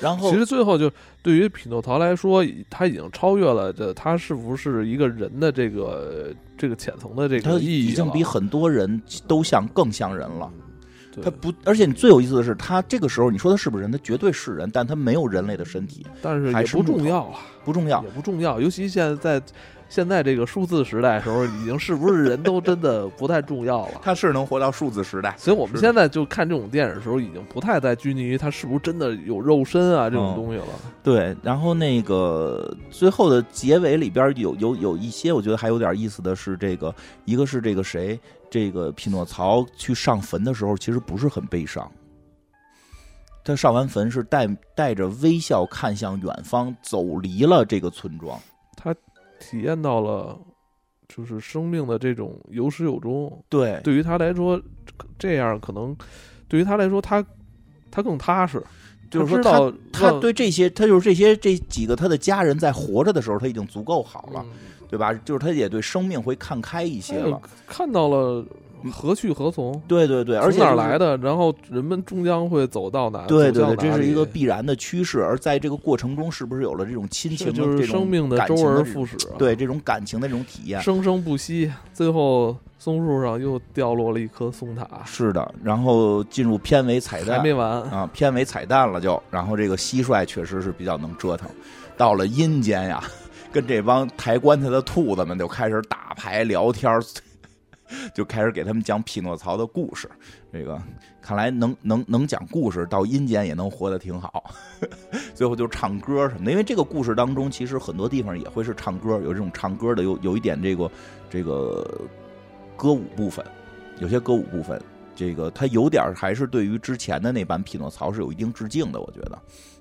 [0.00, 0.90] 然后其实最后就
[1.22, 10.50] 对于匹诺曹来说，他已经超越了这他是不是一个人的这个这个浅层的这个意义已经比很多人都像更像人了。
[11.12, 13.92] 对他不，而且你最有意思的是，他这个时候你说他是不是人？
[13.92, 18.08] 他绝对是人，但他没有人类的身体，但是也不重要啊，不重要也。
[18.10, 18.60] 不重要。
[18.60, 19.46] 尤其现在在
[19.92, 24.00] 现在这个数字时代的时候，已经是不是人都真的不太重要了。
[24.02, 30.66] 他是能活到数字时代，所以我们现在就看这种电影的时候，已经不太再拘泥于他是不是真的有肉身啊这种嗯东西了。
[31.02, 31.36] 对。
[31.42, 36.94] 然后那个最后的结尾里边有有有一些我觉得还有点意思的是，这个
[37.26, 41.86] 一个是这个谁，这个匹诺曹去上坟的时候，其实不是很悲伤。
[43.44, 48.40] 他上完坟是带带着微笑看向远方，走离了这个村庄。
[49.42, 50.38] 体验到了
[51.08, 53.44] 就是生命的这种有始有终。
[53.48, 54.60] 对，对于他来说，
[55.18, 55.94] 这样可能
[56.46, 57.24] 对于他来说，他
[57.90, 58.62] 他更踏实，
[59.10, 64.50] 就是说知道他对这些，他就是这些这几个他的家人在活着的时候，他已经足够好了，嗯
[64.88, 65.12] 对吧？
[65.24, 67.40] 就是他也对生命会看开一些了。
[67.66, 68.44] 看到了
[68.90, 70.98] 何去何从，对对对，而且就是哪儿来？
[70.98, 73.26] 的，然后人们终将会走到哪？
[73.26, 75.22] 对对对，这是一个必然的趋势。
[75.22, 80.80] 而在这个过程中，是不是有了这种亲情的这就是生命的感周而复始啊，对这种感情的这种体验？
[80.80, 81.70] 生生不息。
[81.92, 85.54] 最后松树上又掉落了一颗松塔，是的。
[85.62, 87.82] 然后进入片尾彩还蛋没完。
[87.82, 89.22] 啊，片尾彩蛋了就。
[89.30, 91.48] 然后这个蟋蟀确实是比较能折腾，
[91.96, 93.02] 到了阴间呀，
[93.52, 97.00] 跟这帮抬棺材的兔子们就开始打牌聊天儿，
[98.14, 100.08] 就开始给他们讲匹诺曹的故事。
[100.52, 100.80] 这个
[101.20, 104.52] 看来能能能讲故事，到阴间也能活得挺好。
[105.34, 110.90] 最后就唱歌什么的，因为这个故事当中，其实很多地方也会是唱歌，有这种唱歌的，有有一点这个
[111.30, 112.00] 这个
[112.76, 113.44] 歌舞部分，
[113.98, 114.80] 有些歌舞部分。
[115.14, 119.38] 这个它有点还是对于之前的那版匹诺曹是有一定致敬的，我觉得，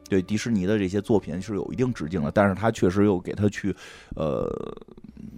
[0.09, 3.73] 对迪士尼的这些作品是有一定致敬的，但是他确实又给他去，
[4.17, 4.45] 呃，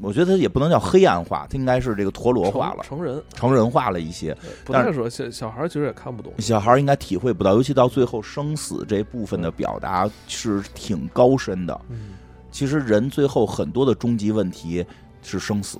[0.02, 4.36] 我觉得他也不能叫黑暗化，它应该是这个陀螺化了，成人成人化了一些。
[4.66, 11.80] 不太说小小孩其实也看不懂，小孩应该体会不到，尤其到最后生死这部分的表达是挺高深的。
[11.90, 12.16] 嗯，
[12.52, 14.86] 其实人最后很多的终极问题
[15.22, 15.80] 是生死。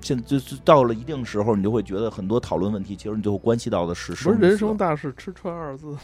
[0.00, 5.96] 现就就到了一定时候，你就会觉得很多讨论问题，其实你最后关系到的是不是人生大事吃穿二字。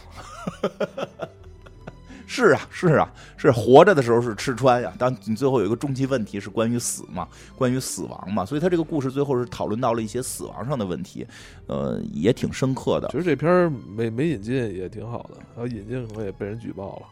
[2.32, 4.92] 是啊，是啊，是活着的时候是吃穿呀。
[4.96, 7.26] 但你最后有一个终极问题是关于死嘛，
[7.56, 11.26] 关于死亡嘛，所以他这个故事最后是讨论到了一些死亡上的问题，
[11.66, 13.08] 呃，也挺深刻的。
[13.08, 17.06] 其实这片儿没没引进也挺好的，然后引进可能也被人举报了，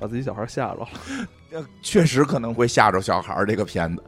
[0.00, 0.88] 把自己小孩吓着了。
[1.82, 4.02] 确实可能会吓着小孩这个片子。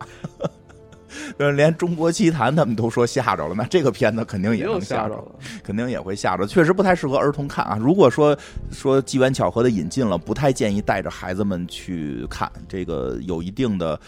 [1.39, 5.25] 呃，连中国奇谭他们都说吓着了，那这个片子肯定也能吓着，
[5.63, 6.47] 肯定也会吓着。
[6.47, 7.79] 确实不太适合儿童看啊。
[7.81, 8.37] 如果说
[8.71, 12.51] 说机缘巧合的引进了，不太建议带着孩子们去看。
[12.69, 13.99] 这个有一定的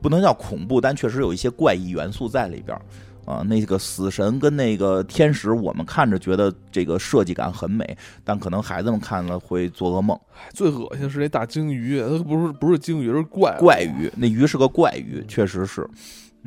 [0.00, 2.76] 不能叫恐怖，但确实有一些怪异元素在里边
[3.24, 3.42] 啊。
[3.42, 10.18] 那个死神跟那个天使，我们看着觉得这个设计感很美，但可能孩子们看了会做噩梦。
[10.52, 14.10] 最恶心是那大鲸鱼，它不是不是鲸鱼，是怪怪鱼。
[14.16, 15.88] 那鱼是个怪鱼，确实是。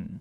[0.02, 0.20] 嗯，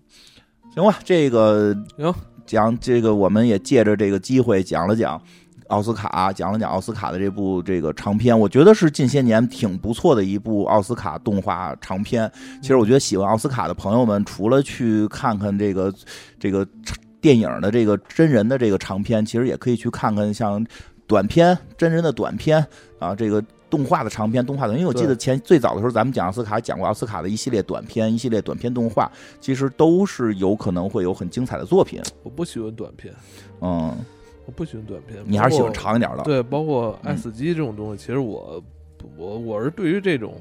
[0.75, 2.13] 行吧，这个行
[2.45, 5.21] 讲这个，我们也借着这个机会讲了讲
[5.67, 12.29] 奥斯卡，讲了讲奥斯卡的这部这个长片，我觉得是近些年挺不错的一部奥斯卡动画长片。
[12.61, 15.93] 其实我觉得喜欢奥斯卡的朋友们，除了去看看这个
[16.39, 16.67] 这个
[17.21, 20.65] 电影的这个真人的这个长片，其实也可以去看看像
[21.07, 22.65] 短片真人的短片
[22.99, 23.43] 啊，这个。
[23.71, 32.01] 动画的长片，动画的，因为我记得前最早的时候，咱们讲奥斯卡讲过奥斯卡的一系列短片，一系列短片动画，其实都是有可能会有很精彩的作品。
[32.21, 33.13] 我不喜欢短片，
[33.61, 33.95] 嗯，
[34.45, 36.23] 我不喜欢短片，你还是喜欢长一点的。
[36.23, 38.61] 对，包括爱死机这种东西，其实我
[39.15, 40.33] 我我是对于这种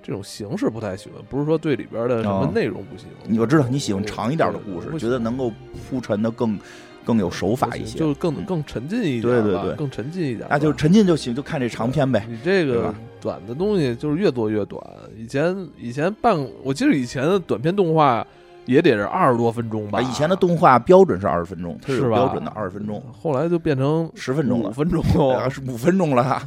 [0.00, 3.36] 这种形式不太喜欢，不是说对里边的什么内容不喜欢。
[3.36, 5.50] 我知道你喜欢长一点的故事，觉得能够
[5.90, 6.56] 铺陈的更。
[7.04, 10.46] 更有手法一些，就更更沉浸一点，对对对，更沉浸一点。
[10.50, 12.26] 那就沉浸就行，就看这长篇呗。
[12.28, 14.82] 你这个短的东西就是越做越短。
[15.16, 18.26] 以前以前半，我记得以前的短片动画
[18.66, 20.00] 也得是二十多分钟吧。
[20.00, 23.02] 以前的动画标准是二十分钟，它是标准的二十分钟。
[23.12, 25.02] 后来就变成十分钟了，五分钟
[25.36, 26.42] 啊，是五分钟了啊！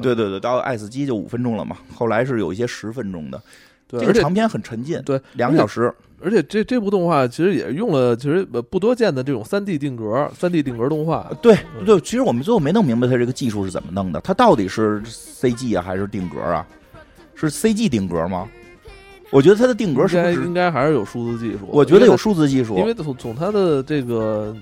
[0.00, 1.76] 对对对，到爱死机就五分钟了嘛。
[1.94, 3.40] 后来是有一些十分钟的。
[3.88, 5.92] 这个长篇很沉浸，对，两个小时。
[6.22, 11.30] 而且这这部动画其实也用了其实不多见的这种三 D 定格、三 D 定格动画。
[11.42, 16.66] 对对，其实我们最后没弄明白它这个技术是怎么弄的，它到底是 CG 啊还是定格啊？
[17.34, 18.48] 是 CG 定格吗？
[19.30, 21.66] 我觉得它的定格是不是应该还是有数字技术？
[21.68, 24.54] 我觉得有数字技术，因为从从它的这个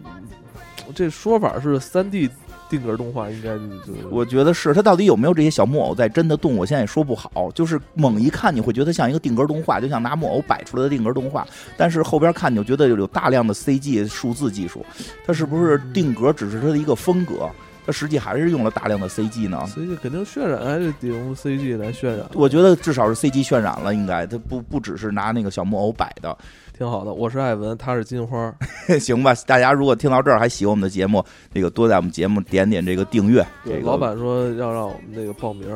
[0.95, 2.28] 这说法是三 D。
[2.71, 7.51] 定格动画应该就我觉得是它到底有没有这些小木偶在真的动，我现在也说不好。
[7.53, 11.47] 就是猛一看你会觉得像一个定格动画，就像拿木偶摆出来的定格动画。
[11.77, 14.87] 但是后边看你就觉得有大量的 CG 数字技术，
[15.27, 17.51] 它是不是定格只是它的一个风格？
[17.87, 22.27] 它实际还是用了大量的 CG 呢？CG 肯定渲染还是得用 CG 来渲染。
[22.35, 26.37] 我觉得至少是 CG 渲染了，应该它不不只是拿那个小木偶摆的。
[26.81, 28.51] 挺好的，我是艾文，他是金花，
[28.98, 29.35] 行吧？
[29.47, 33.47] 大家如果听到这儿还喜欢我们的节目，那个多在我们节目点点这个订阅。
[33.66, 35.69] 这个老板说要让我们那个报名，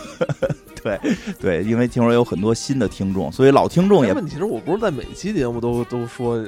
[0.82, 0.98] 对
[1.38, 6.42] 对，因为听说有很多新的听众，所以老听众也问题是，我不是在每期节目都都说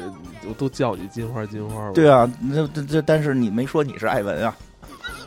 [0.57, 1.93] 都叫你金花金花吗？
[1.95, 4.57] 对啊，那这这但是你没说你是艾文啊。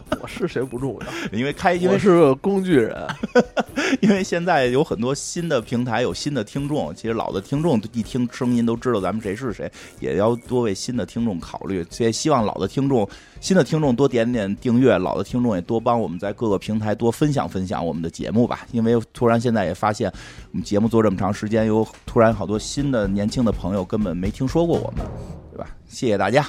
[0.21, 3.07] 我是谁不重要，因为开因为是个工具人，
[4.01, 6.93] 因为现在有很多新的平台，有新的听众。
[6.95, 11.85] 其实老的听众一听声音都知道咱们谁是谁，也要多为新的听众考虑。
[11.89, 13.07] 所以希望老的听众、
[13.41, 18.65] 新的听众多点点订阅，老的听众也多帮我们在各个平台多分享分享我们的节目吧。
[18.71, 20.11] 因为突然现在也发现，
[20.51, 25.05] 我们节目做这么长时间，有突然好多新的年轻的朋友根本没听说过我们，
[25.51, 25.67] 对吧？
[25.87, 26.45] 谢谢大家，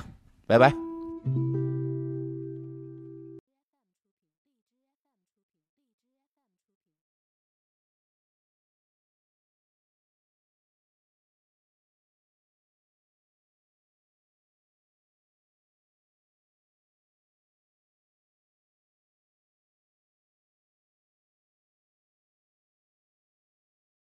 [0.46, 0.72] 拜拜。